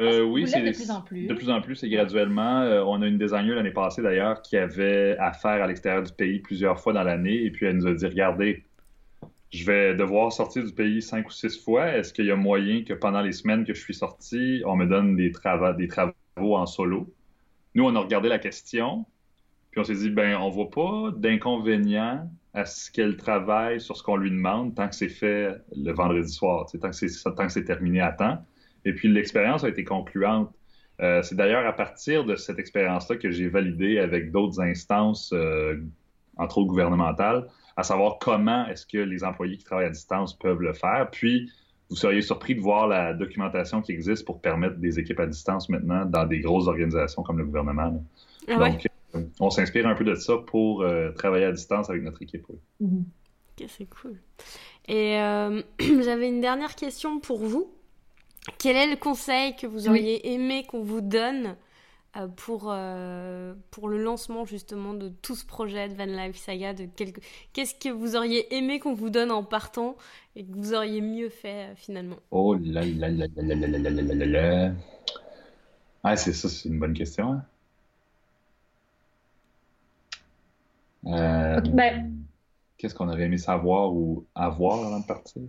Euh, 0.00 0.22
oui, 0.24 0.48
c'est 0.48 0.62
de 0.62 0.70
plus 0.70 0.90
en 0.90 1.02
plus. 1.02 1.26
De 1.26 1.34
plus 1.34 1.50
en 1.50 1.60
plus, 1.60 1.76
c'est 1.76 1.88
graduellement. 1.90 2.62
Euh, 2.62 2.82
on 2.86 3.02
a 3.02 3.06
une 3.06 3.18
designer 3.18 3.54
l'année 3.54 3.72
passée 3.72 4.00
d'ailleurs 4.02 4.40
qui 4.40 4.56
avait 4.56 5.16
affaire 5.18 5.62
à 5.62 5.66
l'extérieur 5.66 6.02
du 6.02 6.12
pays 6.12 6.40
plusieurs 6.40 6.80
fois 6.80 6.94
dans 6.94 7.02
l'année 7.02 7.44
et 7.44 7.50
puis 7.50 7.66
elle 7.66 7.76
nous 7.76 7.86
a 7.86 7.92
dit 7.94 8.06
regardez, 8.06 8.64
je 9.52 9.66
vais 9.66 9.94
devoir 9.94 10.32
sortir 10.32 10.64
du 10.64 10.72
pays 10.72 11.02
cinq 11.02 11.28
ou 11.28 11.30
six 11.30 11.62
fois. 11.62 11.94
Est-ce 11.94 12.12
qu'il 12.12 12.24
y 12.24 12.30
a 12.30 12.36
moyen 12.36 12.84
que 12.84 12.94
pendant 12.94 13.20
les 13.20 13.32
semaines 13.32 13.64
que 13.64 13.74
je 13.74 13.80
suis 13.80 13.94
sorti, 13.94 14.62
on 14.64 14.76
me 14.76 14.86
donne 14.86 15.14
des, 15.14 15.30
trava- 15.30 15.76
des 15.76 15.88
travaux 15.88 16.56
en 16.56 16.66
solo? 16.66 17.12
Nous, 17.74 17.84
on 17.84 17.94
a 17.94 18.00
regardé 18.00 18.28
la 18.28 18.38
question, 18.38 19.04
puis 19.70 19.80
on 19.80 19.84
s'est 19.84 19.94
dit 19.94 20.10
ben, 20.10 20.36
on 20.36 20.48
voit 20.48 20.70
pas 20.70 21.10
d'inconvénient 21.16 22.30
à 22.54 22.64
ce 22.64 22.90
qu'elle 22.90 23.16
travaille 23.16 23.80
sur 23.80 23.96
ce 23.96 24.02
qu'on 24.02 24.16
lui 24.16 24.30
demande 24.30 24.74
tant 24.74 24.88
que 24.88 24.94
c'est 24.94 25.08
fait 25.08 25.54
le 25.76 25.92
vendredi 25.92 26.32
soir, 26.32 26.66
tu 26.66 26.72
sais, 26.72 26.78
tant 26.78 26.90
que 26.90 26.96
c'est 26.96 27.22
tant 27.24 27.46
que 27.46 27.52
c'est 27.52 27.64
terminé 27.64 28.00
à 28.00 28.12
temps. 28.12 28.44
Et 28.84 28.94
puis 28.94 29.08
l'expérience 29.08 29.64
a 29.64 29.68
été 29.68 29.84
concluante. 29.84 30.50
Euh, 31.00 31.22
c'est 31.22 31.34
d'ailleurs 31.34 31.66
à 31.66 31.72
partir 31.72 32.24
de 32.24 32.36
cette 32.36 32.58
expérience-là 32.58 33.16
que 33.16 33.30
j'ai 33.30 33.48
validé 33.48 33.98
avec 33.98 34.30
d'autres 34.30 34.60
instances, 34.60 35.32
euh, 35.32 35.76
entre 36.36 36.58
autres 36.58 36.68
gouvernementales, 36.68 37.48
à 37.76 37.82
savoir 37.82 38.18
comment 38.18 38.66
est-ce 38.68 38.86
que 38.86 38.98
les 38.98 39.24
employés 39.24 39.56
qui 39.56 39.64
travaillent 39.64 39.86
à 39.86 39.90
distance 39.90 40.36
peuvent 40.38 40.60
le 40.60 40.72
faire. 40.72 41.08
Puis, 41.10 41.50
vous 41.90 41.96
seriez 41.96 42.22
surpris 42.22 42.54
de 42.54 42.60
voir 42.60 42.86
la 42.86 43.12
documentation 43.14 43.82
qui 43.82 43.92
existe 43.92 44.24
pour 44.24 44.40
permettre 44.40 44.76
des 44.76 44.98
équipes 44.98 45.20
à 45.20 45.26
distance 45.26 45.68
maintenant 45.68 46.04
dans 46.06 46.24
des 46.26 46.40
grosses 46.40 46.66
organisations 46.68 47.22
comme 47.22 47.38
le 47.38 47.44
gouvernement. 47.44 48.02
Ah 48.48 48.58
ouais? 48.58 48.70
Donc, 48.70 48.86
euh, 49.14 49.22
on 49.40 49.50
s'inspire 49.50 49.86
un 49.86 49.94
peu 49.94 50.04
de 50.04 50.14
ça 50.14 50.36
pour 50.38 50.82
euh, 50.82 51.10
travailler 51.12 51.44
à 51.44 51.52
distance 51.52 51.90
avec 51.90 52.02
notre 52.02 52.22
équipe. 52.22 52.44
oui. 52.48 52.56
Mhm. 52.80 53.04
Ok, 53.60 53.66
c'est 53.68 53.88
cool. 53.90 54.16
Et 54.88 55.18
euh, 55.20 55.62
j'avais 56.02 56.28
une 56.28 56.40
dernière 56.40 56.74
question 56.74 57.20
pour 57.20 57.38
vous. 57.44 57.70
Quel 58.58 58.76
est 58.76 58.90
le 58.90 58.96
conseil 58.96 59.54
que 59.56 59.66
vous 59.66 59.82
Oui. 59.84 59.88
auriez 59.90 60.32
aimé 60.34 60.64
qu'on 60.66 60.82
vous 60.82 61.00
donne 61.02 61.46
euh, 61.48 61.54
pour, 62.36 62.66
euh, 62.70 63.54
pour 63.70 63.88
le 63.88 64.02
lancement 64.02 64.44
justement 64.44 64.92
de 64.94 65.08
tout 65.08 65.34
ce 65.34 65.46
projet 65.46 65.88
de 65.88 65.94
Van 65.94 66.04
Life 66.04 66.36
Saga 66.36 66.74
de 66.74 66.84
quelque... 66.84 67.20
Qu'est-ce 67.52 67.74
que 67.74 67.88
vous 67.88 68.16
auriez 68.16 68.54
aimé 68.54 68.80
qu'on 68.80 68.94
vous 68.94 69.10
donne 69.10 69.30
en 69.30 69.42
partant 69.44 69.96
et 70.36 70.44
que 70.44 70.52
vous 70.52 70.74
auriez 70.74 71.00
mieux 71.00 71.30
fait 71.30 71.70
euh, 71.70 71.74
finalement 71.74 72.16
Oh 72.30 72.54
là 72.54 72.82
là 72.84 73.08
là 73.08 73.26
là 73.34 73.42
là 73.42 73.54
là 73.54 73.66
là 73.66 73.78
là 73.78 74.02
là 74.02 74.14
là 74.14 74.26
là. 74.26 74.72
Ah, 76.04 76.16
c'est 76.16 76.32
ça, 76.32 76.48
c'est 76.48 76.68
une 76.68 76.78
bonne 76.78 76.94
question. 76.94 77.32
hein. 77.32 77.44
Euh, 81.06 81.58
Ok, 81.58 81.70
ben- 81.70 82.12
Qu'est-ce 82.76 82.94
qu'on 82.94 83.08
aurait 83.08 83.22
aimé 83.22 83.38
savoir 83.38 83.92
ou 83.94 84.24
avoir 84.34 84.84
avant 84.84 85.00
de 85.00 85.06
partir? 85.06 85.42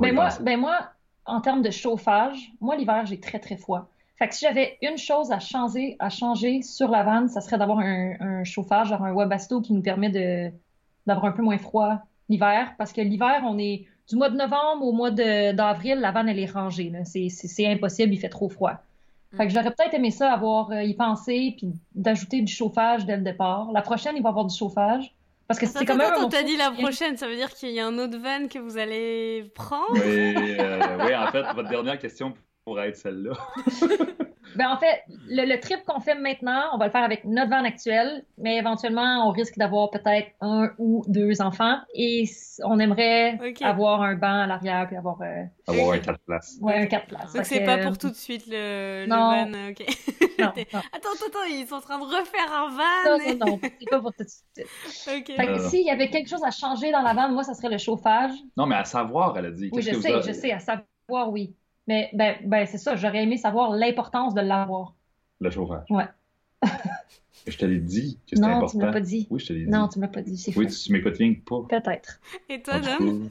Ben 0.00 0.14
moi, 0.14 0.28
ben 0.40 0.58
moi, 0.58 0.78
en 1.26 1.40
termes 1.40 1.62
de 1.62 1.70
chauffage, 1.70 2.52
moi, 2.60 2.76
l'hiver, 2.76 3.04
j'ai 3.06 3.18
très, 3.18 3.40
très 3.40 3.56
froid. 3.56 3.88
Fait 4.22 4.28
que 4.28 4.34
si 4.36 4.44
j'avais 4.46 4.78
une 4.82 4.98
chose 4.98 5.32
à 5.32 5.40
changer, 5.40 5.96
à 5.98 6.08
changer 6.08 6.62
sur 6.62 6.88
la 6.88 7.02
vanne, 7.02 7.28
ça 7.28 7.40
serait 7.40 7.58
d'avoir 7.58 7.80
un, 7.80 8.12
un 8.20 8.44
chauffage, 8.44 8.90
genre 8.90 9.02
un 9.02 9.12
Webasto 9.12 9.60
qui 9.60 9.72
nous 9.72 9.82
permet 9.82 10.10
de, 10.10 10.48
d'avoir 11.06 11.26
un 11.26 11.32
peu 11.32 11.42
moins 11.42 11.58
froid 11.58 11.98
l'hiver. 12.28 12.72
Parce 12.78 12.92
que 12.92 13.00
l'hiver, 13.00 13.42
on 13.44 13.58
est 13.58 13.84
du 14.08 14.14
mois 14.14 14.30
de 14.30 14.36
novembre 14.36 14.84
au 14.86 14.92
mois 14.92 15.10
de- 15.10 15.50
d'avril, 15.50 15.98
la 15.98 16.12
vanne, 16.12 16.28
elle 16.28 16.38
est 16.38 16.46
rangée. 16.50 16.90
là. 16.90 17.04
C'est 17.04 17.28
c'est- 17.30 17.48
c'est 17.48 17.66
impossible, 17.66 18.14
il 18.14 18.18
fait 18.18 18.28
trop 18.28 18.48
froid. 18.48 18.74
Fait 19.36 19.48
que 19.48 19.52
j'aurais 19.52 19.72
peut-être 19.72 19.94
aimé 19.94 20.12
ça, 20.12 20.32
avoir 20.32 20.70
euh, 20.70 20.84
y 20.84 20.94
penser, 20.94 21.54
puis 21.56 21.72
d'ajouter 21.96 22.42
du 22.42 22.52
chauffage 22.52 23.04
dès 23.06 23.16
le 23.16 23.22
départ. 23.24 23.72
La 23.72 23.82
prochaine, 23.82 24.14
il 24.16 24.22
va 24.22 24.28
y 24.28 24.30
avoir 24.30 24.44
du 24.44 24.56
chauffage. 24.56 25.12
Parce 25.48 25.58
que 25.58 25.66
c'est 25.66 25.84
quand 25.84 25.96
même 25.96 26.12
attends, 26.12 26.26
un 26.26 26.28
t'as 26.28 26.44
dit 26.44 26.56
la 26.56 26.70
prochaine, 26.70 27.16
ça 27.16 27.26
veut 27.26 27.34
dire 27.34 27.52
qu'il 27.52 27.70
y 27.70 27.80
a 27.80 27.86
un 27.88 27.98
autre 27.98 28.18
van 28.18 28.46
que 28.46 28.60
vous 28.60 28.78
allez 28.78 29.50
prendre? 29.52 29.84
Oui, 29.90 30.00
euh, 30.60 30.98
oui, 31.04 31.16
en 31.16 31.26
fait, 31.26 31.42
votre 31.56 31.68
dernière 31.68 31.98
question 31.98 32.34
pourrait 32.64 32.88
être 32.90 32.96
celle-là. 32.96 33.32
Ben, 34.54 34.68
en 34.68 34.76
fait, 34.76 35.02
le, 35.30 35.46
le 35.50 35.58
trip 35.60 35.82
qu'on 35.86 35.98
fait 36.00 36.14
maintenant, 36.14 36.64
on 36.74 36.76
va 36.76 36.84
le 36.84 36.90
faire 36.90 37.04
avec 37.04 37.24
notre 37.24 37.48
van 37.48 37.64
actuel, 37.64 38.22
mais 38.36 38.58
éventuellement, 38.58 39.26
on 39.26 39.30
risque 39.30 39.56
d'avoir 39.56 39.88
peut-être 39.88 40.28
un 40.42 40.68
ou 40.76 41.02
deux 41.08 41.40
enfants 41.40 41.78
et 41.94 42.24
on 42.62 42.78
aimerait 42.78 43.38
avoir 43.62 44.02
un 44.02 44.14
banc 44.14 44.40
à 44.42 44.46
l'arrière 44.46 44.86
puis 44.88 44.96
avoir 44.98 45.22
euh, 45.22 45.44
Avoir 45.66 45.92
un 45.92 45.98
4 46.00 46.18
places. 46.26 46.58
ouais, 46.60 46.74
un 46.74 46.84
quatre 46.84 47.06
places. 47.06 47.32
Donc 47.32 47.46
c'est 47.46 47.60
que, 47.60 47.64
pas 47.64 47.78
euh, 47.78 47.82
pour 47.86 47.96
tout 47.96 48.10
de 48.10 48.14
suite 48.14 48.44
le, 48.46 49.04
le 49.04 49.06
non. 49.06 49.16
van, 49.16 49.54
euh, 49.54 49.70
ok. 49.70 49.86
Non, 50.38 50.44
non, 50.48 50.52
Attends, 50.52 50.78
attends, 50.92 51.26
attends, 51.28 51.44
ils 51.48 51.66
sont 51.66 51.76
en 51.76 51.80
train 51.80 51.98
de 51.98 52.04
refaire 52.04 52.52
un 52.52 52.68
non, 52.68 52.76
van. 52.76 53.24
et- 53.24 53.34
non, 53.36 53.46
non, 53.46 53.58
c'est 53.62 53.88
pas 53.88 54.00
pour 54.00 54.12
tout 54.12 54.24
de 54.24 54.28
suite. 54.28 54.68
Ok. 55.18 55.34
Fait 55.34 55.46
que 55.46 55.52
Euh. 55.52 55.68
s'il 55.70 55.86
y 55.86 55.90
avait 55.90 56.10
quelque 56.10 56.28
chose 56.28 56.44
à 56.44 56.50
changer 56.50 56.92
dans 56.92 57.00
la 57.00 57.14
vanne, 57.14 57.32
moi, 57.32 57.42
ça 57.42 57.54
serait 57.54 57.70
le 57.70 57.78
chauffage. 57.78 58.32
Non, 58.58 58.66
mais 58.66 58.76
à 58.76 58.84
savoir, 58.84 59.34
elle 59.38 59.46
a 59.46 59.50
dit. 59.50 59.70
Oui, 59.72 59.80
je 59.80 59.92
que 59.92 59.96
vous 59.96 60.02
sais, 60.02 60.12
a- 60.12 60.20
je 60.20 60.32
sais, 60.32 60.52
à 60.52 60.58
savoir, 60.58 61.30
oui. 61.30 61.56
Mais 61.88 62.10
ben, 62.12 62.36
ben 62.44 62.66
c'est 62.66 62.78
ça, 62.78 62.96
j'aurais 62.96 63.24
aimé 63.24 63.36
savoir 63.36 63.70
l'importance 63.70 64.34
de 64.34 64.40
l'avoir. 64.40 64.94
Le 65.40 65.50
chauffage. 65.50 65.84
Ouais. 65.90 66.06
je 67.46 67.56
te 67.56 67.64
l'ai 67.64 67.80
dit 67.80 68.18
que 68.26 68.36
c'était 68.36 68.42
Non, 68.42 68.56
important. 68.56 68.70
tu 68.72 68.76
me 68.78 68.84
l'as 68.86 68.92
pas 68.92 69.00
dit. 69.00 69.26
Oui, 69.30 69.40
je 69.40 69.46
te 69.46 69.52
l'ai 69.52 69.64
dit. 69.64 69.70
Non, 69.70 69.88
tu 69.88 69.98
me 69.98 70.04
l'as 70.04 70.10
pas 70.10 70.22
dit, 70.22 70.36
c'est 70.36 70.56
Oui, 70.56 70.68
tu 70.68 70.92
m'écoutes 70.92 71.16
rien 71.16 71.34
que 71.34 71.40
pas. 71.40 71.80
Peut-être. 71.80 72.20
Et 72.48 72.62
toi, 72.62 72.78
Dom? 72.78 73.28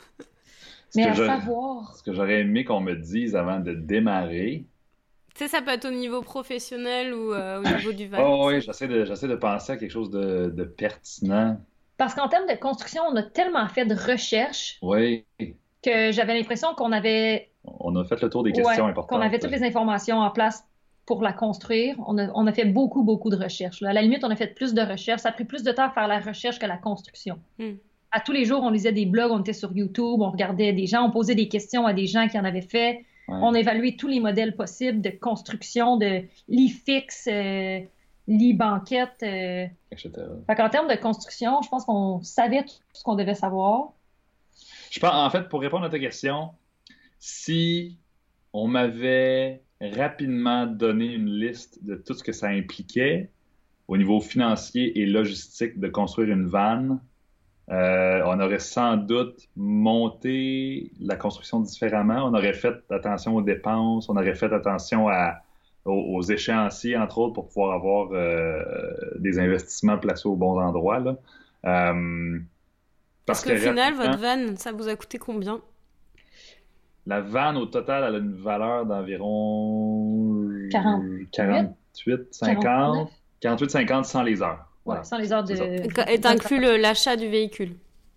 Mais 0.96 1.06
à 1.06 1.16
savoir. 1.16 1.96
Ce 1.96 2.04
que 2.04 2.14
j'aurais 2.14 2.42
aimé 2.42 2.66
qu'on 2.66 2.82
me 2.82 2.96
dise 2.96 3.36
avant 3.36 3.60
de 3.60 3.74
démarrer. 3.74 4.66
Tu 5.34 5.46
sais, 5.46 5.48
ça 5.48 5.62
peut 5.62 5.72
être 5.72 5.86
au 5.86 5.92
niveau 5.92 6.22
professionnel 6.22 7.14
ou 7.14 7.34
euh, 7.34 7.62
au 7.62 7.64
niveau 7.78 7.94
du 7.94 8.08
van. 8.08 8.18
Oh 8.22 8.50
oui, 8.50 8.60
j'essaie 8.62 8.90
de, 8.90 9.06
j'essaie 9.06 9.30
de 9.30 9.36
penser 9.36 9.72
à 9.72 9.78
quelque 9.78 9.92
chose 9.92 10.12
de, 10.12 10.52
de 10.54 10.64
pertinent. 10.66 11.58
Parce 11.98 12.16
qu'en 12.16 12.28
termes 12.28 12.48
de 12.48 12.56
construction, 12.56 13.04
on 13.04 13.16
a 13.16 13.24
tellement 13.24 13.68
fait 13.70 13.86
de 13.86 13.96
recherches 13.96 14.80
Oui, 14.82 15.24
que 15.84 16.12
j'avais 16.12 16.34
l'impression 16.34 16.74
qu'on 16.74 16.92
avait, 16.92 17.51
on 17.66 17.96
a 17.96 18.04
fait 18.06 18.22
le 18.22 18.30
tour 18.30 18.44
des 18.44 18.52
questions 18.52 18.86
ouais, 18.86 18.92
importantes. 18.92 19.20
qu'on 19.20 19.26
avait 19.26 19.40
toutes 19.40 19.52
les 19.52 19.64
informations 19.64 20.20
en 20.20 20.32
place 20.32 20.66
pour 21.06 21.22
la 21.22 21.34
construire. 21.34 21.96
On 22.08 22.18
a, 22.18 22.30
on 22.36 22.48
a 22.48 22.54
fait 22.54 22.66
beaucoup, 22.66 23.04
beaucoup 23.04 23.30
de 23.30 23.36
recherches. 23.36 23.82
À 23.84 23.94
la 23.94 24.02
limite, 24.02 24.24
on 24.24 24.30
a 24.30 24.36
fait 24.36 24.48
plus 24.48 24.74
de 24.74 24.82
recherches. 24.82 25.22
Ça 25.22 25.30
a 25.30 25.32
pris 25.32 25.46
plus 25.46 25.64
de 25.64 25.72
temps 25.72 25.86
à 25.86 25.90
faire 25.90 26.08
la 26.08 26.20
recherche 26.20 26.60
que 26.60 26.66
la 26.66 26.78
construction. 26.78 27.40
Hmm. 27.60 27.74
À 28.12 28.20
tous 28.20 28.32
les 28.32 28.46
jours, 28.46 28.62
on 28.64 28.70
lisait 28.70 28.92
des 28.92 29.06
blogs, 29.06 29.32
on 29.32 29.40
était 29.40 29.54
sur 29.54 29.72
YouTube, 29.72 30.22
on 30.22 30.30
regardait 30.32 30.74
des 30.74 30.86
gens, 30.86 31.04
on 31.04 31.12
posait 31.12 31.36
des 31.36 31.48
questions 31.48 31.86
à 31.86 31.94
des 31.94 32.08
gens 32.08 32.28
qui 32.28 32.38
en 32.38 32.44
avaient 32.44 32.62
fait. 32.62 33.06
Ouais. 33.28 33.38
On 33.42 33.54
évaluait 33.54 33.96
tous 33.98 34.08
les 34.08 34.20
modèles 34.20 34.56
possibles 34.56 35.02
de 35.02 35.10
construction, 35.10 35.98
de 35.98 36.24
lit 36.50 36.70
fixe, 36.70 37.28
euh, 37.32 37.80
lit 38.28 38.54
banquette. 38.54 39.24
euh. 39.24 39.66
etc. 39.92 40.12
Fait 40.48 40.56
qu'en 40.56 40.70
termes 40.70 40.90
de 40.90 40.96
construction, 40.96 41.62
je 41.62 41.70
pense 41.70 41.86
qu'on 41.86 42.22
savait 42.22 42.64
tout 42.64 42.74
ce 42.94 43.04
qu'on 43.04 43.16
devait 43.16 43.36
savoir. 43.36 43.94
Je 44.90 45.00
pense, 45.00 45.14
en 45.14 45.30
fait, 45.30 45.48
pour 45.48 45.62
répondre 45.62 45.86
à 45.86 45.90
ta 45.90 46.00
question, 46.00 46.50
si 47.22 47.98
on 48.52 48.68
m'avait 48.68 49.62
rapidement 49.80 50.66
donné 50.66 51.06
une 51.14 51.30
liste 51.30 51.86
de 51.86 51.96
tout 51.96 52.16
ce 52.16 52.24
que 52.24 52.32
ça 52.32 52.48
impliquait 52.48 53.30
au 53.88 53.96
niveau 53.96 54.20
financier 54.20 55.00
et 55.00 55.06
logistique 55.06 55.80
de 55.80 55.88
construire 55.88 56.30
une 56.30 56.48
vanne, 56.48 57.00
euh, 57.70 58.24
on 58.26 58.40
aurait 58.40 58.60
sans 58.60 58.98
doute 58.98 59.48
monté 59.56 60.92
la 61.00 61.16
construction 61.16 61.60
différemment. 61.60 62.26
On 62.26 62.34
aurait 62.34 62.54
fait 62.54 62.76
attention 62.90 63.36
aux 63.36 63.44
dépenses, 63.44 64.10
on 64.10 64.18
aurait 64.18 64.36
fait 64.36 64.52
attention 64.52 65.08
à, 65.08 65.42
aux, 65.86 66.16
aux 66.18 66.24
échéanciers, 66.24 66.98
entre 66.98 67.20
autres, 67.20 67.34
pour 67.34 67.48
pouvoir 67.50 67.74
avoir 67.76 68.10
euh, 68.14 68.64
des 69.20 69.38
investissements 69.38 70.00
placés 70.00 70.28
aux 70.28 70.36
bons 70.36 70.60
endroits. 70.60 71.00
Là. 71.00 71.18
Euh, 71.66 72.40
Parce 73.28 73.44
qu'au 73.44 73.56
final, 73.56 73.94
votre 73.94 74.18
van, 74.18 74.56
ça 74.58 74.72
vous 74.72 74.88
a 74.88 74.96
coûté 74.96 75.20
combien? 75.20 75.62
La 77.08 77.20
vanne, 77.22 77.58
au 77.58 77.66
total, 77.66 78.04
elle 78.08 78.16
a 78.16 78.18
une 78.20 78.34
valeur 78.36 78.86
d'environ 78.86 80.48
48, 80.72 81.30
48, 81.32 82.28
50, 82.34 82.64
49. 82.64 83.10
48, 83.42 83.70
50 83.72 84.06
sans 84.06 84.24
les 84.24 84.42
heures. 84.42 84.50
Ouais, 84.86 84.96
Voilà. 84.96 85.04
sans 85.04 85.18
les 85.18 85.34
heures 85.34 85.44
de. 85.44 85.54
Est 85.54 86.26
inclus 86.26 86.60
le- 86.60 86.78
l'achat 86.78 87.16
du 87.16 87.28
véhicule. 87.28 87.72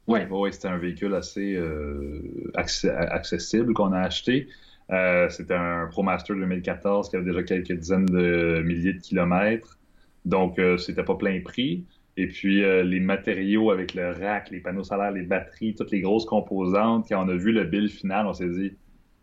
Oui, 0.06 0.20
oui, 0.30 0.52
c'était 0.52 0.68
un 0.68 0.76
véhicule 0.76 1.14
assez 1.14 1.54
euh, 1.54 2.20
accessible 2.54 3.72
qu'on 3.72 3.92
a 3.92 4.00
acheté. 4.00 4.48
Euh, 4.90 5.30
c'était 5.30 5.54
un 5.54 5.86
ProMaster 5.90 6.34
2014 6.34 7.08
qui 7.08 7.16
avait 7.16 7.24
déjà 7.24 7.42
quelques 7.42 7.72
dizaines 7.72 8.04
de 8.04 8.62
milliers 8.66 8.92
de 8.92 9.00
kilomètres. 9.00 9.78
Donc, 10.26 10.58
euh, 10.58 10.76
c'était 10.76 11.04
pas 11.04 11.14
plein 11.14 11.40
prix. 11.42 11.84
Et 12.16 12.28
puis, 12.28 12.62
euh, 12.62 12.84
les 12.84 13.00
matériaux 13.00 13.70
avec 13.70 13.94
le 13.94 14.12
rack, 14.12 14.50
les 14.50 14.60
panneaux 14.60 14.84
solaires, 14.84 15.10
les 15.10 15.22
batteries, 15.22 15.74
toutes 15.74 15.90
les 15.90 16.00
grosses 16.00 16.26
composantes, 16.26 17.06
quand 17.08 17.24
on 17.24 17.28
a 17.28 17.36
vu 17.36 17.52
le 17.52 17.64
bill 17.64 17.88
final, 17.88 18.26
on 18.26 18.32
s'est 18.32 18.48
dit, 18.48 18.72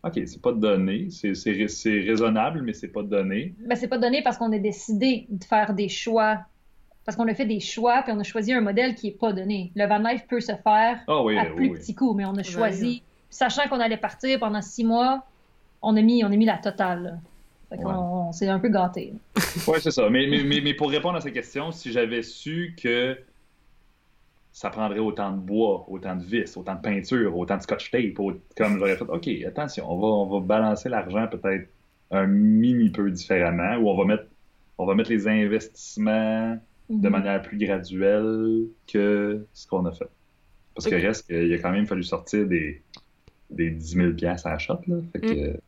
OK, 0.04 0.14
c'est 0.26 0.42
pas 0.42 0.52
donné, 0.52 1.08
c'est 1.10 1.34
c'est 1.34 1.52
rais- 1.52 1.68
c'est 1.68 2.00
raisonnable, 2.00 2.62
mais 2.62 2.72
c'est 2.72 2.88
pas 2.88 3.02
donné. 3.02 3.54
Ben, 3.66 3.76
c'est 3.76 3.88
pas 3.88 3.98
donné 3.98 4.22
parce 4.22 4.36
qu'on 4.36 4.52
a 4.52 4.58
décidé 4.58 5.26
de 5.30 5.44
faire 5.44 5.74
des 5.74 5.88
choix. 5.88 6.40
Parce 7.04 7.16
qu'on 7.16 7.26
a 7.28 7.34
fait 7.34 7.46
des 7.46 7.60
choix, 7.60 8.02
puis 8.02 8.12
on 8.12 8.20
a 8.20 8.22
choisi 8.22 8.52
un 8.52 8.60
modèle 8.60 8.94
qui 8.94 9.08
est 9.08 9.18
pas 9.18 9.32
donné. 9.32 9.72
Le 9.74 9.86
van 9.86 9.98
life 9.98 10.26
peut 10.28 10.40
se 10.40 10.52
faire 10.52 11.00
oui, 11.08 11.36
à 11.36 11.46
oui, 11.46 11.54
plus 11.56 11.68
oui. 11.70 11.78
petit 11.78 11.94
coup, 11.94 12.14
mais 12.14 12.24
on 12.24 12.34
a 12.36 12.42
oui. 12.44 12.44
choisi, 12.44 13.02
sachant 13.28 13.68
qu'on 13.68 13.80
allait 13.80 13.96
partir 13.96 14.38
pendant 14.38 14.62
six 14.62 14.84
mois, 14.84 15.24
on 15.82 15.96
a 15.96 16.02
mis, 16.02 16.24
on 16.24 16.28
a 16.28 16.36
mis 16.36 16.44
la 16.44 16.58
totale. 16.58 17.20
Là. 17.72 17.76
Fait 17.76 17.82
qu'on 17.82 17.88
Ouais. 17.90 17.96
on 18.28 18.32
s'est 18.32 18.48
un 18.48 18.58
peu 18.58 18.68
gâté. 18.68 19.12
Oui, 19.66 19.78
c'est 19.80 19.90
ça. 19.90 20.08
Mais, 20.10 20.26
mais, 20.28 20.42
mais, 20.44 20.60
mais 20.62 20.74
pour 20.74 20.90
répondre 20.90 21.16
à 21.16 21.20
cette 21.20 21.34
question, 21.34 21.72
si 21.72 21.90
j'avais 21.92 22.22
su 22.22 22.74
que 22.80 23.16
ça 24.52 24.68
prendrait 24.70 24.98
autant 24.98 25.32
de 25.32 25.38
bois, 25.38 25.84
autant 25.88 26.14
de 26.16 26.22
vis, 26.22 26.56
autant 26.56 26.74
de 26.74 26.80
peinture, 26.80 27.36
autant 27.36 27.56
de 27.56 27.62
scotch 27.62 27.90
tape, 27.90 28.14
comme 28.56 28.78
j'aurais 28.78 28.96
fait, 28.96 29.04
OK, 29.08 29.28
attention, 29.46 29.90
on 29.90 29.98
va, 29.98 30.06
on 30.06 30.40
va 30.40 30.46
balancer 30.46 30.88
l'argent 30.88 31.26
peut-être 31.28 31.68
un 32.10 32.26
mini 32.26 32.90
peu 32.90 33.10
différemment, 33.10 33.76
ou 33.76 33.88
on 33.88 33.96
va 33.96 34.04
mettre, 34.04 34.24
on 34.76 34.84
va 34.84 34.94
mettre 34.94 35.10
les 35.10 35.26
investissements 35.26 36.58
de 36.90 37.06
Mhm. 37.08 37.08
manière 37.10 37.40
plus 37.40 37.56
graduelle 37.56 38.66
que 38.92 39.46
ce 39.54 39.66
qu'on 39.66 39.86
a 39.86 39.92
fait. 39.92 40.08
Parce 40.74 40.86
que 40.86 40.96
Ok. 40.96 41.00
reste 41.02 41.26
qu'il 41.26 41.52
a 41.54 41.58
quand 41.58 41.70
même 41.70 41.86
fallu 41.86 42.02
sortir 42.02 42.46
des, 42.46 42.82
des 43.48 43.70
10 43.70 43.94
000 43.94 44.12
piastres 44.12 44.46
à 44.48 44.52
la 44.52 44.58
shot, 44.58 44.78
là. 44.86 44.96
Fait 45.12 45.20
que, 45.20 45.28
fait 45.28 45.34
que 45.52 45.60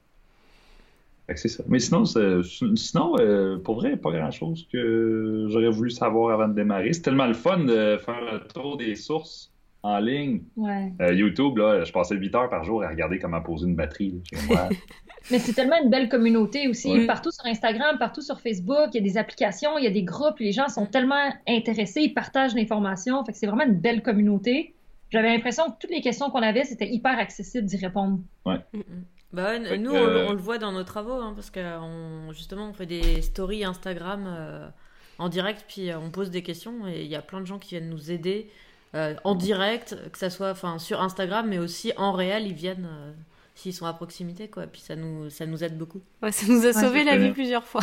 c'est 1.35 1.49
ça. 1.49 1.65
Mais 1.69 1.79
sinon, 1.79 2.05
sinon 2.05 3.17
euh, 3.19 3.59
pour 3.59 3.77
vrai, 3.77 3.97
pas 3.97 4.11
grand-chose 4.11 4.67
que 4.73 5.47
j'aurais 5.49 5.71
voulu 5.71 5.91
savoir 5.91 6.35
avant 6.35 6.49
de 6.49 6.55
démarrer. 6.55 6.93
C'est 6.93 7.03
tellement 7.03 7.27
le 7.27 7.35
fun 7.35 7.59
de 7.59 7.99
faire 7.99 8.21
le 8.33 8.47
tour 8.49 8.77
des 8.77 8.95
sources 8.95 9.51
en 9.83 9.99
ligne. 9.99 10.41
Ouais. 10.57 10.93
Euh, 11.01 11.13
YouTube, 11.13 11.59
là, 11.59 11.85
je 11.85 11.93
passais 11.93 12.15
8 12.15 12.35
heures 12.35 12.51
par 12.51 12.65
jour 12.65 12.83
à 12.83 12.89
regarder 12.89 13.19
comment 13.19 13.41
poser 13.43 13.67
une 13.67 13.77
batterie. 13.77 14.13
là. 14.13 14.39
Chez 14.39 14.47
moi. 14.49 14.69
Mais 15.31 15.39
c'est 15.39 15.55
tellement 15.55 15.81
une 15.83 15.89
belle 15.89 16.09
communauté 16.09 16.69
aussi. 16.69 16.91
Ouais. 16.91 17.07
Partout 17.07 17.31
sur 17.31 17.47
Instagram, 17.47 17.97
partout 17.99 18.21
sur 18.21 18.41
Facebook, 18.41 18.89
il 18.93 18.97
y 18.97 18.99
a 18.99 19.03
des 19.03 19.17
applications, 19.17 19.79
il 19.79 19.85
y 19.85 19.87
a 19.87 19.91
des 19.91 20.03
groupes, 20.03 20.39
les 20.39 20.53
gens 20.53 20.69
sont 20.69 20.85
tellement 20.85 21.33
intéressés, 21.49 22.03
ils 22.03 22.15
partagent 22.15 22.55
l'information. 22.55 23.25
Fait 23.25 23.33
que 23.33 23.39
c'est 23.39 23.47
vraiment 23.47 23.65
une 23.65 23.79
belle 23.79 24.03
communauté. 24.03 24.75
J'avais 25.11 25.29
l'impression 25.29 25.71
que 25.71 25.77
toutes 25.81 25.91
les 25.91 26.01
questions 26.01 26.29
qu'on 26.31 26.43
avait, 26.43 26.65
c'était 26.65 26.89
hyper 26.91 27.19
accessible 27.19 27.67
d'y 27.67 27.77
répondre. 27.77 28.21
Mm, 28.45 28.53
mm. 28.73 28.83
Bah 29.35 29.45
ouais, 29.51 29.65
Fait 29.65 29.79
nous, 29.79 29.93
que, 29.93 29.97
on, 29.97 30.07
le- 30.07 30.17
euh, 30.17 30.27
on 30.29 30.33
le 30.33 30.39
voit 30.39 30.59
dans 30.59 30.73
nos 30.73 30.85
travaux, 30.85 31.15
hein, 31.21 31.33
parce 31.35 31.51
que 31.51 31.61
on, 31.81 32.33
justement, 32.33 32.69
on 32.71 32.73
fait 32.73 32.87
des 32.87 33.21
stories 33.23 33.65
Instagram 33.65 34.25
euh, 34.27 34.69
en 35.19 35.29
direct, 35.29 35.65
puis 35.69 35.91
euh, 35.91 35.99
on 35.99 36.11
pose 36.11 36.31
des 36.31 36.43
questions, 36.43 36.87
et 36.87 37.03
il 37.03 37.09
y 37.09 37.17
a 37.17 37.23
plein 37.23 37.41
de 37.41 37.47
gens 37.47 37.59
qui 37.59 37.71
viennent 37.71 37.91
nous 37.91 38.11
aider 38.11 38.49
euh, 38.95 39.15
en 39.25 39.35
direct, 39.35 39.97
que 40.13 40.19
ça 40.19 40.31
soit 40.31 40.51
enfin, 40.51 40.79
sur 40.79 41.03
Instagram, 41.03 41.47
mais 41.49 41.59
aussi 41.59 41.93
en 41.97 42.13
réel, 42.13 42.47
ils 42.47 42.55
viennent 42.55 42.89
euh, 42.89 43.13
s'ils 43.57 43.75
sont 43.75 43.87
à 43.87 43.93
proximité, 43.93 44.49
quoi. 44.49 44.67
Puis 44.69 44.81
ça 44.83 44.95
nous, 44.97 45.31
ça 45.31 45.47
nous 45.47 45.65
aide 45.65 45.77
beaucoup. 45.77 46.03
Ouais, 46.23 46.31
ça 46.33 46.47
nous 46.49 46.65
a 46.65 46.73
sauvé 46.73 47.03
la 47.05 47.17
vie 47.17 47.33
plusieurs 47.33 47.65
fois. 47.65 47.83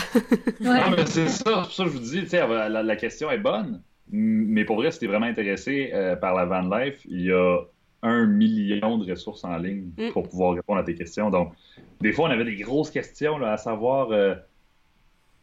Ah, 0.66 1.06
c'est 1.06 1.28
ça, 1.28 1.68
je 1.78 1.84
vous 1.84 2.00
dis, 2.00 2.26
la, 2.32 2.70
la 2.84 2.96
question 2.96 3.30
est 3.30 3.38
bonne, 3.38 3.82
mais 4.10 4.66
pour 4.66 4.78
vrai, 4.78 4.92
si 4.92 5.00
t'es 5.00 5.08
vraiment 5.08 5.26
intéressé 5.28 5.92
euh, 5.94 6.16
par 6.16 6.34
la 6.34 6.46
van 6.46 6.62
life, 6.78 7.00
il 7.10 7.22
y 7.22 7.32
a 7.32 7.60
un 8.04 8.26
million 8.26 8.98
de 8.98 9.10
ressources 9.12 9.44
en 9.44 9.58
ligne 9.58 9.90
Mm. 9.98 10.12
pour 10.12 10.28
pouvoir 10.28 10.54
répondre 10.56 10.80
à 10.80 10.84
tes 10.84 10.96
questions. 10.96 11.30
Donc, 11.30 11.54
des 12.02 12.12
fois, 12.12 12.28
on 12.28 12.32
avait 12.32 12.46
des 12.46 12.56
grosses 12.56 12.90
questions, 12.90 13.38
là, 13.38 13.54
à 13.54 13.58
savoir 13.58 14.12
euh, 14.12 14.34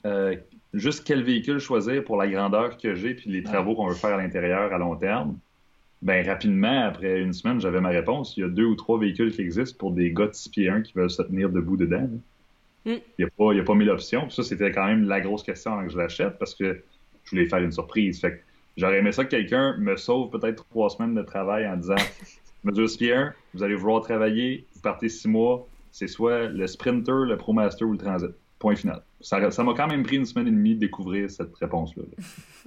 euh, 0.06 0.36
juste 0.74 1.04
quel 1.06 1.22
véhicule 1.22 1.58
choisir 1.58 2.02
pour 2.04 2.16
la 2.16 2.26
grandeur 2.28 2.76
que 2.76 2.94
j'ai 2.94 3.14
puis 3.14 3.30
les 3.30 3.42
travaux 3.42 3.74
qu'on 3.74 3.86
veut 3.88 3.94
faire 3.94 4.14
à 4.14 4.16
l'intérieur 4.16 4.72
à 4.72 4.78
long 4.78 4.96
terme. 4.96 5.38
Ben, 6.02 6.24
rapidement, 6.26 6.84
après 6.86 7.20
une 7.20 7.32
semaine, 7.32 7.60
j'avais 7.60 7.80
ma 7.80 7.88
réponse. 7.88 8.36
Il 8.36 8.40
y 8.40 8.44
a 8.44 8.48
deux 8.48 8.64
ou 8.66 8.76
trois 8.76 8.98
véhicules 9.00 9.32
qui 9.32 9.40
existent 9.40 9.76
pour 9.78 9.90
des 9.92 10.12
gars 10.12 10.26
de 10.28 10.32
6 10.34 10.48
pieds 10.50 10.68
1 10.68 10.82
qui 10.82 10.92
veulent 10.94 11.10
se 11.10 11.22
tenir 11.22 11.50
debout 11.50 11.76
dedans. 11.76 12.08
là. 12.84 12.92
Mm. 12.92 12.98
Il 13.18 13.20
n'y 13.20 13.24
a, 13.24 13.28
pas- 13.36 13.52
il 13.52 13.56
y 13.56 13.60
a 13.60 13.64
pas 13.64 13.74
mille 13.74 13.90
options. 13.90 14.22
Puis 14.26 14.34
ça, 14.36 14.42
c'était 14.44 14.70
quand 14.70 14.86
même 14.86 15.08
la 15.08 15.20
grosse 15.20 15.42
question 15.42 15.72
avant 15.74 15.84
que 15.86 15.92
je 15.92 15.98
l'achète 15.98 16.38
parce 16.38 16.54
que 16.54 16.82
je 17.24 17.30
voulais 17.30 17.46
faire 17.46 17.58
une 17.58 17.72
surprise. 17.72 18.20
Fait 18.20 18.30
que 18.32 18.38
j'aurais 18.76 18.98
aimé 18.98 19.10
ça 19.10 19.24
que 19.24 19.30
quelqu'un 19.30 19.76
me 19.78 19.96
sauve 19.96 20.30
peut-être 20.30 20.64
trois 20.70 20.88
semaines 20.90 21.14
de 21.14 21.22
travail 21.22 21.66
en 21.68 21.76
disant 21.76 21.96
Mesure 22.68 22.88
SPI 22.88 23.12
1, 23.12 23.34
vous 23.54 23.62
allez 23.62 23.74
vouloir 23.74 24.02
travailler, 24.02 24.66
vous 24.74 24.80
partez 24.80 25.08
six 25.08 25.28
mois, 25.28 25.66
c'est 25.90 26.06
soit 26.06 26.48
le 26.48 26.66
sprinter, 26.66 27.24
le 27.26 27.36
ProMaster 27.36 27.84
ou 27.84 27.92
le 27.92 27.98
transit. 27.98 28.30
Point 28.58 28.76
final. 28.76 29.02
Ça 29.20 29.50
ça 29.50 29.62
m'a 29.62 29.72
quand 29.74 29.86
même 29.86 30.02
pris 30.02 30.16
une 30.16 30.26
semaine 30.26 30.48
et 30.48 30.50
demie 30.50 30.74
de 30.74 30.80
découvrir 30.80 31.30
cette 31.30 31.54
réponse-là. 31.56 32.02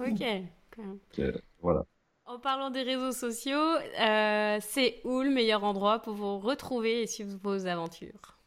Ok. 0.00 1.22
Voilà. 1.60 1.84
En 2.24 2.38
parlant 2.38 2.70
des 2.70 2.82
réseaux 2.82 3.12
sociaux, 3.12 3.76
euh, 4.00 4.56
c'est 4.60 5.00
où 5.04 5.20
le 5.20 5.28
meilleur 5.28 5.64
endroit 5.64 6.00
pour 6.00 6.14
vous 6.14 6.38
retrouver 6.38 7.02
et 7.02 7.06
suivre 7.06 7.36
vos 7.42 7.66
aventures? 7.66 8.38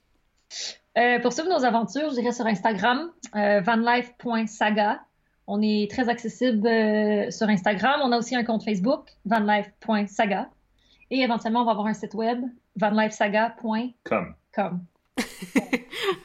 Euh, 0.97 1.19
pour 1.19 1.33
suivre 1.33 1.49
nos 1.49 1.65
aventures, 1.65 2.09
je 2.09 2.15
dirais 2.15 2.31
sur 2.31 2.45
Instagram, 2.45 3.11
euh, 3.35 3.61
vanlife.saga. 3.61 5.01
On 5.47 5.61
est 5.61 5.91
très 5.91 6.09
accessible 6.09 6.65
euh, 6.65 7.29
sur 7.29 7.47
Instagram. 7.47 8.01
On 8.03 8.11
a 8.11 8.17
aussi 8.17 8.35
un 8.35 8.43
compte 8.43 8.63
Facebook, 8.63 9.09
vanlife.saga. 9.25 10.49
Et 11.15 11.21
éventuellement, 11.21 11.61
on 11.61 11.65
va 11.65 11.71
avoir 11.71 11.87
un 11.87 11.93
site 11.93 12.13
web, 12.13 12.43
vanlifesaga.com. 12.75 14.35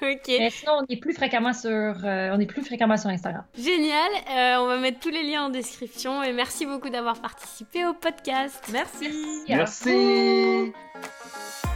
Ok. 0.02 0.26
Mais 0.28 0.50
sinon, 0.50 0.72
on 0.80 0.84
est 0.88 0.96
plus 0.96 1.14
fréquemment 1.14 1.52
sur, 1.52 1.70
euh, 1.70 2.34
on 2.34 2.40
est 2.40 2.46
plus 2.46 2.64
fréquemment 2.64 2.96
sur 2.96 3.08
Instagram. 3.08 3.44
Génial. 3.56 4.10
Euh, 4.30 4.56
on 4.62 4.66
va 4.66 4.78
mettre 4.78 4.98
tous 4.98 5.10
les 5.10 5.22
liens 5.22 5.44
en 5.44 5.50
description 5.50 6.24
et 6.24 6.32
merci 6.32 6.66
beaucoup 6.66 6.90
d'avoir 6.90 7.20
participé 7.20 7.86
au 7.86 7.94
podcast. 7.94 8.68
Merci. 8.72 9.44
Merci! 9.48 10.72
Merci 10.94 11.69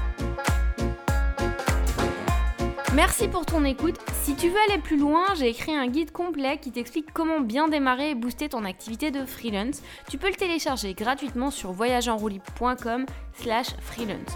pour 3.32 3.44
ton 3.44 3.64
écoute. 3.64 3.96
Si 4.22 4.36
tu 4.36 4.48
veux 4.48 4.58
aller 4.68 4.80
plus 4.80 4.96
loin, 4.96 5.24
j'ai 5.34 5.48
écrit 5.48 5.74
un 5.74 5.88
guide 5.88 6.12
complet 6.12 6.58
qui 6.58 6.70
t'explique 6.70 7.12
comment 7.12 7.40
bien 7.40 7.66
démarrer 7.66 8.10
et 8.10 8.14
booster 8.14 8.48
ton 8.48 8.64
activité 8.64 9.10
de 9.10 9.24
freelance. 9.24 9.82
Tu 10.08 10.16
peux 10.16 10.28
le 10.28 10.36
télécharger 10.36 10.94
gratuitement 10.94 11.50
sur 11.50 11.72
voyageenroue.com 11.72 13.06
slash 13.34 13.66
freelance. 13.80 14.30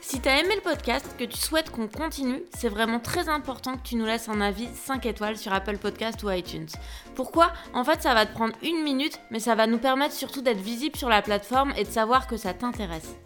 Si 0.00 0.20
t'as 0.20 0.38
aimé 0.38 0.54
le 0.56 0.62
podcast, 0.62 1.14
que 1.18 1.24
tu 1.24 1.36
souhaites 1.36 1.70
qu'on 1.70 1.88
continue, 1.88 2.42
c'est 2.56 2.68
vraiment 2.68 3.00
très 3.00 3.28
important 3.28 3.76
que 3.76 3.82
tu 3.82 3.96
nous 3.96 4.06
laisses 4.06 4.28
un 4.28 4.40
avis 4.40 4.68
5 4.74 5.04
étoiles 5.04 5.36
sur 5.36 5.52
Apple 5.52 5.76
Podcast 5.76 6.22
ou 6.22 6.30
iTunes. 6.30 6.68
Pourquoi? 7.14 7.52
En 7.74 7.84
fait, 7.84 8.00
ça 8.02 8.14
va 8.14 8.24
te 8.24 8.32
prendre 8.32 8.54
une 8.62 8.82
minute, 8.82 9.20
mais 9.30 9.38
ça 9.38 9.54
va 9.54 9.66
nous 9.66 9.78
permettre 9.78 10.14
surtout 10.14 10.40
d'être 10.40 10.60
visible 10.60 10.96
sur 10.96 11.10
la 11.10 11.20
plateforme 11.20 11.74
et 11.76 11.84
de 11.84 11.90
savoir 11.90 12.26
que 12.26 12.38
ça 12.38 12.54
t'intéresse. 12.54 13.16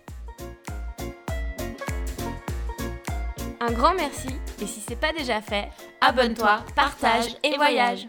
Un 3.67 3.73
grand 3.73 3.95
merci. 3.95 4.29
Et 4.61 4.67
si 4.67 4.81
c'est 4.87 5.01
pas 5.01 5.12
déjà 5.15 5.41
fait, 5.41 5.71
Abonne-toi, 6.03 6.59
partage 6.77 7.35
et 7.43 7.57
voyage 7.57 8.09